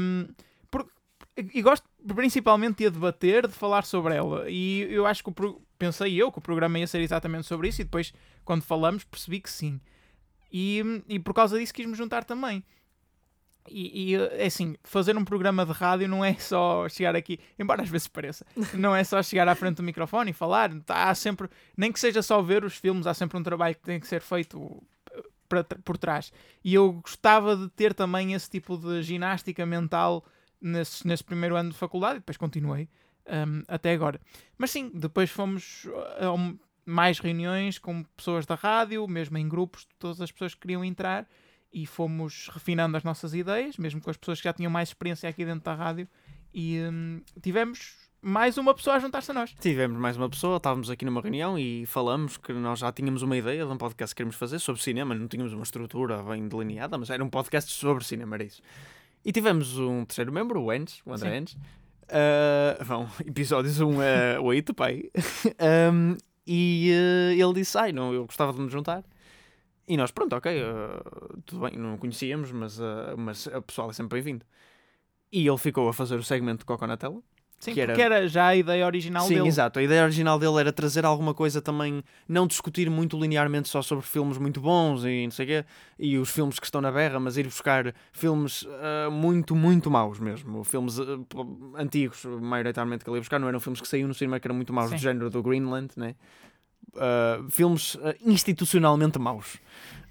Um, 0.00 0.28
por, 0.70 0.88
e 1.36 1.60
gosto 1.60 1.86
principalmente 2.14 2.78
de 2.78 2.86
a 2.86 2.90
debater, 2.90 3.48
de 3.48 3.52
falar 3.52 3.84
sobre 3.84 4.14
ela. 4.14 4.48
E 4.48 4.82
eu 4.90 5.04
acho 5.06 5.24
que 5.24 5.30
o, 5.30 5.62
pensei 5.76 6.14
eu 6.14 6.30
que 6.30 6.38
o 6.38 6.42
programa 6.42 6.78
ia 6.78 6.86
ser 6.86 7.00
exatamente 7.00 7.46
sobre 7.46 7.68
isso, 7.68 7.80
e 7.80 7.84
depois, 7.84 8.12
quando 8.44 8.62
falamos, 8.62 9.04
percebi 9.04 9.40
que 9.40 9.50
sim. 9.50 9.80
E, 10.52 11.02
e 11.08 11.18
por 11.18 11.34
causa 11.34 11.58
disso 11.58 11.74
quis-me 11.74 11.94
juntar 11.94 12.24
também. 12.24 12.64
E, 13.70 14.12
e, 14.12 14.14
é 14.14 14.46
assim, 14.46 14.76
fazer 14.82 15.16
um 15.16 15.24
programa 15.24 15.64
de 15.64 15.72
rádio 15.72 16.08
não 16.08 16.24
é 16.24 16.34
só 16.34 16.88
chegar 16.88 17.14
aqui, 17.14 17.38
embora 17.58 17.82
às 17.82 17.88
vezes 17.88 18.08
pareça, 18.08 18.46
não 18.74 18.94
é 18.94 19.04
só 19.04 19.22
chegar 19.22 19.48
à 19.48 19.54
frente 19.54 19.76
do 19.76 19.82
microfone 19.82 20.30
e 20.30 20.34
falar. 20.34 20.70
Há 20.88 21.14
sempre, 21.14 21.48
nem 21.76 21.92
que 21.92 22.00
seja 22.00 22.22
só 22.22 22.40
ver 22.42 22.64
os 22.64 22.76
filmes, 22.76 23.06
há 23.06 23.14
sempre 23.14 23.38
um 23.38 23.42
trabalho 23.42 23.74
que 23.74 23.82
tem 23.82 24.00
que 24.00 24.06
ser 24.06 24.20
feito 24.20 24.82
para, 25.48 25.64
por 25.64 25.96
trás. 25.96 26.32
E 26.64 26.74
eu 26.74 26.92
gostava 26.92 27.56
de 27.56 27.68
ter 27.70 27.94
também 27.94 28.34
esse 28.34 28.50
tipo 28.50 28.76
de 28.76 29.02
ginástica 29.02 29.64
mental 29.64 30.24
nesse, 30.60 31.06
nesse 31.06 31.24
primeiro 31.24 31.56
ano 31.56 31.70
de 31.70 31.76
faculdade 31.76 32.16
e 32.16 32.20
depois 32.20 32.36
continuei 32.36 32.88
um, 33.26 33.62
até 33.66 33.92
agora. 33.92 34.20
Mas 34.56 34.70
sim, 34.70 34.90
depois 34.94 35.30
fomos 35.30 35.86
a 36.18 36.54
mais 36.84 37.18
reuniões 37.18 37.78
com 37.78 38.02
pessoas 38.16 38.46
da 38.46 38.54
rádio, 38.54 39.06
mesmo 39.06 39.36
em 39.36 39.48
grupos, 39.48 39.86
todas 39.98 40.20
as 40.20 40.32
pessoas 40.32 40.54
que 40.54 40.60
queriam 40.60 40.84
entrar 40.84 41.26
e 41.72 41.86
fomos 41.86 42.48
refinando 42.52 42.96
as 42.96 43.04
nossas 43.04 43.34
ideias, 43.34 43.76
mesmo 43.76 44.00
com 44.00 44.10
as 44.10 44.16
pessoas 44.16 44.40
que 44.40 44.44
já 44.44 44.52
tinham 44.52 44.70
mais 44.70 44.88
experiência 44.88 45.28
aqui 45.28 45.44
dentro 45.44 45.64
da 45.64 45.74
rádio, 45.74 46.08
e 46.52 46.80
hum, 46.80 47.20
tivemos 47.42 48.08
mais 48.20 48.58
uma 48.58 48.74
pessoa 48.74 48.96
a 48.96 48.98
juntar-se 48.98 49.30
a 49.30 49.34
nós. 49.34 49.54
Tivemos 49.60 49.98
mais 49.98 50.16
uma 50.16 50.28
pessoa, 50.28 50.56
estávamos 50.56 50.90
aqui 50.90 51.04
numa 51.04 51.20
reunião 51.20 51.58
e 51.58 51.86
falamos 51.86 52.36
que 52.36 52.52
nós 52.52 52.80
já 52.80 52.90
tínhamos 52.90 53.22
uma 53.22 53.36
ideia 53.36 53.64
de 53.64 53.70
um 53.70 53.76
podcast 53.76 54.14
que 54.14 54.18
queríamos 54.18 54.36
fazer 54.36 54.58
sobre 54.58 54.82
cinema, 54.82 55.14
não 55.14 55.28
tínhamos 55.28 55.52
uma 55.52 55.62
estrutura 55.62 56.22
bem 56.22 56.48
delineada, 56.48 56.98
mas 56.98 57.10
era 57.10 57.22
um 57.22 57.30
podcast 57.30 57.70
sobre 57.72 58.04
cinema, 58.04 58.36
era 58.36 58.44
isso. 58.44 58.62
E 59.24 59.32
tivemos 59.32 59.78
um 59.78 60.04
terceiro 60.04 60.32
membro, 60.32 60.62
o 60.62 60.72
Endes, 60.72 61.00
o 61.04 61.12
André 61.12 61.36
Endes. 61.36 61.54
Uh, 62.08 62.84
bom, 62.86 63.08
episódios 63.26 63.78
1 63.78 64.00
a 64.00 64.40
8, 64.40 64.74
pai. 64.74 65.10
um, 65.92 66.16
e 66.46 66.90
uh, 66.90 67.32
ele 67.32 67.52
disse: 67.52 67.76
Ai, 67.76 67.92
não, 67.92 68.14
eu 68.14 68.24
gostava 68.24 68.52
de 68.52 68.60
me 68.60 68.70
juntar. 68.70 69.04
E 69.88 69.96
nós, 69.96 70.10
pronto, 70.10 70.36
ok, 70.36 70.62
uh, 70.62 71.42
tudo 71.46 71.62
bem, 71.62 71.78
não 71.78 71.96
conhecíamos, 71.96 72.52
mas, 72.52 72.78
uh, 72.78 73.16
mas 73.16 73.46
o 73.46 73.62
pessoal 73.62 73.88
é 73.88 73.94
sempre 73.94 74.20
bem-vindo. 74.20 74.44
E 75.32 75.46
ele 75.46 75.58
ficou 75.58 75.88
a 75.88 75.94
fazer 75.94 76.16
o 76.16 76.22
segmento 76.22 76.58
de 76.58 76.64
Coco 76.66 76.86
na 76.86 76.96
tela. 76.96 77.22
Sim, 77.58 77.74
que 77.74 77.80
era... 77.80 78.00
era... 78.00 78.28
já 78.28 78.46
a 78.48 78.56
ideia 78.56 78.86
original 78.86 79.22
Sim, 79.22 79.30
dele. 79.30 79.42
Sim, 79.42 79.48
exato. 79.48 79.78
A 79.78 79.82
ideia 79.82 80.04
original 80.04 80.38
dele 80.38 80.60
era 80.60 80.72
trazer 80.72 81.04
alguma 81.04 81.34
coisa 81.34 81.60
também, 81.60 82.04
não 82.28 82.46
discutir 82.46 82.88
muito 82.88 83.18
linearmente 83.18 83.68
só 83.68 83.82
sobre 83.82 84.04
filmes 84.04 84.38
muito 84.38 84.60
bons 84.60 85.04
e 85.04 85.24
não 85.24 85.30
sei 85.32 85.46
quê, 85.46 85.64
e 85.98 86.18
os 86.18 86.30
filmes 86.30 86.60
que 86.60 86.66
estão 86.66 86.80
na 86.80 86.92
berra, 86.92 87.18
mas 87.18 87.36
ir 87.36 87.44
buscar 87.44 87.92
filmes 88.12 88.62
uh, 88.62 89.10
muito, 89.10 89.56
muito 89.56 89.90
maus 89.90 90.20
mesmo. 90.20 90.62
Filmes 90.62 90.98
antigos, 91.76 92.24
maioritariamente, 92.24 93.04
que 93.04 93.10
ele 93.10 93.16
ia 93.16 93.20
buscar, 93.22 93.40
não 93.40 93.48
eram 93.48 93.58
filmes 93.58 93.80
que 93.80 93.88
saíam 93.88 94.06
no 94.06 94.14
cinema 94.14 94.38
que 94.38 94.46
eram 94.46 94.54
muito 94.54 94.72
maus, 94.72 94.90
Sim. 94.90 94.96
do 94.96 95.00
género 95.00 95.30
do 95.30 95.42
Greenland, 95.42 95.88
né? 95.96 96.14
Uh, 96.94 97.48
filmes 97.50 97.94
uh, 97.94 98.14
institucionalmente 98.24 99.18
maus. 99.18 99.58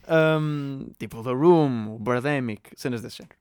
Um, 0.08 0.90
tipo 0.98 1.22
The 1.22 1.32
Room, 1.32 1.96
o 1.96 2.00
Birdemic, 2.00 2.72
cenas 2.76 3.02
desse 3.02 3.18
género. 3.18 3.36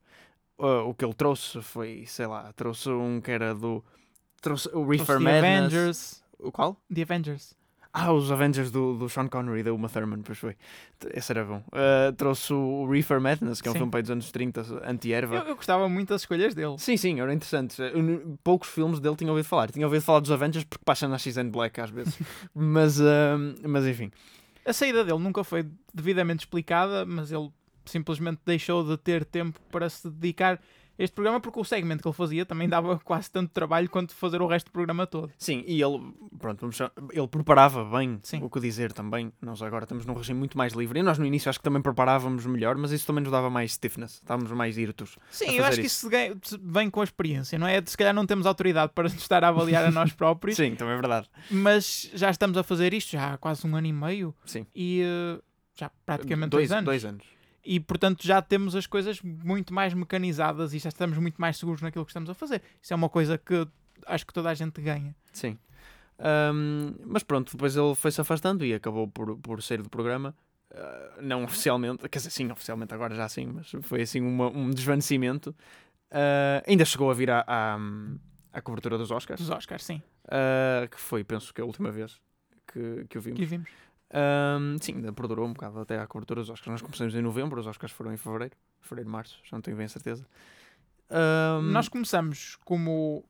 Uh, 0.58 0.88
o 0.88 0.94
que 0.94 1.04
ele 1.04 1.14
trouxe 1.14 1.60
foi, 1.62 2.04
sei 2.06 2.26
lá, 2.26 2.52
trouxe 2.54 2.88
um 2.88 3.20
que 3.20 3.30
era 3.30 3.54
do. 3.54 3.84
Trouxe 4.40 4.68
o 4.72 4.86
Reefer 4.86 5.20
Madness. 5.20 5.44
Avengers. 5.44 6.24
O 6.38 6.50
qual? 6.50 6.76
The 6.92 7.02
Avengers. 7.02 7.54
Ah, 7.98 8.12
os 8.12 8.30
Avengers 8.30 8.70
do, 8.70 8.94
do 8.94 9.08
Sean 9.08 9.26
Connery 9.26 9.62
da 9.62 9.72
Uma 9.72 9.88
Thurman, 9.88 10.20
pois 10.20 10.36
foi. 10.36 10.54
Esse 11.14 11.32
era 11.32 11.42
bom. 11.46 11.62
Uh, 11.68 12.12
trouxe 12.14 12.52
o 12.52 12.86
Reefer 12.86 13.18
Madness, 13.18 13.62
que 13.62 13.68
é 13.68 13.70
um 13.70 13.72
sim. 13.72 13.78
filme 13.78 14.02
dos 14.02 14.10
anos 14.10 14.30
30, 14.30 14.82
anti-erva. 14.84 15.36
Eu, 15.36 15.42
eu, 15.44 15.56
gostava 15.56 15.88
muito 15.88 16.10
das 16.10 16.20
escolhas 16.20 16.54
dele. 16.54 16.76
Sim, 16.76 16.98
sim, 16.98 17.18
eram 17.18 17.32
interessantes. 17.32 17.78
Poucos 18.44 18.68
filmes 18.68 19.00
dele 19.00 19.16
tinha 19.16 19.30
ouvido 19.30 19.46
falar. 19.46 19.70
Tinha 19.72 19.86
ouvido 19.86 20.02
falar 20.02 20.20
dos 20.20 20.30
Avengers 20.30 20.64
porque 20.64 20.84
passa 20.84 21.08
na 21.08 21.16
X 21.16 21.38
Black 21.50 21.80
às 21.80 21.88
vezes. 21.88 22.18
mas, 22.54 23.00
uh, 23.00 23.54
mas 23.66 23.86
enfim. 23.86 24.10
A 24.66 24.74
saída 24.74 25.02
dele 25.02 25.18
nunca 25.18 25.42
foi 25.42 25.66
devidamente 25.94 26.40
explicada, 26.40 27.06
mas 27.06 27.32
ele 27.32 27.48
simplesmente 27.86 28.40
deixou 28.44 28.84
de 28.84 28.98
ter 28.98 29.24
tempo 29.24 29.58
para 29.72 29.88
se 29.88 30.10
dedicar 30.10 30.60
este 30.98 31.14
programa 31.14 31.40
porque 31.40 31.60
o 31.60 31.64
segmento 31.64 32.02
que 32.02 32.08
ele 32.08 32.14
fazia 32.14 32.46
também 32.46 32.68
dava 32.68 32.98
quase 33.04 33.30
tanto 33.30 33.50
trabalho 33.52 33.88
quanto 33.88 34.14
fazer 34.14 34.40
o 34.40 34.46
resto 34.46 34.66
do 34.66 34.72
programa 34.72 35.06
todo. 35.06 35.30
Sim, 35.38 35.64
e 35.66 35.80
ele, 35.80 36.12
pronto, 36.38 36.68
ele 37.12 37.28
preparava 37.28 37.84
bem 37.84 38.18
Sim. 38.22 38.42
o 38.42 38.50
que 38.50 38.60
dizer 38.60 38.92
também. 38.92 39.32
Nós 39.40 39.60
agora 39.62 39.84
estamos 39.84 40.06
num 40.06 40.14
regime 40.14 40.38
muito 40.38 40.56
mais 40.56 40.72
livre. 40.72 41.00
E 41.00 41.02
nós 41.02 41.18
no 41.18 41.26
início 41.26 41.48
acho 41.48 41.58
que 41.58 41.64
também 41.64 41.82
preparávamos 41.82 42.46
melhor, 42.46 42.76
mas 42.76 42.92
isso 42.92 43.06
também 43.06 43.22
nos 43.22 43.30
dava 43.30 43.50
mais 43.50 43.72
stiffness. 43.72 44.14
Estávamos 44.14 44.50
mais 44.52 44.78
irtos. 44.78 45.18
Sim, 45.30 45.56
eu 45.56 45.64
acho 45.64 45.80
isso. 45.80 46.08
que 46.08 46.16
isso 46.16 46.60
vem 46.62 46.88
com 46.90 47.00
a 47.00 47.04
experiência, 47.04 47.58
não 47.58 47.66
é? 47.66 47.82
Se 47.84 47.96
calhar 47.96 48.14
não 48.14 48.26
temos 48.26 48.46
autoridade 48.46 48.92
para 48.94 49.08
estar 49.08 49.44
a 49.44 49.48
avaliar 49.48 49.84
a 49.84 49.90
nós 49.90 50.12
próprios. 50.12 50.56
Sim, 50.56 50.74
também 50.74 50.94
é 50.94 50.96
verdade. 50.96 51.28
Mas 51.50 52.10
já 52.14 52.30
estamos 52.30 52.56
a 52.56 52.62
fazer 52.62 52.94
isto 52.94 53.12
já 53.12 53.34
há 53.34 53.38
quase 53.38 53.66
um 53.66 53.76
ano 53.76 53.86
e 53.86 53.92
meio. 53.92 54.34
Sim. 54.44 54.66
E 54.74 55.02
uh, 55.02 55.42
já 55.74 55.90
praticamente 56.04 56.50
dois, 56.50 56.68
dois 56.68 56.72
anos. 56.72 56.84
Dois 56.84 57.04
anos 57.04 57.35
e 57.66 57.80
portanto 57.80 58.24
já 58.24 58.40
temos 58.40 58.76
as 58.76 58.86
coisas 58.86 59.20
muito 59.20 59.74
mais 59.74 59.92
mecanizadas 59.92 60.72
e 60.72 60.78
já 60.78 60.88
estamos 60.88 61.18
muito 61.18 61.40
mais 61.40 61.58
seguros 61.58 61.82
naquilo 61.82 62.04
que 62.04 62.10
estamos 62.10 62.30
a 62.30 62.34
fazer. 62.34 62.62
Isso 62.80 62.92
é 62.92 62.96
uma 62.96 63.08
coisa 63.08 63.36
que 63.36 63.66
acho 64.06 64.24
que 64.24 64.32
toda 64.32 64.48
a 64.48 64.54
gente 64.54 64.80
ganha. 64.80 65.14
Sim. 65.32 65.58
Um, 66.18 66.94
mas 67.04 67.22
pronto, 67.22 67.52
depois 67.52 67.76
ele 67.76 67.94
foi-se 67.94 68.20
afastando 68.20 68.64
e 68.64 68.72
acabou 68.72 69.08
por, 69.08 69.36
por 69.38 69.62
sair 69.62 69.82
do 69.82 69.90
programa. 69.90 70.34
Uh, 70.70 71.22
não 71.22 71.44
oficialmente, 71.44 72.08
quer 72.08 72.18
dizer, 72.18 72.30
sim, 72.30 72.50
oficialmente 72.50 72.92
agora 72.92 73.14
já 73.14 73.28
sim, 73.28 73.46
mas 73.46 73.70
foi 73.82 74.02
assim 74.02 74.20
uma, 74.20 74.48
um 74.48 74.70
desvanecimento. 74.70 75.54
Uh, 76.10 76.62
ainda 76.66 76.84
chegou 76.84 77.10
a 77.10 77.14
vir 77.14 77.30
à, 77.30 77.44
à, 77.46 77.78
à, 78.52 78.60
cobertura 78.62 78.96
dos 78.96 79.10
Oscars. 79.10 79.40
Dos 79.40 79.50
Oscars, 79.50 79.84
sim. 79.84 80.02
Uh, 80.26 80.88
que 80.88 81.00
foi, 81.00 81.24
penso 81.24 81.52
que 81.52 81.60
a 81.60 81.64
última 81.64 81.90
vez 81.90 82.20
que, 82.66 83.06
que 83.08 83.18
o 83.18 83.20
vimos. 83.20 83.38
Que 83.38 83.46
vimos. 83.46 83.70
Um, 84.16 84.78
sim, 84.80 84.94
ainda 84.94 85.12
perdurou 85.12 85.46
um 85.46 85.52
bocado 85.52 85.78
até 85.80 85.98
à 85.98 86.06
cobertura 86.06 86.40
dos 86.40 86.48
Oscars. 86.48 86.70
Nós 86.70 86.82
começamos 86.82 87.14
em 87.14 87.20
novembro, 87.20 87.60
os 87.60 87.66
Oscars 87.66 87.92
foram 87.92 88.14
em 88.14 88.16
fevereiro, 88.16 88.56
fevereiro, 88.80 89.10
março, 89.10 89.38
já 89.44 89.56
não 89.56 89.60
tenho 89.60 89.76
bem 89.76 89.86
certeza. 89.86 90.26
Um... 91.10 91.60
Nós 91.62 91.88
começamos 91.88 92.56
como 92.64 93.24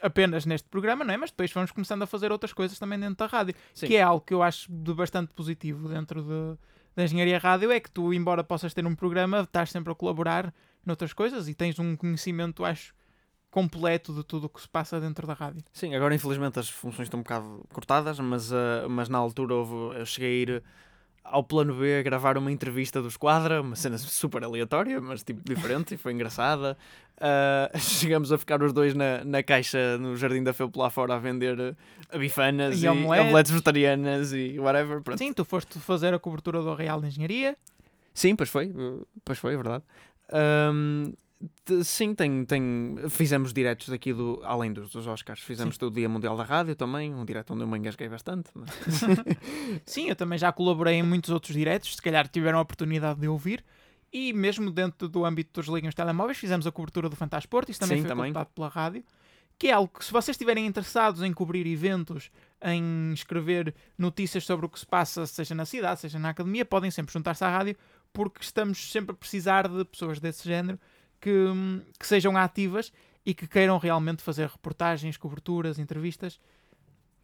apenas 0.00 0.46
neste 0.46 0.68
programa, 0.68 1.04
não 1.04 1.12
é? 1.12 1.16
Mas 1.16 1.30
depois 1.30 1.52
vamos 1.52 1.70
começando 1.70 2.02
a 2.02 2.06
fazer 2.06 2.32
outras 2.32 2.52
coisas 2.52 2.78
também 2.78 2.98
dentro 2.98 3.16
da 3.16 3.26
rádio, 3.26 3.54
Sim. 3.74 3.86
que 3.86 3.96
é 3.96 4.02
algo 4.02 4.24
que 4.24 4.32
eu 4.32 4.42
acho 4.42 4.70
de 4.72 4.94
bastante 4.94 5.34
positivo 5.34 5.88
dentro 5.88 6.22
de, 6.22 6.58
da 6.96 7.04
engenharia 7.04 7.38
rádio, 7.38 7.70
é 7.70 7.80
que 7.80 7.90
tu, 7.90 8.12
embora 8.12 8.42
possas 8.42 8.72
ter 8.72 8.86
um 8.86 8.94
programa, 8.94 9.40
estás 9.40 9.70
sempre 9.70 9.92
a 9.92 9.94
colaborar 9.94 10.52
noutras 10.84 11.12
coisas 11.12 11.48
e 11.48 11.54
tens 11.54 11.78
um 11.78 11.96
conhecimento, 11.96 12.64
acho, 12.64 12.94
completo 13.52 14.12
de 14.14 14.24
tudo 14.24 14.46
o 14.46 14.48
que 14.48 14.60
se 14.62 14.68
passa 14.68 14.98
dentro 14.98 15.26
da 15.26 15.34
rádio. 15.34 15.62
Sim, 15.72 15.94
agora 15.94 16.14
infelizmente 16.14 16.58
as 16.58 16.68
funções 16.70 17.06
estão 17.06 17.20
um 17.20 17.22
bocado 17.22 17.64
cortadas, 17.72 18.18
mas, 18.18 18.50
ah, 18.52 18.86
mas 18.88 19.08
na 19.10 19.18
altura 19.18 19.54
houve, 19.54 19.98
eu 20.00 20.06
cheguei 20.06 20.30
a 20.30 20.42
ir 20.42 20.62
ao 21.22 21.44
plano 21.44 21.74
B 21.74 21.98
a 21.98 22.02
gravar 22.02 22.36
uma 22.36 22.50
entrevista 22.50 23.00
do 23.00 23.06
Esquadra, 23.08 23.60
uma 23.60 23.76
cena 23.76 23.96
super 23.98 24.42
aleatória, 24.42 25.00
mas 25.00 25.22
tipo 25.22 25.40
diferente 25.44 25.94
e 25.94 25.96
foi 25.98 26.12
engraçada. 26.14 26.76
Ah, 27.20 27.70
chegamos 27.78 28.32
a 28.32 28.38
ficar 28.38 28.62
os 28.62 28.72
dois 28.72 28.94
na, 28.94 29.22
na 29.22 29.42
caixa 29.42 29.98
no 29.98 30.16
Jardim 30.16 30.42
da 30.42 30.54
Felpo 30.54 30.80
lá 30.80 30.88
fora 30.88 31.14
a 31.14 31.18
vender 31.18 31.76
bifanas 32.18 32.82
E 32.82 32.86
e, 32.86 32.88
omeletes. 32.88 33.26
omeletes 33.26 33.50
vegetarianas 33.52 34.32
e 34.32 34.58
whatever. 34.58 35.02
Pronto. 35.02 35.18
Sim, 35.18 35.32
tu 35.32 35.44
foste 35.44 35.78
fazer 35.78 36.12
a 36.14 36.18
cobertura 36.18 36.62
do 36.62 36.74
Real 36.74 37.00
de 37.02 37.08
Engenharia. 37.08 37.54
Sim, 38.14 38.34
pois 38.34 38.48
foi, 38.48 38.66
uh, 38.68 39.06
pois 39.24 39.38
foi, 39.38 39.52
é 39.52 39.56
verdade. 39.56 39.84
Te- 40.28 41.14
sim, 41.84 42.14
tem, 42.14 42.44
tem, 42.44 42.96
fizemos 43.08 43.52
diretos 43.52 43.88
daqui 43.88 44.12
do, 44.12 44.40
além 44.44 44.72
dos, 44.72 44.90
dos 44.90 45.06
Oscars, 45.06 45.40
fizemos 45.40 45.76
do 45.78 45.90
Dia 45.90 46.08
Mundial 46.08 46.36
da 46.36 46.44
Rádio 46.44 46.74
também, 46.74 47.14
um 47.14 47.24
direto 47.24 47.52
onde 47.54 47.62
eu 47.62 47.66
me 47.66 47.78
engasguei 47.78 48.08
bastante. 48.08 48.50
mas- 48.54 48.70
Sim, 49.84 50.08
eu 50.08 50.16
também 50.16 50.38
já 50.38 50.52
colaborei 50.52 50.94
em 50.96 51.02
muitos 51.02 51.30
outros 51.30 51.54
diretos, 51.54 51.94
se 51.96 52.02
calhar 52.02 52.28
tiveram 52.28 52.58
a 52.58 52.62
oportunidade 52.62 53.20
de 53.20 53.28
ouvir. 53.28 53.64
E 54.12 54.32
mesmo 54.32 54.70
dentro 54.70 55.08
do 55.08 55.24
âmbito 55.24 55.58
dos 55.60 55.68
Ligam 55.72 55.88
os 55.88 55.94
Telemóveis, 55.94 56.36
fizemos 56.36 56.66
a 56.66 56.72
cobertura 56.72 57.08
do 57.08 57.16
Fantasporto, 57.16 57.70
isso 57.70 57.80
também 57.80 57.98
Sim, 58.02 58.06
foi 58.06 58.16
também. 58.16 58.32
pela 58.54 58.68
rádio. 58.68 59.02
Que 59.58 59.68
é 59.68 59.72
algo 59.72 59.90
que, 59.96 60.04
se 60.04 60.10
vocês 60.12 60.34
estiverem 60.34 60.66
interessados 60.66 61.22
em 61.22 61.32
cobrir 61.32 61.66
eventos, 61.66 62.30
em 62.62 63.12
escrever 63.12 63.74
notícias 63.96 64.44
sobre 64.44 64.66
o 64.66 64.68
que 64.68 64.78
se 64.78 64.86
passa, 64.86 65.24
seja 65.24 65.54
na 65.54 65.64
cidade, 65.64 66.00
seja 66.00 66.18
na 66.18 66.30
academia, 66.30 66.64
podem 66.64 66.90
sempre 66.90 67.12
juntar-se 67.12 67.44
à 67.44 67.48
rádio, 67.48 67.76
porque 68.12 68.42
estamos 68.42 68.90
sempre 68.90 69.12
a 69.12 69.14
precisar 69.16 69.68
de 69.68 69.84
pessoas 69.84 70.18
desse 70.20 70.46
género 70.48 70.78
que, 71.22 71.30
que 71.98 72.06
sejam 72.06 72.36
ativas 72.36 72.92
e 73.24 73.32
que 73.32 73.46
queiram 73.46 73.78
realmente 73.78 74.22
fazer 74.22 74.48
reportagens, 74.48 75.16
coberturas, 75.16 75.78
entrevistas. 75.78 76.40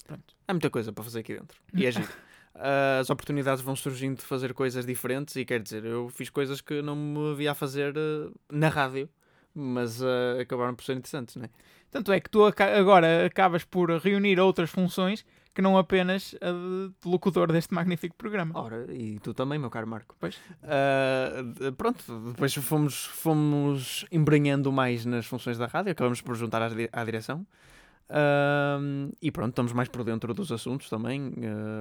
Pronto. 0.06 0.34
Há 0.46 0.54
muita 0.54 0.70
coisa 0.70 0.92
para 0.92 1.02
fazer 1.04 1.18
aqui 1.20 1.34
dentro. 1.34 1.60
E 1.74 1.84
é 1.84 1.90
giro. 1.92 2.08
Ah, 2.54 2.98
As 3.00 3.10
oportunidades 3.10 3.62
vão 3.62 3.74
surgindo 3.74 4.18
de 4.18 4.22
fazer 4.22 4.54
coisas 4.54 4.86
diferentes 4.86 5.34
e 5.36 5.44
quer 5.44 5.60
dizer, 5.60 5.84
eu 5.84 6.08
fiz 6.08 6.30
coisas 6.30 6.60
que 6.60 6.80
não 6.80 6.94
me 6.94 7.32
havia 7.32 7.50
a 7.50 7.54
fazer 7.54 7.92
ah, 7.98 8.30
na 8.50 8.68
rádio, 8.68 9.08
mas 9.52 10.00
ah, 10.02 10.40
acabaram 10.40 10.74
por 10.74 10.84
ser 10.84 10.96
interessantes, 10.96 11.34
não 11.34 11.44
é? 11.44 11.50
Tanto 11.90 12.12
é 12.12 12.20
que 12.20 12.30
tu 12.30 12.44
agora 12.44 13.26
acabas 13.26 13.64
por 13.64 13.90
reunir 13.90 14.38
outras 14.38 14.70
funções 14.70 15.24
que 15.54 15.62
não 15.62 15.76
apenas 15.76 16.34
a 16.40 16.50
de 17.02 17.08
locutor 17.08 17.50
deste 17.52 17.74
magnífico 17.74 18.14
programa. 18.16 18.52
Ora, 18.58 18.86
e 18.94 19.18
tu 19.18 19.34
também, 19.34 19.58
meu 19.58 19.70
caro 19.70 19.86
Marco. 19.86 20.14
Pois. 20.20 20.38
De- 21.58 21.72
pronto, 21.72 22.02
depois 22.30 22.54
fomos, 22.54 23.04
fomos 23.06 24.06
embrenhando 24.12 24.70
mais 24.70 25.04
nas 25.04 25.26
funções 25.26 25.58
da 25.58 25.66
rádio, 25.66 25.92
acabamos 25.92 26.20
por 26.20 26.34
juntar 26.36 26.62
à, 26.92 27.04
direção. 27.04 27.46
Ah, 28.10 28.78
e 29.20 29.30
pronto, 29.30 29.50
estamos 29.50 29.72
mais 29.72 29.88
por 29.88 30.02
dentro 30.04 30.32
dos 30.32 30.50
assuntos 30.50 30.88
também. 30.88 31.32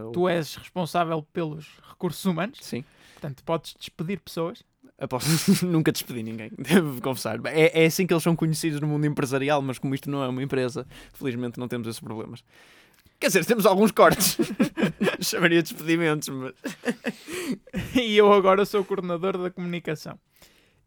o- 0.08 0.12
Tu 0.12 0.28
és 0.30 0.56
responsável 0.56 1.22
pelos 1.34 1.80
recursos 1.90 2.26
humanos, 2.26 2.60
Sim. 2.62 2.84
portanto 3.14 3.44
podes 3.44 3.76
despedir 3.80 4.20
pessoas. 4.20 4.64
Aposto, 5.00 5.28
nunca 5.66 5.92
despedi 5.92 6.24
ninguém, 6.24 6.50
devo 6.58 7.00
confessar. 7.02 7.40
É, 7.46 7.84
é 7.84 7.86
assim 7.86 8.08
que 8.08 8.14
eles 8.14 8.24
são 8.24 8.36
conhecidos 8.36 8.82
no 8.82 8.88
mundo 8.88 9.06
empresarial, 9.06 9.62
mas 9.62 9.78
como 9.78 9.94
isto 9.94 10.10
não 10.10 10.24
é 10.24 10.28
uma 10.28 10.42
empresa, 10.42 10.88
felizmente 11.14 11.60
não 11.60 11.68
temos 11.68 11.88
esses 11.88 12.00
problemas. 12.00 12.44
Quer 13.20 13.28
dizer, 13.28 13.46
temos 13.46 13.66
alguns 13.66 13.92
cortes. 13.92 14.38
Chamaria 15.22 15.64
de 15.64 15.74
despedimentos, 15.74 16.30
mas. 16.30 16.54
e 17.96 18.16
eu 18.16 18.32
agora 18.32 18.66
sou 18.66 18.82
o 18.82 18.86
coordenador 18.86 19.38
da 19.38 19.50
comunicação. 19.50 20.20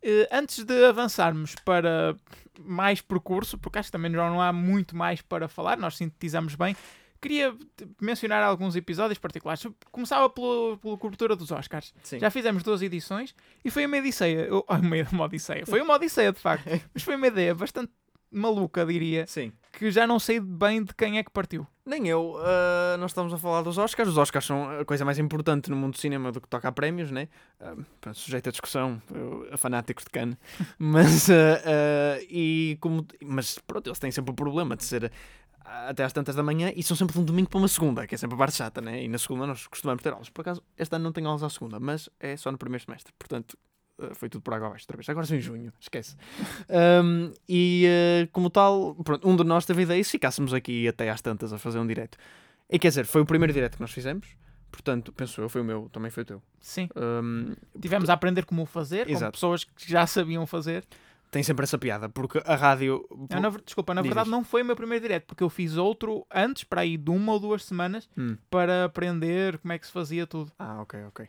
Eh, 0.02 0.28
Antes 0.30 0.64
de 0.64 0.84
avançarmos 0.84 1.54
para 1.64 2.16
mais 2.60 3.00
percurso, 3.00 3.58
porque 3.58 3.78
acho 3.78 3.88
que 3.88 3.92
também 3.92 4.12
já 4.12 4.28
não 4.30 4.40
há 4.40 4.52
muito 4.52 4.96
mais 4.96 5.20
para 5.20 5.48
falar, 5.48 5.76
nós 5.76 5.96
sintetizamos 5.96 6.54
bem, 6.54 6.76
queria 7.20 7.54
mencionar 8.00 8.42
alguns 8.42 8.76
episódios 8.76 9.18
particulares. 9.18 9.66
Começava 9.90 10.30
pelo, 10.30 10.78
pela 10.78 10.96
cobertura 10.96 11.36
dos 11.36 11.50
Oscars. 11.50 11.92
Sim. 12.02 12.18
Já 12.18 12.30
fizemos 12.30 12.62
duas 12.62 12.80
edições 12.80 13.34
e 13.64 13.70
foi 13.70 13.86
uma 13.86 13.98
odisseia. 13.98 14.48
Uma, 14.68 15.08
uma 15.12 15.24
odisseia. 15.24 15.66
Foi 15.66 15.80
uma 15.82 15.94
odisseia, 15.94 16.32
de 16.32 16.38
facto. 16.40 16.64
Mas 16.94 17.02
foi 17.02 17.16
uma 17.16 17.26
ideia 17.26 17.54
bastante 17.54 17.92
maluca, 18.30 18.84
diria, 18.86 19.26
Sim. 19.26 19.52
que 19.72 19.90
já 19.90 20.06
não 20.06 20.18
sei 20.18 20.40
bem 20.40 20.82
de 20.82 20.94
quem 20.94 21.18
é 21.18 21.22
que 21.24 21.30
partiu. 21.30 21.66
Nem 21.84 22.06
eu. 22.06 22.36
ah, 22.38 22.96
nós 22.98 23.10
estamos 23.10 23.32
a 23.34 23.38
falar 23.38 23.62
dos 23.62 23.76
Oscars. 23.76 24.08
Os 24.08 24.16
Oscars 24.16 24.44
são 24.44 24.70
a 24.80 24.84
coisa 24.84 25.04
mais 25.04 25.18
importante 25.18 25.70
no 25.70 25.76
mundo 25.76 25.94
do 25.94 25.98
cinema 25.98 26.30
do 26.30 26.40
que 26.40 26.48
toca 26.48 26.68
a 26.68 26.72
prémios, 26.72 27.10
né? 27.10 27.28
Ah, 27.60 27.74
pronto, 28.00 28.18
sujeito 28.18 28.48
a 28.48 28.52
discussão, 28.52 29.02
eu, 29.12 29.48
a 29.50 29.56
fanáticos 29.56 30.04
de 30.04 30.10
Cannes. 30.10 30.36
mas, 30.78 31.28
ah, 31.30 32.18
e 32.28 32.78
como, 32.80 33.06
mas 33.22 33.58
pronto, 33.58 33.88
eles 33.88 33.98
têm 33.98 34.10
sempre 34.12 34.30
o 34.30 34.34
problema 34.34 34.76
de 34.76 34.84
ser 34.84 35.10
até 35.64 36.04
às 36.04 36.12
tantas 36.12 36.34
da 36.34 36.42
manhã 36.42 36.72
e 36.74 36.82
são 36.82 36.96
sempre 36.96 37.14
de 37.14 37.20
um 37.20 37.24
domingo 37.24 37.48
para 37.48 37.58
uma 37.58 37.68
segunda, 37.68 38.06
que 38.06 38.14
é 38.14 38.18
sempre 38.18 38.34
a 38.34 38.38
parte 38.38 38.56
chata, 38.56 38.80
né? 38.80 39.04
E 39.04 39.08
na 39.08 39.18
segunda 39.18 39.46
nós 39.46 39.66
costumamos 39.66 40.02
ter 40.02 40.12
aulas. 40.12 40.28
Por 40.28 40.40
acaso, 40.40 40.62
este 40.76 40.94
ano 40.94 41.04
não 41.04 41.12
tenho 41.12 41.28
aulas 41.28 41.42
à 41.42 41.50
segunda, 41.50 41.78
mas 41.78 42.08
é 42.18 42.36
só 42.36 42.50
no 42.50 42.58
primeiro 42.58 42.84
semestre. 42.84 43.12
Portanto, 43.18 43.56
foi 44.14 44.28
tudo 44.28 44.42
por 44.42 44.54
água 44.54 44.68
abaixo 44.68 44.84
outra 44.84 44.96
vez. 44.96 45.08
Agora 45.08 45.26
sou 45.26 45.36
em 45.36 45.40
junho, 45.40 45.72
esquece. 45.80 46.16
Um, 47.02 47.32
e 47.48 47.86
uh, 48.24 48.28
como 48.32 48.48
tal, 48.50 48.94
pronto, 48.96 49.28
um 49.28 49.34
de 49.36 49.44
nós 49.44 49.64
teve 49.66 49.80
a 49.80 49.82
ideia, 49.84 50.04
se 50.04 50.10
ficássemos 50.12 50.54
aqui 50.54 50.86
até 50.88 51.10
às 51.10 51.20
tantas 51.20 51.52
a 51.52 51.58
fazer 51.58 51.78
um 51.78 51.86
direto. 51.86 52.16
E 52.68 52.78
quer 52.78 52.88
dizer, 52.88 53.04
foi 53.06 53.20
o 53.20 53.26
primeiro 53.26 53.52
direto 53.52 53.74
que 53.76 53.80
nós 53.80 53.90
fizemos, 53.90 54.28
portanto, 54.70 55.12
penso 55.12 55.40
eu, 55.40 55.48
foi 55.48 55.60
o 55.60 55.64
meu, 55.64 55.88
também 55.92 56.10
foi 56.10 56.22
o 56.22 56.26
teu. 56.26 56.42
Sim. 56.60 56.88
Um, 56.96 57.54
Tivemos 57.80 58.08
a 58.08 58.12
aprender 58.14 58.44
como 58.44 58.64
fazer, 58.66 59.06
com 59.06 59.12
Exato. 59.12 59.32
pessoas 59.32 59.64
que 59.64 59.90
já 59.90 60.06
sabiam 60.06 60.46
fazer. 60.46 60.84
tem 61.32 61.42
sempre 61.42 61.64
essa 61.64 61.76
piada, 61.78 62.08
porque 62.08 62.40
a 62.44 62.54
rádio. 62.54 63.04
Não, 63.30 63.40
na 63.40 63.50
desculpa, 63.50 63.92
na 63.94 64.02
Diz, 64.02 64.08
verdade 64.10 64.30
não 64.30 64.44
foi 64.44 64.62
o 64.62 64.64
meu 64.64 64.76
primeiro 64.76 65.02
direto, 65.02 65.26
porque 65.26 65.42
eu 65.42 65.50
fiz 65.50 65.76
outro 65.76 66.24
antes, 66.32 66.62
para 66.64 66.82
aí 66.82 66.96
de 66.96 67.10
uma 67.10 67.32
ou 67.32 67.40
duas 67.40 67.64
semanas, 67.64 68.08
Hum. 68.16 68.36
para 68.48 68.84
aprender 68.84 69.58
como 69.58 69.72
é 69.72 69.78
que 69.78 69.86
se 69.86 69.92
fazia 69.92 70.26
tudo. 70.26 70.52
Ah, 70.58 70.80
ok, 70.82 71.04
ok. 71.06 71.28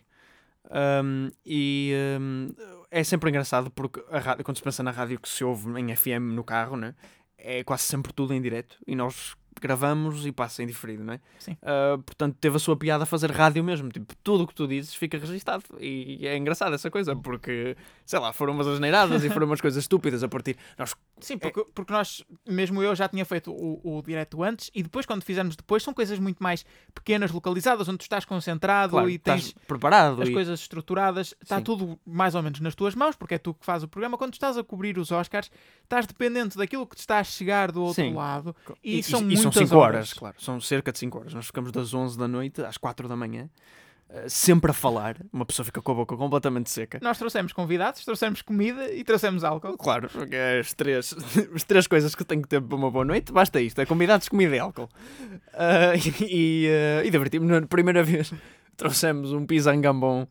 Um, 0.70 1.30
e 1.46 1.94
um, 2.20 2.54
é 2.90 3.04
sempre 3.04 3.30
engraçado 3.30 3.72
porque 3.72 4.04
a 4.10 4.20
rádio, 4.20 4.44
quando 4.44 4.58
se 4.58 4.64
pensa 4.64 4.84
na 4.84 4.92
rádio 4.92 5.20
que 5.20 5.28
se 5.28 5.44
ouve 5.44 5.80
em 5.80 5.96
FM 5.96 6.34
no 6.34 6.44
carro, 6.44 6.78
né, 6.78 6.94
é 7.38 7.64
quase 7.64 7.84
sempre 7.84 8.14
tudo 8.14 8.34
em 8.34 8.42
direto 8.42 8.78
e 8.86 8.96
nós 8.96 9.36
gravamos 9.60 10.26
e 10.26 10.32
passa 10.32 10.64
em 10.64 10.68
diferido, 10.68 11.04
não 11.04 11.14
é? 11.14 11.20
Sim. 11.40 11.58
Ah, 11.62 11.98
portanto, 12.06 12.38
teve 12.40 12.56
a 12.56 12.60
sua 12.60 12.76
piada 12.78 13.04
a 13.04 13.06
fazer 13.06 13.32
rádio 13.32 13.64
mesmo. 13.64 13.90
Tipo, 13.90 14.16
tudo 14.24 14.44
o 14.44 14.48
que 14.48 14.54
tu 14.56 14.68
dizes 14.68 14.94
fica 14.96 15.18
registado. 15.18 15.64
E 15.80 16.26
é 16.28 16.38
engraçado 16.38 16.74
essa 16.74 16.90
coisa, 16.90 17.16
porque, 17.16 17.76
sei 18.06 18.20
lá, 18.20 18.32
foram 18.34 18.54
umas 18.54 18.68
asneiradas 18.68 19.24
e 19.24 19.30
foram 19.30 19.46
umas 19.48 19.62
coisas 19.62 19.84
estúpidas 19.84 20.24
a 20.24 20.28
partir. 20.28 20.58
Nós, 20.78 20.96
Sim, 21.20 21.38
porque, 21.38 21.64
porque 21.76 21.94
nós, 21.94 22.24
mesmo 22.48 22.82
eu, 22.82 22.96
já 22.96 23.08
tinha 23.08 23.24
feito 23.26 23.52
o, 23.52 23.98
o 23.98 24.02
direto 24.02 24.42
antes 24.44 24.72
e 24.74 24.82
depois, 24.82 25.06
quando 25.06 25.24
fizermos 25.24 25.56
depois, 25.56 25.84
são 25.84 25.94
coisas 25.94 26.18
muito 26.18 26.42
mais 26.42 26.66
pequenas, 26.96 27.32
localizadas, 27.32 27.88
onde 27.88 28.00
tu 28.00 28.04
estás 28.04 28.26
concentrado 28.26 28.92
claro, 28.92 29.10
e 29.10 29.20
tens 29.20 29.54
preparado. 29.68 30.22
as 30.22 30.30
e- 30.30 30.34
coisas 30.34 30.60
estruturadas, 30.62 31.36
está 31.42 31.58
Sim. 31.58 31.64
tudo 31.64 32.00
mais 32.06 32.34
ou 32.36 32.42
menos 32.42 32.60
nas 32.60 32.74
tuas 32.74 32.96
mãos, 32.96 33.16
porque 33.16 33.36
é 33.36 33.38
tu 33.38 33.54
que 33.54 33.66
fazes 33.66 33.84
o 33.84 33.88
programa. 33.88 34.18
Quando 34.18 34.34
estás 34.34 34.58
a 34.58 34.64
cobrir 34.64 34.98
os 34.98 35.12
Oscars, 35.12 35.52
estás 35.84 36.08
dependente 36.08 36.58
daquilo 36.58 36.88
que 36.88 36.96
te 36.96 37.00
está 37.00 37.20
a 37.20 37.24
chegar 37.24 37.72
do 37.72 37.84
outro 37.84 38.04
Sim. 38.04 38.14
lado. 38.14 38.56
E, 38.84 39.00
E, 39.00 39.04
são 39.04 39.22
e 39.22 39.24
muitas 39.26 39.41
são 39.42 39.52
5 39.52 39.76
horas. 39.76 39.96
horas, 39.96 40.14
claro. 40.14 40.36
São 40.40 40.60
cerca 40.62 40.92
de 40.92 41.00
5 41.00 41.18
horas. 41.18 41.34
Nós 41.34 41.46
ficamos 41.46 41.72
das 41.72 41.94
11 41.94 42.18
da 42.18 42.28
noite 42.28 42.62
às 42.64 42.78
4 42.78 43.08
da 43.08 43.16
manhã, 43.16 43.50
eh, 44.10 44.30
sempre 44.30 44.72
a 44.72 44.74
falar. 44.74 45.18
Uma 45.32 45.46
pessoa 45.46 45.66
fica 45.66 45.82
com 45.82 45.92
a 45.92 45.96
boca 45.96 46.16
completamente 46.16 46.70
seca. 46.70 47.00
Nós 47.02 47.18
trouxemos 47.18 47.54
convidados, 47.54 48.04
trouxemos 48.04 48.42
comida 48.42 48.92
e 48.92 49.04
trouxemos 49.04 49.44
álcool. 49.44 49.78
Claro, 49.78 50.10
porque 50.10 50.36
é 50.36 50.60
as 50.60 50.74
três, 50.74 51.16
as 51.56 51.64
três 51.64 51.88
coisas 51.88 52.14
que 52.14 52.24
tenho 52.24 52.42
que 52.42 52.48
ter 52.48 52.62
para 52.62 52.76
uma 52.76 52.92
boa 52.92 53.06
noite, 53.06 53.32
basta 53.32 53.62
isto: 53.62 53.80
é 53.80 53.86
convidados, 53.86 54.30
comida 54.30 54.56
e 54.56 54.60
álcool. 54.60 54.90
Ah, 55.54 55.94
e 56.22 56.68
uh, 56.68 57.06
e 57.06 57.10
divertimos. 57.10 57.50
Na 57.50 57.62
primeira 57.62 58.04
vez 58.04 58.34
trouxemos 58.78 59.32
um 59.32 59.46
pisangambon 59.46 60.28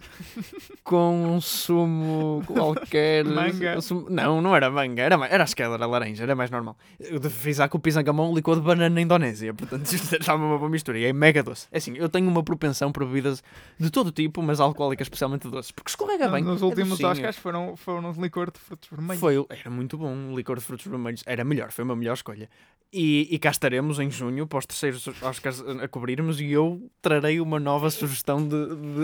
com 0.82 1.36
um 1.36 1.40
sumo 1.40 2.42
qualquer. 2.46 3.24
Manga. 3.24 3.76
um 3.78 3.80
sumo- 3.80 4.10
Não, 4.10 4.40
não 4.42 4.54
era 4.56 4.70
manga, 4.70 5.02
era, 5.02 5.14
era 5.26 5.44
acho 5.44 5.54
que 5.54 5.62
era 5.62 5.86
laranja, 5.86 6.22
era 6.22 6.34
mais 6.34 6.50
normal. 6.50 6.76
Eu 6.98 7.20
frisar 7.30 7.68
que 7.68 7.76
o 7.76 7.78
pisangambon 7.78 8.34
licor 8.34 8.56
de 8.56 8.62
banana 8.62 8.94
na 8.94 9.00
Indonésia, 9.00 9.54
portanto 9.54 9.86
isto 9.92 10.16
estava 10.16 10.44
uma 10.44 10.58
boa 10.58 10.70
mistura 10.70 10.98
e 10.98 11.04
é 11.04 11.12
mega 11.12 11.42
doce. 11.42 11.68
É 11.70 11.78
assim, 11.78 11.94
eu 11.96 12.08
tenho 12.08 12.28
uma 12.28 12.42
propensão 12.42 12.90
para 12.90 13.04
bebidas 13.04 13.42
de 13.78 13.90
todo 13.90 14.10
tipo, 14.10 14.42
mas 14.42 14.60
alcoólicas 14.60 15.06
especialmente 15.06 15.48
doces, 15.48 15.70
porque 15.70 15.90
escorrega 15.90 16.28
bem. 16.28 16.42
Nos 16.42 16.62
é 16.62 16.64
últimos 16.64 16.90
docinho. 16.90 17.08
Oscars 17.10 17.36
foram, 17.36 17.76
foram 17.76 18.10
um 18.10 18.22
licor 18.22 18.50
de 18.50 18.58
frutos 18.58 18.88
vermelhos. 18.90 19.20
Foi, 19.20 19.44
era 19.48 19.70
muito 19.70 19.96
bom, 19.96 20.34
licor 20.34 20.58
de 20.58 20.64
frutos 20.64 20.86
vermelhos. 20.86 21.22
Era 21.26 21.44
melhor, 21.44 21.70
foi 21.70 21.84
uma 21.84 21.94
melhor 21.96 22.14
escolha. 22.14 22.48
E, 22.92 23.28
e 23.30 23.38
cá 23.38 23.50
estaremos 23.50 24.00
em 24.00 24.10
junho 24.10 24.46
para 24.48 24.58
os 24.58 24.66
terceiros 24.66 25.06
Oscars 25.22 25.60
a 25.60 25.86
cobrirmos 25.86 26.40
e 26.40 26.50
eu 26.50 26.90
trarei 27.00 27.40
uma 27.40 27.60
nova 27.60 27.88
sugestão 27.88 28.42
de, 28.42 28.48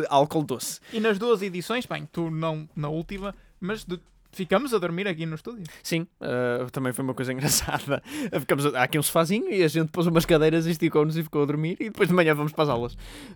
de 0.01 0.07
álcool 0.09 0.43
doce. 0.43 0.80
E 0.93 0.99
nas 0.99 1.18
duas 1.20 1.41
edições, 1.41 1.87
bem, 1.87 2.05
tu 2.11 2.28
não 2.28 2.68
na 2.74 2.89
última, 2.89 3.32
mas 3.61 3.84
de- 3.84 4.01
ficamos 4.37 4.74
a 4.74 4.78
dormir 4.78 5.09
aqui 5.09 5.24
no 5.24 5.34
estúdio. 5.34 5.64
Sim, 5.82 6.07
uh, 6.20 6.70
também 6.70 6.93
foi 6.93 7.03
uma 7.03 7.14
coisa 7.14 7.32
engraçada. 7.34 8.03
Ficamos, 8.39 8.66
há 8.74 8.82
aqui 8.82 8.99
um 8.99 9.03
sofazinho 9.03 9.51
e 9.51 9.62
a 9.62 9.68
gente 9.68 9.91
pôs 9.91 10.07
umas 10.07 10.26
cadeiras 10.26 10.66
esticou-nos 10.66 11.16
e 11.16 11.22
ficou 11.22 11.43
a 11.43 11.47
dormir 11.47 11.76
e 11.80 11.84
depois 11.84 12.09
de 12.09 12.14
manhã 12.14 12.34
vamos 12.34 12.53
para 12.53 12.64
as 12.64 12.68
aulas. 12.70 12.93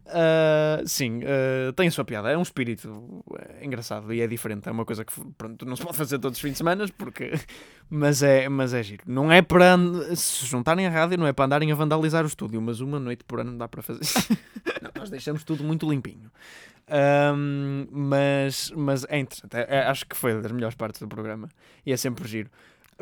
Uh, 0.07 0.87
sim, 0.87 1.21
uh, 1.21 1.73
tem 1.73 1.89
a 1.89 1.91
sua 1.91 2.05
piada. 2.05 2.31
É 2.31 2.37
um 2.37 2.43
espírito 2.43 3.25
engraçado 3.63 4.13
e 4.13 4.21
é 4.21 4.27
diferente. 4.27 4.69
É 4.69 4.73
uma 4.73 4.85
coisa 4.85 5.05
que 5.05 5.13
pronto, 5.37 5.65
não 5.65 5.75
se 5.75 5.83
pode 5.83 5.97
fazer 5.97 6.19
todos 6.19 6.37
os 6.37 6.43
fins 6.43 6.53
de 6.53 6.59
semana, 6.59 6.87
porque... 6.99 7.33
mas, 7.89 8.23
é, 8.23 8.49
mas 8.49 8.75
é 8.75 8.83
giro. 8.83 9.05
Não 9.07 9.33
é 9.33 9.41
para 9.41 9.77
se 10.15 10.47
juntarem 10.47 10.87
a 10.87 10.91
rádio, 10.91 11.19
não 11.19 11.27
é 11.27 11.33
para 11.33 11.47
andarem 11.47 11.73
a 11.73 11.75
vandalizar 11.75 12.25
o 12.25 12.27
estúdio, 12.27 12.61
mas 12.61 12.81
uma 12.81 13.01
noite 13.01 13.25
por 13.25 13.41
ano 13.41 13.57
dá 13.57 13.67
para 13.67 13.83
fazer. 13.83 14.01
não, 14.83 14.91
nós 14.95 15.09
deixamos 15.09 15.45
tudo 15.45 15.65
muito 15.65 15.89
limpinho. 15.89 16.31
Um, 16.91 17.87
mas, 17.91 18.73
mas 18.77 19.07
é 19.09 19.19
interessante. 19.19 19.57
É, 19.57 19.77
é, 19.77 19.83
acho 19.83 20.05
que 20.07 20.17
foi 20.17 20.41
das 20.41 20.51
melhores 20.51 20.75
partes 20.75 21.01
do 21.01 21.09
programa. 21.09 21.49
E 21.87 21.93
é 21.93 21.97
sempre 21.97 22.27
giro. 22.29 22.51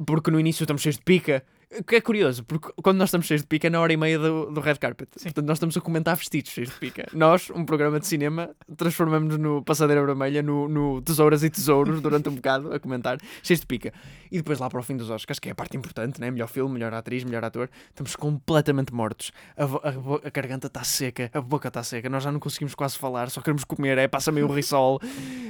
Porque 0.06 0.30
no 0.30 0.38
início 0.38 0.62
estamos 0.62 0.82
cheios 0.82 0.96
de 0.96 1.02
pica 1.02 1.42
que 1.86 1.96
é 1.96 2.00
curioso, 2.00 2.44
porque 2.44 2.72
quando 2.82 2.96
nós 2.96 3.08
estamos 3.08 3.26
cheios 3.26 3.42
de 3.42 3.46
pica 3.46 3.66
é 3.66 3.70
na 3.70 3.80
hora 3.80 3.92
e 3.92 3.96
meia 3.96 4.18
do, 4.18 4.50
do 4.50 4.60
red 4.60 4.76
carpet. 4.76 5.08
Sim. 5.16 5.24
Portanto, 5.24 5.46
nós 5.46 5.56
estamos 5.56 5.76
a 5.76 5.80
comentar 5.80 6.16
vestidos 6.16 6.50
cheios 6.50 6.70
de 6.70 6.76
pica. 6.76 7.06
Nós, 7.12 7.50
um 7.50 7.64
programa 7.64 8.00
de 8.00 8.06
cinema, 8.06 8.50
transformamos-nos 8.76 9.38
no 9.38 9.62
Passadeira 9.62 10.04
Vermelha, 10.04 10.42
no, 10.42 10.68
no 10.68 11.02
Tesouras 11.02 11.42
e 11.44 11.50
Tesouros, 11.50 12.00
durante 12.00 12.28
um 12.28 12.34
bocado, 12.34 12.72
a 12.72 12.80
comentar, 12.80 13.18
cheios 13.42 13.60
de 13.60 13.66
pica. 13.66 13.92
E 14.30 14.38
depois 14.38 14.58
lá 14.58 14.68
para 14.68 14.80
o 14.80 14.82
fim 14.82 14.96
dos 14.96 15.10
Oscars, 15.10 15.38
que 15.38 15.48
é 15.48 15.52
a 15.52 15.54
parte 15.54 15.76
importante, 15.76 16.20
né? 16.20 16.30
melhor 16.30 16.48
filme, 16.48 16.72
melhor 16.72 16.92
atriz, 16.94 17.24
melhor 17.24 17.44
ator, 17.44 17.68
estamos 17.88 18.16
completamente 18.16 18.92
mortos. 18.92 19.32
A, 19.56 19.64
a, 19.64 20.26
a 20.26 20.30
garganta 20.30 20.68
está 20.68 20.82
seca, 20.84 21.30
a 21.32 21.40
boca 21.40 21.68
está 21.68 21.82
seca, 21.82 22.08
nós 22.08 22.22
já 22.22 22.32
não 22.32 22.40
conseguimos 22.40 22.74
quase 22.74 22.96
falar, 22.96 23.30
só 23.30 23.40
queremos 23.40 23.64
comer, 23.64 23.98
é, 23.98 24.08
passa 24.08 24.32
meio 24.32 24.48
o 24.48 24.52
risol. 24.52 25.00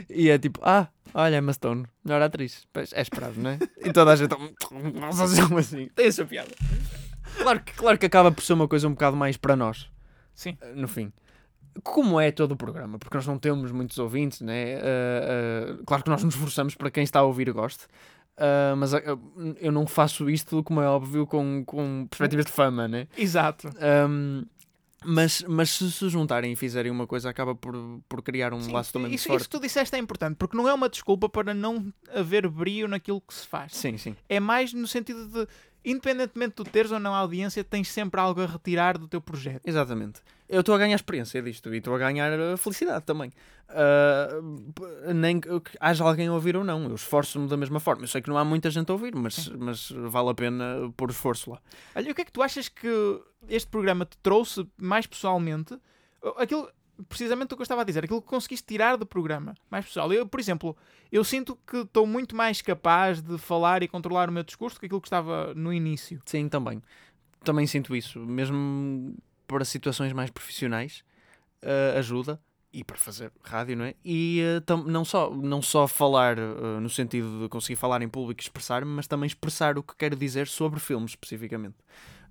e 0.09 0.31
é 0.31 0.39
tipo, 0.39 0.61
ah, 0.63 0.89
olha, 1.15 1.37
Emma 1.37 1.53
Stone, 1.53 1.87
melhor 2.05 2.23
atriz. 2.23 2.67
Pois, 2.73 2.93
é 2.93 3.03
esperado, 3.03 3.35
não 3.37 3.51
é? 3.51 3.59
E 3.89 3.93
toda 3.93 4.13
a 4.13 4.17
gente, 4.17 4.35
assim, 5.59 5.89
essa 6.09 6.25
piada. 6.25 6.51
Claro 7.39 7.61
que, 7.61 7.73
claro 7.73 7.99
que 7.99 8.07
acaba 8.07 8.33
por 8.33 8.43
ser 8.43 8.53
uma 8.55 8.67
coisa 8.67 8.89
um 8.89 8.93
bocado 8.93 9.17
mais 9.17 9.37
para 9.37 9.55
nós. 9.55 9.89
Sim. 10.35 10.57
No 10.75 10.89
fim. 10.89 11.13
Como 11.83 12.21
é 12.21 12.33
todo 12.33 12.53
o 12.53 12.57
programa, 12.57 12.99
porque 12.99 13.17
nós 13.17 13.27
não 13.27 13.39
temos 13.39 13.71
muitos 13.71 13.99
ouvintes, 13.99 14.41
né? 14.41 14.77
Uh, 14.79 15.81
uh, 15.81 15.85
claro 15.85 16.03
que 16.03 16.11
nós 16.11 16.25
nos 16.25 16.35
esforçamos 16.35 16.75
para 16.75 16.91
quem 16.91 17.05
está 17.05 17.21
a 17.21 17.23
ouvir 17.23 17.53
goste, 17.53 17.85
uh, 18.37 18.77
mas 18.77 18.93
eu 19.61 19.71
não 19.71 19.87
faço 19.87 20.29
isto, 20.29 20.63
como 20.65 20.81
é 20.81 20.89
óbvio, 20.89 21.27
com, 21.27 21.63
com 21.65 22.07
perspectivas 22.11 22.47
de 22.47 22.53
fama, 22.53 22.89
né? 22.89 23.07
Exato. 23.17 23.69
Um, 24.09 24.45
mas, 25.05 25.45
mas 25.47 25.71
se 25.71 25.93
se 25.93 26.09
juntarem 26.09 26.53
e 26.53 26.57
fizerem 26.57 26.91
uma 26.91 27.07
coisa, 27.07 27.31
acaba 27.31 27.55
por, 27.55 27.75
por 28.09 28.21
criar 28.21 28.53
um 28.53 28.61
Sim, 28.61 28.73
laço 28.73 28.93
também 28.93 29.15
isso, 29.15 29.29
forte. 29.29 29.43
Isso 29.43 29.49
que 29.49 29.57
tu 29.57 29.63
disseste 29.63 29.95
é 29.95 29.99
importante, 29.99 30.37
porque 30.37 30.57
não 30.57 30.69
é 30.69 30.75
uma 30.75 30.89
desculpa 30.89 31.29
para 31.29 31.55
não 31.55 31.93
haver 32.13 32.49
brio 32.49 32.89
naquilo 32.89 33.21
que 33.21 33.33
se 33.33 33.47
faz. 33.47 33.73
Sim, 33.73 33.97
sim. 33.97 34.17
É 34.29 34.41
mais 34.41 34.73
no 34.73 34.89
sentido 34.89 35.29
de 35.29 35.47
independentemente 35.85 36.63
de 36.63 36.71
teres 36.71 36.91
ou 36.91 36.99
não 36.99 37.15
audiência, 37.15 37.63
tens 37.65 37.89
sempre 37.89 38.21
algo 38.21 38.41
a 38.43 38.47
retirar 38.47 38.99
do 38.99 39.09
teu 39.09 39.21
projeto. 39.21 39.67
Exatamente. 39.67 40.21
Eu 40.49 40.61
estou 40.61 40.75
a 40.75 40.79
ganhar 40.79 40.95
experiência 40.95 41.43
disto 41.43 41.73
e 41.75 41.79
estou 41.79 41.95
a 41.95 41.99
ganhar 41.99 42.33
eh, 42.33 42.57
felicidade 42.57 43.05
também. 43.05 43.31
Uh, 43.69 45.13
nem 45.13 45.39
que 45.41 45.49
haja 45.79 46.03
alguém 46.03 46.29
a 46.29 46.33
ouvir 46.33 46.57
ou 46.57 46.65
não, 46.65 46.85
eu 46.85 46.95
esforço-me 46.95 47.47
da 47.49 47.57
mesma 47.57 47.79
forma. 47.79 48.05
Eu 48.05 48.09
sei 48.09 48.23
que 48.23 48.31
não 48.31 48.39
há 48.39 48.45
muita 48.45 48.71
gente 48.71 48.89
a 48.91 48.95
ouvir, 48.95 49.15
mas, 49.15 49.49
mas 49.49 49.91
vale 49.91 50.31
a 50.31 50.35
pena 50.35 50.91
pôr 50.97 51.11
esforço 51.11 51.51
lá. 51.51 51.61
Olha, 51.95 52.11
o 52.11 52.15
que 52.15 52.23
é 52.23 52.25
que 52.25 52.33
tu 52.33 52.43
achas 52.43 52.69
que 52.69 53.21
este 53.47 53.69
programa 53.69 54.07
te 54.07 54.17
trouxe 54.19 54.67
mais 54.79 55.07
pessoalmente? 55.07 55.79
Aquilo, 56.39 56.69
precisamente 57.09 57.53
o 57.53 57.57
que 57.57 57.61
eu 57.61 57.65
estava 57.65 57.83
a 57.83 57.85
dizer, 57.85 58.05
aquilo 58.05 58.23
que 58.23 58.29
conseguiste 58.29 58.67
tirar 58.67 58.97
do 58.97 59.07
programa, 59.07 59.55
mais 59.71 59.85
pessoal. 59.85 60.13
Eu, 60.13 60.27
por 60.27 60.41
exemplo, 60.41 60.77
eu 61.11 61.23
sinto 61.23 61.59
que 61.67 61.79
estou 61.79 62.07
muito 62.07 62.35
mais 62.35 62.61
capaz 62.63 63.21
de 63.21 63.39
falar 63.39 63.83
e 63.83 63.89
controlar 63.89 64.29
o 64.29 64.33
meu 64.33 64.43
discurso 64.43 64.79
que 64.79 64.87
aquilo 64.87 65.01
que 65.01 65.07
estava 65.07 65.55
no 65.55 65.73
início. 65.73 66.21
Sim, 66.25 66.49
também. 66.49 66.83
Também 67.45 67.67
sinto 67.67 67.95
isso, 67.95 68.19
mesmo 68.21 69.15
para 69.47 69.65
situações 69.65 70.13
mais 70.13 70.31
profissionais, 70.31 71.05
uh, 71.63 71.99
ajuda 71.99 72.41
e 72.73 72.85
para 72.85 72.97
fazer 72.97 73.33
rádio, 73.43 73.77
não 73.77 73.85
é? 73.87 73.95
E 74.05 74.43
uh, 74.69 74.77
não, 74.87 75.05
só, 75.05 75.31
não 75.31 75.63
só 75.63 75.89
falar 75.89 76.39
uh, 76.39 76.81
no 76.81 76.91
sentido 76.91 77.43
de 77.43 77.49
conseguir 77.49 77.77
falar 77.77 78.03
em 78.03 78.09
público 78.09 78.41
e 78.41 78.45
expressar-me, 78.45 78.91
mas 78.91 79.07
também 79.07 79.27
expressar 79.27 79.79
o 79.79 79.83
que 79.83 79.97
quero 79.97 80.17
dizer 80.17 80.47
sobre 80.47 80.79
filmes, 80.79 81.13
especificamente. 81.13 81.77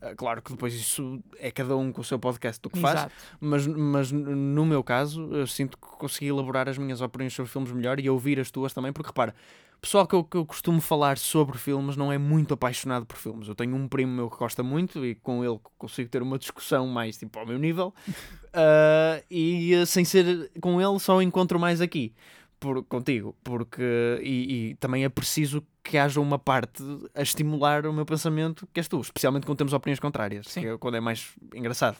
Ah, 0.01 0.13
claro 0.15 0.41
que 0.41 0.51
depois 0.51 0.73
isso 0.73 1.21
é 1.39 1.49
cada 1.49 1.75
um 1.75 1.91
com 1.91 2.01
o 2.01 2.03
seu 2.03 2.19
podcast 2.19 2.61
do 2.61 2.69
que 2.69 2.79
faz, 2.79 3.07
mas, 3.39 3.65
mas 3.65 4.11
no 4.11 4.65
meu 4.65 4.83
caso 4.83 5.33
eu 5.33 5.47
sinto 5.47 5.77
que 5.77 5.87
consegui 5.97 6.27
elaborar 6.27 6.69
as 6.69 6.77
minhas 6.77 7.01
opiniões 7.01 7.33
sobre 7.33 7.51
filmes 7.51 7.71
melhor 7.71 7.99
e 7.99 8.09
ouvir 8.09 8.39
as 8.39 8.51
tuas 8.51 8.73
também, 8.73 8.93
porque 8.93 9.07
repara, 9.07 9.33
pessoal 9.81 10.05
que 10.05 10.13
eu, 10.13 10.23
que 10.23 10.37
eu 10.37 10.45
costumo 10.45 10.81
falar 10.81 11.17
sobre 11.17 11.57
filmes 11.57 11.97
não 11.97 12.11
é 12.11 12.17
muito 12.17 12.53
apaixonado 12.53 13.05
por 13.05 13.17
filmes. 13.17 13.47
Eu 13.47 13.55
tenho 13.55 13.75
um 13.75 13.87
primo 13.87 14.13
meu 14.13 14.29
que 14.29 14.37
gosta 14.37 14.61
muito 14.61 15.03
e 15.05 15.15
com 15.15 15.43
ele 15.43 15.59
consigo 15.77 16.09
ter 16.09 16.21
uma 16.21 16.37
discussão 16.37 16.87
mais 16.87 17.17
tipo 17.17 17.39
ao 17.39 17.45
meu 17.45 17.57
nível, 17.57 17.93
uh, 18.07 19.23
e 19.31 19.75
uh, 19.75 19.85
sem 19.85 20.05
ser 20.05 20.51
com 20.61 20.79
ele 20.79 20.99
só 20.99 21.21
encontro 21.21 21.59
mais 21.59 21.81
aqui 21.81 22.13
por, 22.59 22.83
contigo, 22.85 23.35
porque 23.43 24.19
e, 24.21 24.71
e, 24.71 24.75
também 24.75 25.03
é 25.03 25.09
preciso 25.09 25.63
que 25.83 25.97
haja 25.97 26.19
uma 26.19 26.39
parte 26.39 26.83
a 27.15 27.21
estimular 27.21 27.85
o 27.85 27.93
meu 27.93 28.05
pensamento, 28.05 28.67
que 28.73 28.79
és 28.79 28.87
tu, 28.87 28.99
especialmente 28.99 29.45
quando 29.45 29.57
temos 29.57 29.73
opiniões 29.73 29.99
contrárias, 29.99 30.47
Sim. 30.47 30.61
que 30.61 30.67
é 30.67 30.77
quando 30.77 30.97
é 30.97 30.99
mais 30.99 31.35
engraçado. 31.53 31.97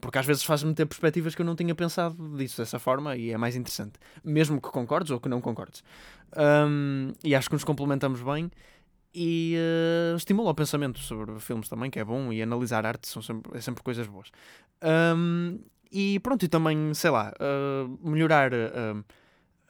Porque 0.00 0.18
às 0.18 0.26
vezes 0.26 0.44
faz-me 0.44 0.72
ter 0.74 0.86
perspectivas 0.86 1.34
que 1.34 1.42
eu 1.42 1.46
não 1.46 1.56
tinha 1.56 1.74
pensado 1.74 2.36
disso 2.36 2.58
dessa 2.58 2.78
forma 2.78 3.16
e 3.16 3.30
é 3.30 3.36
mais 3.36 3.56
interessante, 3.56 3.98
mesmo 4.24 4.60
que 4.60 4.68
concordes 4.70 5.10
ou 5.10 5.20
que 5.20 5.28
não 5.28 5.40
concordes. 5.40 5.82
Um, 6.36 7.12
e 7.24 7.34
acho 7.34 7.48
que 7.48 7.54
nos 7.54 7.64
complementamos 7.64 8.22
bem 8.22 8.50
e 9.14 9.56
uh, 9.56 10.16
estimula 10.16 10.50
o 10.50 10.54
pensamento 10.54 11.00
sobre 11.00 11.38
filmes 11.40 11.68
também, 11.68 11.90
que 11.90 11.98
é 11.98 12.04
bom, 12.04 12.32
e 12.32 12.42
analisar 12.42 12.86
arte 12.86 13.08
são 13.08 13.20
sempre, 13.20 13.56
é 13.56 13.60
sempre 13.60 13.82
coisas 13.82 14.06
boas. 14.06 14.30
Um, 15.16 15.58
e 15.90 16.20
pronto, 16.20 16.44
e 16.44 16.48
também, 16.48 16.94
sei 16.94 17.10
lá, 17.10 17.32
uh, 17.34 18.08
melhorar. 18.08 18.52
Uh, 18.52 19.04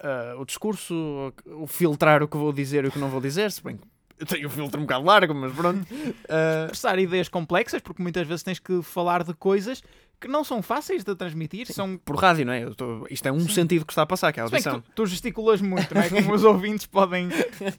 uh, 0.01 0.41
o 0.41 0.45
discurso, 0.45 1.33
o 1.47 1.67
filtrar 1.67 2.23
o 2.23 2.29
que 2.29 2.37
vou 2.37 2.53
dizer 2.53 2.85
e 2.85 2.89
o 2.89 2.93
que 2.93 2.99
não 2.99 3.09
vou 3.09 3.21
dizer, 3.21 3.51
se 3.51 3.63
bem 3.63 3.77
que 3.77 3.87
eu 4.19 4.27
tenho 4.27 4.49
o 4.49 4.51
filtro 4.51 4.81
um 4.81 4.85
bocado 4.85 5.05
largo, 5.05 5.35
mas 5.35 5.53
pronto. 5.53 5.81
Uh... 5.83 6.65
Expressar 6.67 6.99
ideias 6.99 7.29
complexas, 7.29 7.81
porque 7.81 8.03
muitas 8.03 8.27
vezes 8.27 8.43
tens 8.43 8.59
que 8.59 8.83
falar 8.83 9.23
de 9.23 9.33
coisas 9.33 9.83
que 10.21 10.27
não 10.27 10.43
são 10.43 10.61
fáceis 10.61 11.05
de 11.05 11.15
transmitir. 11.15 11.67
Sim, 11.67 11.73
são... 11.73 11.99
Por 11.99 12.17
rádio, 12.17 12.45
não 12.45 12.53
é? 12.53 12.67
Tô... 12.75 13.07
Isto 13.09 13.29
é 13.29 13.33
um 13.33 13.41
Sim. 13.41 13.51
sentido 13.51 13.87
que 13.87 13.93
está 13.93 14.03
a 14.03 14.07
passar, 14.07 14.33
que 14.33 14.41
é 14.41 14.43
a 14.43 14.47
audição. 14.47 14.81
Tu, 14.81 14.91
tu, 14.95 15.07
gesticulas 15.07 15.61
muito, 15.61 15.95
não 15.95 16.03
é? 16.03 16.09
Como 16.09 16.35
os 16.35 16.43
ouvintes 16.45 16.87
podem, 16.87 17.29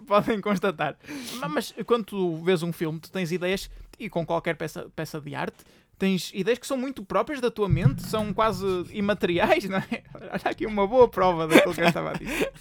podem 0.08 0.40
constatar. 0.40 0.98
Mas 1.50 1.74
quando 1.86 2.06
tu 2.06 2.38
vês 2.38 2.64
um 2.64 2.72
filme, 2.72 3.00
tu 3.00 3.12
tens 3.12 3.34
ideias, 3.34 3.70
e 4.00 4.10
com 4.10 4.26
qualquer 4.26 4.56
peça, 4.56 4.88
peça 4.96 5.20
de 5.20 5.36
arte, 5.36 5.58
tens 6.00 6.32
ideias 6.34 6.58
que 6.58 6.66
são 6.66 6.78
muito 6.78 7.04
próprias 7.04 7.42
da 7.42 7.52
tua 7.52 7.68
mente, 7.70 8.02
são 8.04 8.34
quase 8.34 8.66
imateriais, 8.92 9.66
não 9.66 9.78
é? 9.78 10.04
Olha 10.32 10.42
aqui 10.46 10.66
uma 10.66 10.88
boa 10.88 11.08
prova 11.08 11.46
daquilo 11.46 11.76
que 11.76 11.82
eu 11.82 11.88
estava 11.88 12.12
a 12.12 12.14
dizer. 12.14 12.52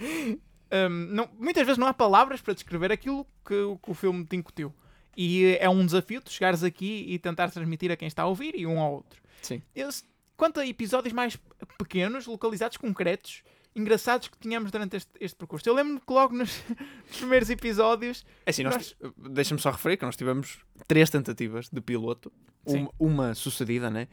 Um, 0.68 0.88
não, 0.88 1.30
muitas 1.38 1.64
vezes 1.64 1.78
não 1.78 1.86
há 1.86 1.94
palavras 1.94 2.40
para 2.40 2.52
descrever 2.52 2.90
aquilo 2.90 3.24
que, 3.44 3.54
que 3.80 3.90
o 3.90 3.94
filme 3.94 4.24
te 4.24 4.34
incutiu. 4.34 4.74
E 5.16 5.56
é 5.60 5.68
um 5.68 5.86
desafio 5.86 6.20
de 6.20 6.30
chegares 6.30 6.64
aqui 6.64 7.06
e 7.08 7.20
tentar 7.20 7.50
transmitir 7.52 7.90
a 7.92 7.96
quem 7.96 8.08
está 8.08 8.24
a 8.24 8.26
ouvir 8.26 8.54
e 8.56 8.66
um 8.66 8.80
ao 8.80 8.92
outro. 8.92 9.22
Sim. 9.40 9.62
Eu, 9.74 9.88
quanto 10.36 10.58
a 10.58 10.66
episódios 10.66 11.14
mais 11.14 11.38
pequenos, 11.78 12.26
localizados, 12.26 12.76
concretos, 12.76 13.44
engraçados 13.76 14.28
que 14.28 14.38
tínhamos 14.38 14.70
durante 14.72 14.96
este, 14.96 15.10
este 15.20 15.36
percurso. 15.36 15.68
Eu 15.68 15.74
lembro-me 15.74 16.00
que 16.00 16.12
logo 16.12 16.34
nos, 16.34 16.62
nos, 17.06 17.18
primeiros 17.18 17.50
episódios. 17.50 18.24
É 18.44 18.50
assim, 18.50 18.64
nós... 18.64 18.96
nós... 19.00 19.12
deixa-me 19.30 19.60
só 19.60 19.70
referir 19.70 19.98
que 19.98 20.04
nós 20.04 20.16
tivemos 20.16 20.58
três 20.88 21.10
tentativas 21.10 21.68
de 21.70 21.80
piloto, 21.80 22.32
uma, 22.64 22.90
uma, 22.98 23.34
sucedida, 23.34 23.90
né? 23.90 24.08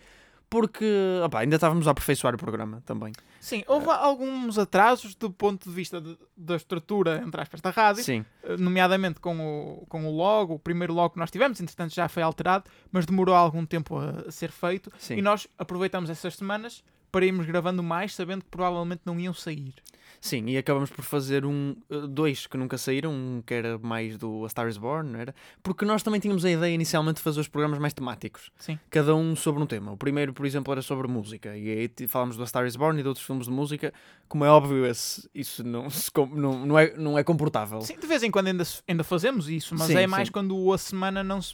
Porque 0.49 0.86
opa, 1.26 1.39
ainda 1.39 1.55
estávamos 1.55 1.88
a 1.88 1.91
aperfeiçoar 1.91 2.36
o 2.36 2.38
programa 2.38 2.84
também. 2.86 3.11
Sim, 3.39 3.64
houve 3.66 3.88
uh... 3.88 3.91
alguns 3.91 4.59
atrasos 4.59 5.16
do 5.16 5.32
ponto 5.32 5.68
de 5.68 5.74
vista 5.74 5.99
de, 5.99 6.16
da 6.38 6.55
estrutura, 6.55 7.24
entre 7.26 7.41
aspas, 7.41 7.59
da 7.59 7.72
rádio, 7.72 8.03
Sim. 8.03 8.24
Eh, 8.43 8.57
nomeadamente 8.57 9.20
com 9.20 9.39
o, 9.39 9.86
com 9.88 10.05
o 10.05 10.16
logo, 10.16 10.53
o 10.53 10.59
primeiro 10.59 10.93
logo 10.93 11.16
que 11.16 11.20
nós 11.20 11.32
tivemos, 11.32 11.59
entretanto 11.59 11.95
já 11.95 12.07
foi 12.07 12.22
alterado, 12.22 12.66
mas 12.91 13.07
demorou 13.07 13.34
algum 13.34 13.66
tempo 13.66 13.97
a, 13.97 14.26
a 14.28 14.32
ser 14.32 14.51
feito. 14.51 14.91
Sim. 14.99 15.16
E 15.16 15.22
nós 15.24 15.47
aproveitamos 15.57 16.11
essas 16.11 16.36
semanas 16.36 16.84
para 17.14 17.28
irmos 17.28 17.45
gravando 17.45 17.84
mais, 17.84 18.16
sabendo 18.16 18.43
que 18.43 18.49
provavelmente 18.49 19.03
não 19.05 19.20
iam 19.20 19.36
sair. 19.36 19.76
Sim, 20.20 20.45
e 20.47 20.57
acabamos 20.57 20.89
por 20.89 21.03
fazer 21.03 21.45
um, 21.45 21.76
eh, 21.89 22.07
dois 22.07 22.47
que 22.47 22.57
nunca 22.57 22.78
saíram, 22.78 23.11
um 23.11 23.43
que 23.45 23.53
era 23.53 23.78
mais 23.78 24.18
do 24.18 24.45
A 24.45 24.49
Star 24.49 24.70
is 24.70 24.78
Born, 24.78 25.11
não 25.11 25.20
era? 25.20 25.36
Porque 25.61 25.84
nós 25.84 26.01
também 26.01 26.18
tínhamos 26.20 26.45
a 26.45 26.49
ideia 26.49 26.74
inicialmente 26.74 27.18
de 27.18 27.22
fazer 27.22 27.41
os 27.41 27.49
programas 27.49 27.78
mais 27.78 27.93
temáticos. 27.93 28.49
Sim. 28.57 28.80
Cada 28.89 29.14
um 29.14 29.36
sobre 29.36 29.61
um 29.61 29.66
tema. 29.66 29.91
O 29.91 29.97
primeiro, 29.97 30.34
por 30.34 30.45
exemplo, 30.45 30.72
era 30.72 30.82
sobre 30.82 31.09
música. 31.09 31.57
E 31.57 31.91
aí 31.97 32.07
falámos 32.07 32.38
do 32.38 32.43
A 32.43 32.47
Star 32.47 32.66
is 32.66 32.78
Born 32.78 32.97
e 32.97 33.03
de 33.03 33.07
outros 33.09 33.26
filmes 33.26 33.47
de 33.47 33.51
música. 33.51 33.93
Como 34.30 34.45
é 34.45 34.49
óbvio, 34.49 34.86
esse, 34.86 35.30
isso 35.36 35.61
não, 35.61 35.88
não, 36.34 36.66
não, 36.66 36.80
é, 36.80 36.95
não 36.95 37.20
é 37.20 37.24
comportável. 37.24 37.82
Sim, 37.82 37.99
de 37.99 38.07
vez 38.07 38.24
em 38.24 38.32
quando 38.32 38.47
ainda, 38.47 38.64
ainda 38.88 39.03
fazemos 39.03 39.49
isso, 39.49 39.76
mas 39.76 39.88
sim, 39.88 39.97
é 39.97 40.07
mais 40.07 40.30
sim. 40.30 40.32
quando 40.32 40.72
a 40.72 40.78
semana 40.78 41.22
não 41.22 41.41
se 41.41 41.53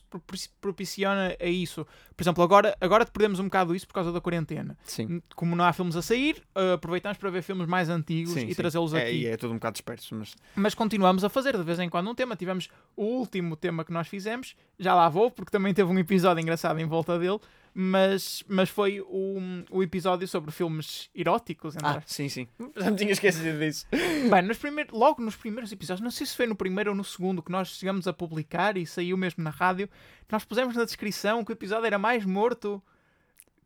propiciona 0.62 1.36
a 1.40 1.48
isso. 1.48 1.88
Por 2.20 2.24
exemplo, 2.24 2.44
agora, 2.44 2.76
agora 2.82 3.06
perdemos 3.06 3.40
um 3.40 3.46
bocado 3.46 3.74
isso 3.74 3.88
por 3.88 3.94
causa 3.94 4.12
da 4.12 4.20
quarentena. 4.20 4.78
Sim. 4.84 5.22
Como 5.38 5.56
não 5.56 5.64
há 5.64 5.72
filmes 5.72 5.96
a 5.96 6.02
sair, 6.02 6.36
uh, 6.54 6.74
aproveitamos 6.74 7.18
para 7.18 7.30
ver 7.30 7.42
filmes 7.42 7.66
mais 7.66 7.88
antigos 7.88 8.34
Sim, 8.34 8.46
e 8.46 8.54
trazê-los 8.54 8.94
É, 8.94 9.04
aqui. 9.04 9.22
e 9.22 9.26
é 9.26 9.38
tudo 9.38 9.52
um 9.52 9.54
bocado 9.54 9.76
disperso, 9.76 10.14
mas 10.16 10.36
Mas 10.54 10.76
continuamos 10.76 11.24
a 11.24 11.30
fazer 11.30 11.56
de 11.56 11.64
vez 11.64 11.80
em 11.80 11.88
quando 11.88 12.10
um 12.10 12.14
tema. 12.14 12.36
Tivemos 12.36 12.68
o 12.94 13.06
último 13.06 13.56
tema 13.56 13.86
que 13.86 13.94
nós 13.94 14.10
fizemos, 14.10 14.54
já 14.78 14.94
lá 14.94 15.08
vou, 15.08 15.32
porque 15.32 15.50
também 15.50 15.74
teve 15.74 15.90
um 15.90 15.98
episódio 15.98 16.42
engraçado 16.42 16.78
em 16.78 16.86
volta 16.86 17.18
dele, 17.18 17.40
mas, 17.74 18.44
mas 18.48 18.70
foi 18.70 19.02
o, 19.02 19.38
o 19.70 19.84
episódio 19.84 20.28
sobre 20.28 20.52
filmes 20.52 21.10
eróticos. 21.14 21.76
entre 21.76 21.88
Ah, 21.88 22.02
sim, 22.06 22.30
sim. 22.30 22.48
Já 22.76 22.92
me 22.92 22.98
tinha 22.98 23.12
esquecido 23.12 23.60
disso. 23.60 23.86
Bem, 24.30 24.42
nos 24.42 24.58
primeiros, 24.58 24.94
logo 24.94 25.22
nos 25.22 25.36
primeiros 25.36 25.72
episódios, 25.72 26.04
não 26.04 26.12
sei 26.12 26.26
se 26.26 26.36
foi 26.36 26.48
no 26.48 26.56
primeiro 26.56 26.92
ou 26.92 26.96
no 26.96 27.04
segundo 27.04 27.42
que 27.42 27.52
nós 27.52 27.70
chegamos 27.70 28.08
a 28.08 28.14
publicar 28.14 28.78
e 28.78 28.86
saiu 28.86 29.18
mesmo 29.18 29.44
na 29.44 29.50
rádio, 29.50 29.90
nós 30.32 30.44
pusemos 30.46 30.76
na 30.76 30.86
descrição 30.86 31.44
que 31.44 31.52
o 31.52 31.54
episódio 31.54 31.86
era 31.86 31.98
mais 31.98 32.26
morto 32.26 32.82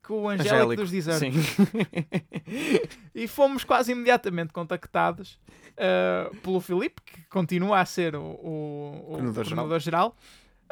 que 0.04 0.12
o 0.12 0.28
Angélico, 0.28 0.76
dos 0.76 0.92
Desertos. 0.92 1.34
Sim. 1.34 1.64
E 3.16 3.28
fomos 3.28 3.64
quase 3.64 3.92
imediatamente 3.92 4.52
contactados 4.52 5.40
uh, 5.74 6.36
pelo 6.38 6.60
Filipe, 6.60 7.00
que 7.06 7.22
continua 7.30 7.80
a 7.80 7.86
ser 7.86 8.16
o, 8.16 8.22
o, 8.22 8.24
o 8.24 9.06
Coordenador 9.06 9.44
geral. 9.44 9.46
coordenador-geral, 9.46 10.16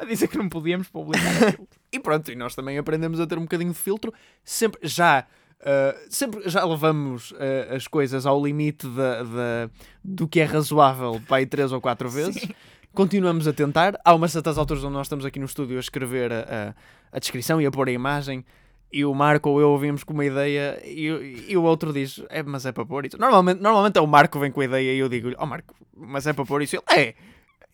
a 0.02 0.06
dizer 0.06 0.28
que 0.28 0.36
não 0.38 0.48
podíamos 0.48 0.88
publicar 0.88 1.48
aquilo. 1.48 1.68
E 1.94 2.00
pronto, 2.00 2.32
e 2.32 2.34
nós 2.34 2.54
também 2.54 2.78
aprendemos 2.78 3.20
a 3.20 3.26
ter 3.26 3.36
um 3.36 3.42
bocadinho 3.42 3.70
de 3.72 3.78
filtro. 3.78 4.12
Sempre 4.42 4.80
já. 4.88 5.26
uh, 5.60 6.06
sempre 6.08 6.48
já 6.48 6.64
levamos 6.64 7.32
uh, 7.32 7.74
as 7.76 7.86
coisas 7.86 8.24
ao 8.24 8.42
limite 8.42 8.86
da, 8.88 9.22
da- 9.22 9.70
do 10.02 10.26
que 10.26 10.40
é 10.40 10.44
razoável 10.44 11.20
para 11.28 11.36
aí 11.36 11.46
três 11.46 11.70
ou 11.70 11.80
quatro 11.82 12.08
vezes. 12.08 12.48
Continuamos 12.94 13.46
a 13.46 13.52
tentar. 13.52 14.00
Há 14.04 14.14
umas 14.14 14.32
certas 14.32 14.56
alturas 14.58 14.82
onde 14.84 14.94
nós 14.94 15.06
estamos 15.06 15.24
aqui 15.26 15.38
no 15.38 15.44
estúdio 15.44 15.76
a 15.76 15.80
escrever 15.80 16.32
a, 16.32 16.40
a- 16.40 16.74
a 17.12 17.18
descrição 17.18 17.60
e 17.60 17.66
a 17.66 17.70
pôr 17.70 17.88
a 17.88 17.92
imagem. 17.92 18.42
E 18.90 19.04
o 19.04 19.14
Marco 19.14 19.48
ou 19.50 19.60
eu 19.60 19.68
ouvimos 19.70 20.02
com 20.04 20.14
uma 20.14 20.24
ideia 20.24 20.80
e, 20.86 21.10
o- 21.10 21.22
e 21.22 21.56
o 21.58 21.62
outro 21.62 21.92
diz: 21.92 22.22
é, 22.30 22.42
Mas 22.42 22.64
é 22.64 22.72
para 22.72 22.86
pôr 22.86 23.04
isso. 23.04 23.18
Normalmente, 23.18 23.60
normalmente 23.60 23.98
é 23.98 24.00
o 24.00 24.06
Marco 24.06 24.32
que 24.38 24.40
vem 24.40 24.50
com 24.50 24.62
a 24.62 24.64
ideia 24.64 24.94
e 24.94 24.98
eu 24.98 25.10
digo: 25.10 25.30
Ó 25.36 25.44
Marco, 25.44 25.74
mas 25.94 26.26
é 26.26 26.32
para 26.32 26.44
pôr 26.46 26.62
isso. 26.62 26.76
Ele, 26.76 27.00
é. 27.00 27.14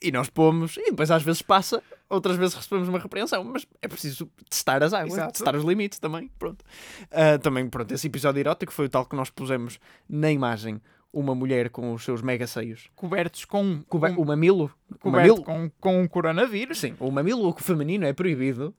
E 0.02 0.10
nós 0.12 0.28
pomos, 0.28 0.76
e 0.76 0.90
depois 0.90 1.10
às 1.10 1.22
vezes 1.24 1.42
passa, 1.42 1.82
outras 2.08 2.36
vezes 2.36 2.54
recebemos 2.54 2.88
uma 2.88 2.98
repreensão, 2.98 3.44
mas 3.44 3.66
é 3.82 3.88
preciso 3.88 4.28
testar 4.48 4.82
as 4.82 4.92
águas, 4.92 5.12
Exato. 5.14 5.32
testar 5.32 5.54
os 5.56 5.64
limites 5.64 5.98
também. 5.98 6.30
Pronto. 6.38 6.64
Ah, 7.10 7.38
também, 7.38 7.68
pronto, 7.68 7.92
esse 7.92 8.06
episódio 8.06 8.40
erótico 8.40 8.72
foi 8.72 8.86
o 8.86 8.88
tal 8.88 9.04
que 9.06 9.16
nós 9.16 9.30
pusemos 9.30 9.78
na 10.08 10.30
imagem 10.30 10.80
uma 11.10 11.34
mulher 11.34 11.70
com 11.70 11.94
os 11.94 12.04
seus 12.04 12.20
mega 12.20 12.46
seios. 12.46 12.90
Cobertos 12.94 13.46
com, 13.46 13.82
Cober- 13.88 14.14
com, 14.14 14.20
O 14.22 14.26
mamilo. 14.26 14.70
O 14.90 14.98
coberto 14.98 15.28
mamilo. 15.28 15.42
com, 15.42 15.70
com 15.80 16.04
o 16.04 16.08
coronavírus. 16.08 16.78
Sim, 16.78 16.94
o 17.00 17.10
mamilo 17.10 17.50
feminino 17.58 18.04
é 18.04 18.12
proibido 18.12 18.74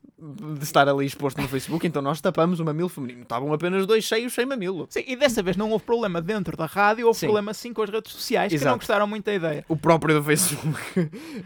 de 0.58 0.64
estar 0.64 0.88
ali 0.88 1.08
exposto 1.08 1.42
no 1.42 1.48
Facebook, 1.48 1.86
então 1.88 2.04
nós 2.04 2.22
tapamos 2.22 2.60
o 2.60 2.66
mamilo 2.66 2.88
feminino. 2.88 3.24
Estavam 3.24 3.52
apenas 3.52 3.88
dois 3.88 4.04
cheios 4.04 4.32
sem 4.32 4.46
mamilo. 4.46 4.86
Sim, 4.92 5.04
e 5.08 5.16
dessa 5.16 5.42
vez 5.42 5.58
não 5.58 5.72
houve 5.72 5.84
problema 5.84 6.22
dentro 6.22 6.56
da 6.56 6.68
rádio, 6.68 7.08
houve 7.08 7.18
Sim. 7.20 7.26
problema 7.26 7.52
sim 7.54 7.74
com 7.74 7.82
as 7.82 7.90
redes 7.90 8.12
sociais, 8.12 8.50
que 8.50 8.56
Exato. 8.56 8.70
não 8.72 8.78
gostaram 8.78 9.08
muito 9.08 9.26
da 9.26 9.34
ideia. 9.34 9.66
o 9.68 9.76
próprio 9.76 10.14
do 10.16 10.24
Facebook 10.24 10.78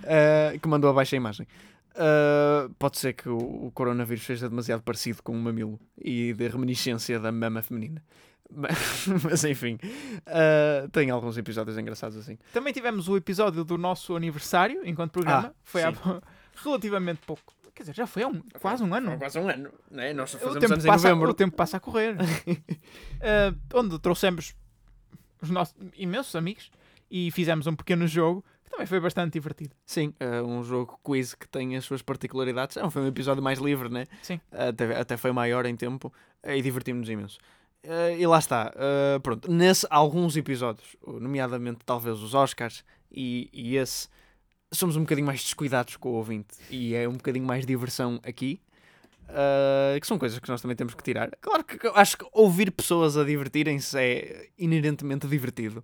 eh, 0.03 0.57
que 0.61 0.67
mandou 0.67 0.89
abaixo 0.89 1.15
a 1.15 1.17
imagem. 1.17 1.47
Eh, 1.95 2.69
pode 2.79 2.97
ser 2.97 3.13
que 3.13 3.29
o, 3.29 3.37
o 3.37 3.71
coronavírus 3.71 4.23
seja 4.25 4.49
demasiado 4.49 4.81
parecido 4.81 5.21
com 5.21 5.33
um 5.35 5.39
mamilo 5.41 5.79
e 5.97 6.33
de 6.33 6.47
reminiscência 6.47 7.19
da 7.19 7.31
mama 7.31 7.61
feminina. 7.61 8.03
Mas, 8.55 9.07
mas, 9.23 9.43
enfim, 9.45 9.79
eh, 10.27 10.87
tem 10.91 11.09
alguns 11.09 11.39
episódios 11.39 11.75
engraçados 11.75 12.15
assim. 12.15 12.37
Também 12.51 12.71
tivemos 12.71 13.07
o 13.09 13.17
episódio 13.17 13.63
do 13.63 13.79
nosso 13.79 14.15
aniversário, 14.15 14.81
enquanto 14.85 15.11
programa. 15.13 15.47
Ah, 15.47 15.53
foi 15.63 15.81
há 15.81 15.91
relativamente 16.63 17.21
pouco. 17.25 17.51
Quer 17.73 17.81
dizer, 17.81 17.95
já 17.95 18.05
foi 18.05 18.21
há 18.21 18.27
um, 18.27 18.43
quase 18.61 18.83
um 18.83 18.93
ano. 18.93 19.07
Foi 19.11 19.17
quase 19.17 19.39
um 19.39 19.49
ano, 19.49 19.71
né? 19.89 20.13
Nós 20.13 20.35
O 20.35 20.37
fazemos 20.37 20.59
tempo, 20.59 20.73
anos 20.73 20.85
em 20.85 20.87
passa, 20.87 21.09
novembro. 21.09 21.31
o 21.31 21.33
tempo 21.33 21.55
passa 21.55 21.77
a 21.77 21.79
correr. 21.79 22.15
Eh, 23.21 23.53
onde 23.73 23.97
trouxemos 23.97 24.53
os 25.41 25.49
nossos 25.49 25.73
imensos 25.97 26.35
amigos 26.35 26.69
e 27.09 27.31
fizemos 27.31 27.65
um 27.65 27.75
pequeno 27.75 28.05
jogo 28.05 28.45
também 28.73 28.87
foi 28.87 28.99
bastante 28.99 29.33
divertido. 29.33 29.75
Sim, 29.85 30.13
é 30.19 30.41
um 30.41 30.63
jogo 30.63 30.99
quiz 31.03 31.33
que 31.33 31.47
tem 31.47 31.75
as 31.75 31.85
suas 31.85 32.01
particularidades. 32.01 32.75
Não, 32.75 32.89
foi 32.91 33.01
um 33.03 33.07
episódio 33.07 33.41
mais 33.43 33.59
livre, 33.59 33.89
né? 33.89 34.05
Sim. 34.21 34.39
Até, 34.51 34.95
até 34.99 35.17
foi 35.17 35.31
maior 35.31 35.65
em 35.65 35.75
tempo 35.75 36.11
eh, 36.41 36.57
e 36.57 36.61
divertimos-nos 36.61 37.09
imenso. 37.09 37.37
Eh, 37.83 38.17
e 38.19 38.27
lá 38.27 38.39
está, 38.39 38.73
pronto. 39.21 39.51
Nesse, 39.51 39.85
alguns 39.89 40.35
episódios, 40.37 40.95
nomeadamente 41.05 41.79
talvez 41.85 42.19
os 42.21 42.33
Oscars 42.33 42.83
e, 43.11 43.49
e 43.53 43.75
esse, 43.77 44.07
somos 44.71 44.95
um 44.95 45.01
bocadinho 45.01 45.27
mais 45.27 45.41
descuidados 45.43 45.95
com 45.97 46.09
o 46.09 46.13
ouvinte 46.13 46.55
e 46.69 46.95
é 46.95 47.07
um 47.07 47.13
bocadinho 47.13 47.45
mais 47.45 47.65
diversão 47.65 48.19
aqui. 48.23 48.61
eh, 49.29 49.97
que 49.99 50.07
são 50.07 50.17
coisas 50.17 50.37
que 50.39 50.49
nós 50.49 50.61
também 50.61 50.75
temos 50.75 50.93
que 50.93 51.03
tirar. 51.03 51.29
Claro 51.41 51.63
que 51.63 51.77
acho 51.95 52.17
que 52.17 52.25
ouvir 52.33 52.71
pessoas 52.71 53.17
a 53.17 53.23
divertirem-se 53.23 53.97
é 53.97 54.49
inerentemente 54.57 55.27
divertido, 55.27 55.83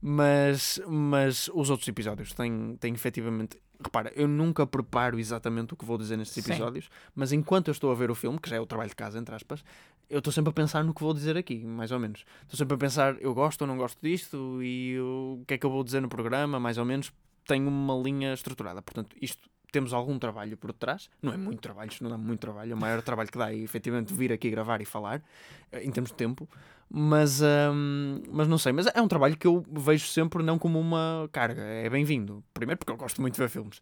mas, 0.00 0.80
mas 0.86 1.50
os 1.52 1.70
outros 1.70 1.88
episódios 1.88 2.32
têm, 2.32 2.76
têm 2.78 2.94
efetivamente. 2.94 3.58
Repara, 3.80 4.12
eu 4.16 4.26
nunca 4.26 4.66
preparo 4.66 5.18
exatamente 5.18 5.74
o 5.74 5.76
que 5.76 5.84
vou 5.84 5.96
dizer 5.96 6.16
nestes 6.16 6.42
Sim. 6.42 6.50
episódios, 6.50 6.88
mas 7.14 7.30
enquanto 7.32 7.68
eu 7.68 7.72
estou 7.72 7.92
a 7.92 7.94
ver 7.94 8.10
o 8.10 8.14
filme, 8.14 8.38
que 8.38 8.50
já 8.50 8.56
é 8.56 8.60
o 8.60 8.66
trabalho 8.66 8.90
de 8.90 8.96
casa, 8.96 9.18
entre 9.18 9.34
aspas, 9.34 9.64
eu 10.10 10.18
estou 10.18 10.32
sempre 10.32 10.50
a 10.50 10.52
pensar 10.52 10.82
no 10.82 10.94
que 10.94 11.00
vou 11.00 11.14
dizer 11.14 11.36
aqui, 11.36 11.64
mais 11.64 11.92
ou 11.92 11.98
menos. 11.98 12.24
Estou 12.42 12.56
sempre 12.56 12.74
a 12.74 12.78
pensar, 12.78 13.16
eu 13.20 13.32
gosto 13.34 13.62
ou 13.62 13.68
não 13.68 13.76
gosto 13.76 14.00
disto, 14.02 14.62
e 14.62 14.98
o 14.98 15.44
que 15.46 15.54
é 15.54 15.58
que 15.58 15.66
eu 15.66 15.70
vou 15.70 15.84
dizer 15.84 16.00
no 16.00 16.08
programa, 16.08 16.58
mais 16.58 16.78
ou 16.78 16.84
menos. 16.84 17.12
Tenho 17.46 17.68
uma 17.68 17.94
linha 17.94 18.34
estruturada. 18.34 18.82
Portanto, 18.82 19.16
isto 19.22 19.48
temos 19.70 19.92
algum 19.92 20.18
trabalho 20.18 20.56
por 20.56 20.72
trás. 20.72 21.10
Não 21.22 21.32
é 21.32 21.36
muito 21.36 21.60
trabalho, 21.60 21.90
isto 21.90 22.02
não 22.02 22.10
dá 22.10 22.18
muito 22.18 22.40
trabalho. 22.40 22.74
O 22.74 22.78
maior 22.78 23.02
trabalho 23.02 23.30
que 23.30 23.38
dá 23.38 23.52
é 23.52 23.56
efetivamente 23.56 24.12
vir 24.12 24.32
aqui 24.32 24.50
gravar 24.50 24.80
e 24.80 24.84
falar, 24.84 25.22
eh, 25.70 25.84
em 25.84 25.90
termos 25.90 26.10
de 26.10 26.16
tempo. 26.16 26.48
Mas, 26.90 27.42
hum, 27.42 28.22
mas 28.30 28.48
não 28.48 28.56
sei, 28.56 28.72
mas 28.72 28.86
é 28.86 29.02
um 29.02 29.08
trabalho 29.08 29.36
que 29.36 29.46
eu 29.46 29.62
vejo 29.70 30.06
sempre 30.06 30.42
não 30.42 30.58
como 30.58 30.80
uma 30.80 31.28
carga, 31.30 31.62
é 31.62 31.88
bem-vindo. 31.90 32.42
Primeiro 32.54 32.78
porque 32.78 32.92
eu 32.92 32.96
gosto 32.96 33.20
muito 33.20 33.34
de 33.34 33.40
ver 33.40 33.48
filmes 33.48 33.80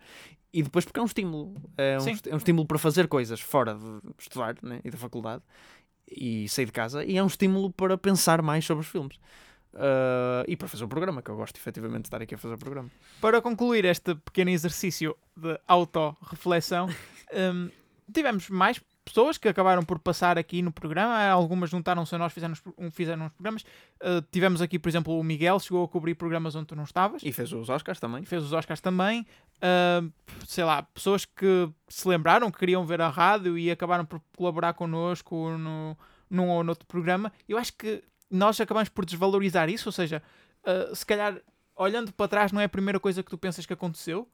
e 0.52 0.62
depois 0.62 0.84
porque 0.84 0.98
é 0.98 1.02
um 1.02 1.06
estímulo. 1.06 1.54
É 1.76 1.98
um, 2.00 2.30
é 2.30 2.34
um 2.34 2.38
estímulo 2.38 2.66
para 2.66 2.78
fazer 2.78 3.06
coisas 3.06 3.40
fora 3.40 3.74
de 3.74 4.00
estudar 4.18 4.56
né, 4.62 4.80
e 4.84 4.90
da 4.90 4.98
faculdade 4.98 5.42
e 6.10 6.48
sair 6.48 6.66
de 6.66 6.72
casa 6.72 7.04
e 7.04 7.16
é 7.16 7.22
um 7.22 7.26
estímulo 7.26 7.70
para 7.72 7.96
pensar 7.96 8.42
mais 8.42 8.64
sobre 8.64 8.82
os 8.84 8.90
filmes. 8.90 9.18
Ah, 9.76 10.44
e 10.48 10.56
para 10.56 10.68
fazer 10.68 10.84
o 10.84 10.88
programa, 10.88 11.22
que 11.22 11.30
eu 11.30 11.36
gosto 11.36 11.56
efetivamente 11.56 12.02
de 12.02 12.06
estar 12.08 12.22
aqui 12.22 12.34
a 12.34 12.38
fazer 12.38 12.54
o 12.54 12.58
programa. 12.58 12.90
Para 13.20 13.40
concluir 13.40 13.84
este 13.84 14.14
pequeno 14.14 14.50
exercício 14.50 15.16
de 15.36 15.58
autorreflexão, 15.68 16.88
hum, 17.32 17.70
tivemos 18.12 18.48
mais 18.48 18.80
pessoas 19.06 19.38
que 19.38 19.48
acabaram 19.48 19.84
por 19.84 20.00
passar 20.00 20.36
aqui 20.36 20.60
no 20.60 20.72
programa. 20.72 21.16
Algumas 21.28 21.70
juntaram-se 21.70 22.12
a 22.14 22.18
nós, 22.18 22.32
fizeram, 22.32 22.54
um- 22.76 22.90
fizeram 22.90 23.26
uns 23.26 23.32
programas. 23.32 23.62
Uh, 24.02 24.20
tivemos 24.32 24.60
aqui, 24.60 24.78
por 24.78 24.88
exemplo, 24.88 25.16
o 25.18 25.22
Miguel, 25.22 25.60
chegou 25.60 25.84
a 25.84 25.88
cobrir 25.88 26.16
programas 26.16 26.54
onde 26.56 26.66
tu 26.66 26.74
não 26.76 26.82
estavas. 26.84 27.22
E 27.22 27.32
fez 27.32 27.52
os 27.52 27.68
Oscars 27.70 28.00
também. 28.00 28.24
E 28.24 28.26
fez 28.26 28.42
os 28.42 28.52
Oscars 28.52 28.80
também. 28.80 29.24
Uh, 29.58 30.12
sei 30.44 30.64
lá, 30.64 30.82
pessoas 30.82 31.24
que 31.24 31.70
se 31.88 32.06
lembraram 32.08 32.50
que 32.50 32.58
queriam 32.58 32.84
ver 32.84 33.00
a 33.00 33.08
rádio 33.08 33.56
e 33.56 33.70
acabaram 33.70 34.04
por 34.04 34.20
colaborar 34.36 34.74
connosco 34.74 35.50
no, 35.56 35.96
num 36.28 36.48
ou 36.50 36.64
noutro 36.64 36.86
programa. 36.86 37.32
Eu 37.48 37.56
acho 37.56 37.72
que 37.74 38.02
nós 38.28 38.60
acabamos 38.60 38.88
por 38.88 39.04
desvalorizar 39.04 39.70
isso, 39.70 39.88
ou 39.88 39.92
seja, 39.92 40.20
uh, 40.66 40.94
se 40.94 41.06
calhar 41.06 41.40
olhando 41.76 42.12
para 42.12 42.26
trás 42.26 42.50
não 42.52 42.60
é 42.60 42.64
a 42.64 42.68
primeira 42.68 42.98
coisa 42.98 43.22
que 43.22 43.30
tu 43.30 43.38
pensas 43.38 43.64
que 43.64 43.72
aconteceu, 43.72 44.28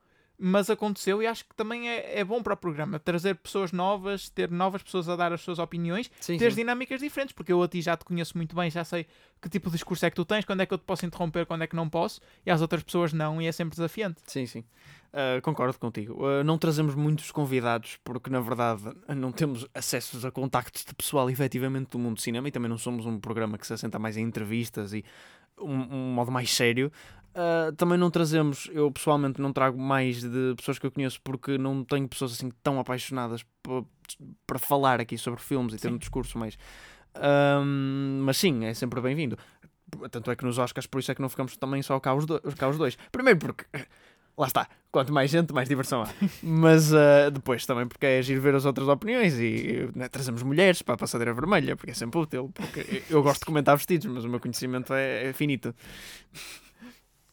mas 0.45 0.69
aconteceu 0.69 1.23
e 1.23 1.27
acho 1.27 1.45
que 1.45 1.55
também 1.55 1.89
é, 1.89 2.19
é 2.19 2.25
bom 2.25 2.43
para 2.43 2.55
o 2.55 2.57
programa 2.57 2.99
trazer 2.99 3.37
pessoas 3.37 3.71
novas, 3.71 4.29
ter 4.29 4.51
novas 4.51 4.83
pessoas 4.83 5.09
a 5.09 5.15
dar 5.15 5.33
as 5.33 5.41
suas 5.41 5.61
opiniões 5.61 6.11
Sim, 6.21 6.37
ter 6.37 6.53
dinâmicas 6.53 6.99
diferentes, 6.99 7.33
porque 7.33 7.53
eu 7.53 7.63
a 7.63 7.69
ti 7.69 7.81
já 7.81 7.97
te 7.97 8.05
conheço 8.05 8.37
muito 8.37 8.57
bem, 8.57 8.69
já 8.69 8.83
sei 8.83 9.07
que 9.41 9.49
tipo 9.49 9.71
de 9.71 9.75
discurso 9.75 10.05
é 10.05 10.11
que 10.11 10.17
tu 10.17 10.25
tens, 10.25 10.45
quando 10.45 10.61
é 10.61 10.67
que 10.67 10.75
eu 10.75 10.79
te 10.79 10.85
posso 10.85 11.07
interromper, 11.07 11.47
quando 11.47 11.63
é 11.63 11.67
que 11.69 11.77
não 11.77 11.89
posso, 11.89 12.21
e 12.45 12.51
às 12.51 12.61
outras 12.61 12.83
pessoas 12.83 13.13
não, 13.13 13.41
e 13.41 13.47
é 13.47 13.53
sempre 13.53 13.77
desafiante. 13.77 14.21
Sim, 14.27 14.47
sim. 14.47 14.65
Uh, 15.13 15.43
concordo 15.43 15.79
contigo. 15.79 16.15
Uh, 16.15 16.43
não 16.43 16.57
trazemos 16.57 16.95
muitos 16.95 17.31
convidados 17.31 17.99
porque, 18.03 18.31
na 18.31 18.41
verdade, 18.41 18.83
não 19.15 19.31
temos 19.31 19.67
acessos 19.75 20.25
a 20.25 20.31
contactos 20.31 20.85
de 20.85 20.95
pessoal 20.95 21.29
efetivamente 21.29 21.91
do 21.91 21.99
mundo 21.99 22.15
do 22.15 22.21
cinema 22.23 22.49
e 22.49 22.51
também 22.51 22.69
não 22.69 22.79
somos 22.79 23.05
um 23.05 23.21
programa 23.21 23.59
que 23.59 23.67
se 23.67 23.75
assenta 23.75 23.99
mais 23.99 24.17
em 24.17 24.23
entrevistas 24.23 24.95
e 24.95 25.05
um, 25.59 25.73
um 25.95 26.13
modo 26.15 26.31
mais 26.31 26.53
sério. 26.55 26.91
Uh, 27.35 27.73
também 27.77 27.97
não 27.97 28.11
trazemos, 28.11 28.69
eu 28.73 28.91
pessoalmente 28.93 29.41
não 29.41 29.53
trago 29.55 29.81
mais 29.81 30.21
de 30.23 30.55
pessoas 30.55 30.79
que 30.79 30.85
eu 30.87 30.91
conheço 30.93 31.19
porque 31.23 31.57
não 31.57 31.83
tenho 31.83 32.07
pessoas 32.07 32.33
assim 32.33 32.51
tão 32.63 32.79
apaixonadas 32.79 33.43
pa- 33.63 33.85
para 34.47 34.59
falar 34.59 35.01
aqui 35.01 35.17
sobre 35.17 35.41
filmes 35.41 35.73
e 35.73 35.79
ter 35.79 35.89
Sim. 35.89 35.95
um 35.95 35.99
discurso 35.99 36.37
mais. 36.39 36.59
Um, 37.17 38.23
mas 38.25 38.37
sim, 38.37 38.65
é 38.65 38.75
sempre 38.75 39.01
bem-vindo. 39.01 39.39
Tanto 40.11 40.31
é 40.31 40.37
que 40.37 40.45
nos 40.45 40.59
Oscars, 40.59 40.87
por 40.87 40.99
isso 41.01 41.11
é 41.11 41.15
que 41.15 41.21
não 41.23 41.29
ficamos 41.29 41.57
também 41.57 41.83
só 41.83 41.99
cá 42.01 42.15
os, 42.15 42.25
do- 42.27 42.41
cá 42.57 42.69
os 42.69 42.79
dois. 42.79 42.97
Primeiro 43.11 43.39
porque, 43.39 43.65
lá 44.43 44.49
está, 44.49 44.69
quanto 44.91 45.13
mais 45.13 45.31
gente, 45.31 45.53
mais 45.53 45.69
diversão 45.69 46.03
há. 46.03 46.09
Mas 46.43 46.93
ah, 46.93 47.31
depois 47.31 47.65
também 47.65 47.87
porque 47.87 48.05
é 48.05 48.19
agir 48.19 48.39
ver 48.41 48.55
as 48.55 48.65
outras 48.65 48.89
opiniões 48.89 49.39
e 49.39 49.89
né, 49.95 50.09
trazemos 50.09 50.43
mulheres 50.43 50.83
para 50.83 50.95
a 50.95 50.99
passadeira 50.99 51.33
vermelha, 51.33 51.77
porque 51.77 51.93
é 51.93 51.95
sempre 51.95 52.21
útil. 52.21 52.51
Porque 52.53 53.05
eu 53.09 53.23
gosto 53.23 53.41
de 53.41 53.47
comentar 53.47 53.77
vestidos, 53.77 54.07
mas 54.07 54.25
o 54.25 54.29
meu 54.29 54.41
conhecimento 54.41 54.93
é, 54.93 55.29
é 55.29 55.33
finito. 55.33 55.75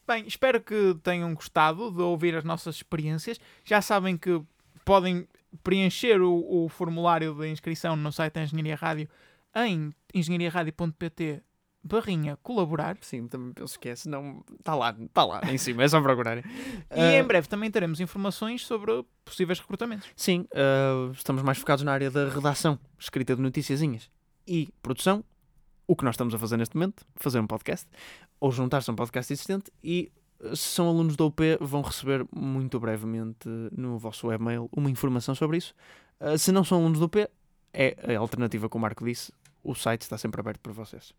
Bem, 0.06 0.24
espero 0.26 0.60
que 0.60 0.96
tenham 1.02 1.34
gostado 1.34 1.90
de 1.90 2.02
ouvir 2.02 2.36
as 2.36 2.44
nossas 2.44 2.76
experiências. 2.76 3.38
Já 3.64 3.82
sabem 3.82 4.16
que 4.16 4.40
podem 4.84 5.26
preencher 5.62 6.20
o, 6.20 6.64
o 6.64 6.68
formulário 6.68 7.34
de 7.34 7.48
inscrição 7.48 7.96
no 7.96 8.12
site 8.12 8.34
da 8.34 8.42
Engenharia 8.42 8.76
Rádio 8.76 9.08
em 9.54 9.92
engenhariaradio.pt 10.14 11.42
barrinha 11.82 12.36
colaborar. 12.42 12.96
Sim, 13.00 13.26
também 13.26 13.52
penso 13.52 13.78
que 13.78 13.88
é, 13.88 13.96
senão 13.96 14.44
está 14.58 14.74
lá, 14.74 14.90
está 14.98 15.24
lá 15.24 15.40
em 15.50 15.58
cima, 15.58 15.82
é 15.82 15.88
só 15.88 16.00
procurarem. 16.00 16.44
E 16.90 17.00
Ah, 17.00 17.18
em 17.18 17.24
breve 17.24 17.48
também 17.48 17.70
teremos 17.70 18.00
informações 18.00 18.66
sobre 18.66 19.04
possíveis 19.24 19.58
recrutamentos. 19.58 20.08
Sim, 20.16 20.46
ah, 20.54 21.10
estamos 21.12 21.42
mais 21.42 21.58
focados 21.58 21.84
na 21.84 21.92
área 21.92 22.10
da 22.10 22.28
redação, 22.28 22.78
escrita 22.98 23.34
de 23.34 23.42
noticiazinhas 23.42 24.10
e 24.46 24.68
produção. 24.82 25.24
O 25.86 25.96
que 25.96 26.04
nós 26.04 26.14
estamos 26.14 26.34
a 26.34 26.38
fazer 26.38 26.56
neste 26.56 26.76
momento, 26.76 27.04
fazer 27.16 27.40
um 27.40 27.46
podcast, 27.46 27.86
ou 28.38 28.52
juntar-se 28.52 28.88
a 28.88 28.92
um 28.92 28.96
podcast 28.96 29.32
existente 29.32 29.72
e 29.82 30.12
ah, 30.42 30.54
se 30.54 30.62
são 30.62 30.88
alunos 30.88 31.16
da 31.16 31.24
UP 31.24 31.42
vão 31.60 31.82
receber 31.82 32.26
muito 32.34 32.78
brevemente 32.78 33.48
no 33.72 33.98
vosso 33.98 34.26
webmail 34.28 34.68
uma 34.76 34.90
informação 34.90 35.34
sobre 35.34 35.56
isso. 35.56 35.74
Ah, 36.18 36.36
se 36.36 36.52
não 36.52 36.62
são 36.64 36.78
alunos 36.78 36.98
da 36.98 37.06
UP, 37.06 37.28
é 37.72 38.16
a 38.16 38.18
alternativa 38.18 38.68
que 38.68 38.76
o 38.76 38.80
Marco 38.80 39.04
disse, 39.04 39.32
o 39.62 39.74
site 39.74 40.02
está 40.02 40.18
sempre 40.18 40.40
aberto 40.40 40.60
para 40.60 40.72
vocês. 40.72 41.14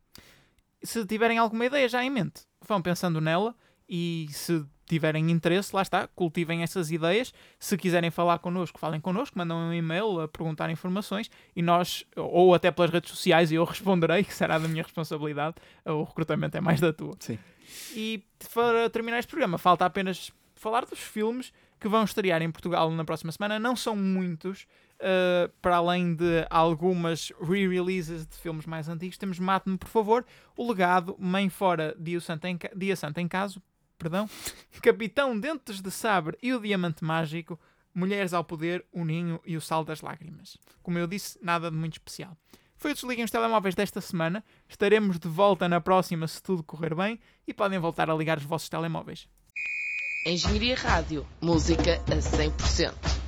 Se 0.83 1.05
tiverem 1.05 1.37
alguma 1.37 1.65
ideia 1.65 1.87
já 1.87 2.03
em 2.03 2.09
mente, 2.09 2.41
vão 2.67 2.81
pensando 2.81 3.21
nela 3.21 3.55
e 3.87 4.27
se 4.31 4.65
tiverem 4.87 5.31
interesse, 5.31 5.73
lá 5.73 5.81
está, 5.81 6.05
cultivem 6.07 6.63
essas 6.63 6.91
ideias. 6.91 7.33
Se 7.57 7.77
quiserem 7.77 8.11
falar 8.11 8.39
connosco, 8.39 8.77
falem 8.77 8.99
connosco, 8.99 9.37
mandam 9.37 9.57
um 9.57 9.73
e-mail 9.73 10.19
a 10.19 10.27
perguntar 10.27 10.69
informações 10.69 11.31
e 11.55 11.61
nós, 11.61 12.05
ou 12.15 12.53
até 12.53 12.69
pelas 12.71 12.91
redes 12.91 13.09
sociais, 13.09 13.51
e 13.51 13.55
eu 13.55 13.63
responderei, 13.63 14.23
que 14.25 14.33
será 14.33 14.59
da 14.59 14.67
minha 14.67 14.83
responsabilidade. 14.83 15.55
O 15.85 16.03
recrutamento 16.03 16.57
é 16.57 16.61
mais 16.61 16.81
da 16.81 16.91
tua. 16.91 17.15
Sim. 17.19 17.39
E 17.95 18.23
para 18.53 18.89
terminar 18.89 19.19
este 19.19 19.29
programa, 19.29 19.57
falta 19.57 19.85
apenas 19.85 20.31
falar 20.55 20.85
dos 20.85 20.99
filmes 20.99 21.53
que 21.79 21.87
vão 21.87 22.03
estrear 22.03 22.41
em 22.41 22.51
Portugal 22.51 22.91
na 22.91 23.05
próxima 23.05 23.31
semana. 23.31 23.57
Não 23.57 23.75
são 23.75 23.95
muitos, 23.95 24.67
uh, 25.01 25.51
para 25.61 25.77
além 25.77 26.13
de 26.13 26.45
algumas 26.49 27.31
re-releases 27.41 28.25
de 28.25 28.35
filmes 28.37 28.65
mais 28.65 28.87
antigos. 28.87 29.17
Temos 29.17 29.39
Mate-me, 29.39 29.77
por 29.77 29.89
favor, 29.89 30.25
O 30.55 30.67
Legado, 30.69 31.15
Mãe 31.19 31.49
Fora, 31.49 31.95
Dia 31.99 32.19
Santo 32.21 32.45
em, 32.45 32.57
Dia 32.75 32.95
Santo 32.95 33.19
em 33.19 33.27
Caso, 33.27 33.61
perdão, 33.97 34.29
Capitão 34.81 35.37
Dentes 35.37 35.81
de 35.81 35.91
Sabre 35.91 36.37
e 36.41 36.53
o 36.53 36.59
Diamante 36.59 37.03
Mágico, 37.03 37.59
Mulheres 37.93 38.33
ao 38.33 38.43
Poder, 38.43 38.85
O 38.91 39.03
Ninho 39.03 39.41
e 39.45 39.57
o 39.57 39.61
Sal 39.61 39.83
das 39.83 40.01
Lágrimas. 40.01 40.57
Como 40.81 40.97
eu 40.97 41.07
disse, 41.07 41.37
nada 41.41 41.69
de 41.69 41.75
muito 41.75 41.93
especial. 41.93 42.37
Foi 42.77 42.91
o 42.91 42.93
Desliguem 42.95 43.23
os 43.23 43.29
Telemóveis 43.29 43.75
desta 43.75 44.01
semana. 44.01 44.43
Estaremos 44.67 45.19
de 45.19 45.27
volta 45.27 45.69
na 45.69 45.79
próxima 45.79 46.27
se 46.27 46.41
tudo 46.41 46.63
correr 46.63 46.95
bem 46.95 47.19
e 47.45 47.53
podem 47.53 47.77
voltar 47.77 48.09
a 48.09 48.15
ligar 48.15 48.39
os 48.39 48.43
vossos 48.43 48.69
telemóveis. 48.69 49.27
Engenharia 50.25 50.75
Rádio. 50.75 51.27
Música 51.41 51.95
a 52.07 52.15
100%. 52.15 53.20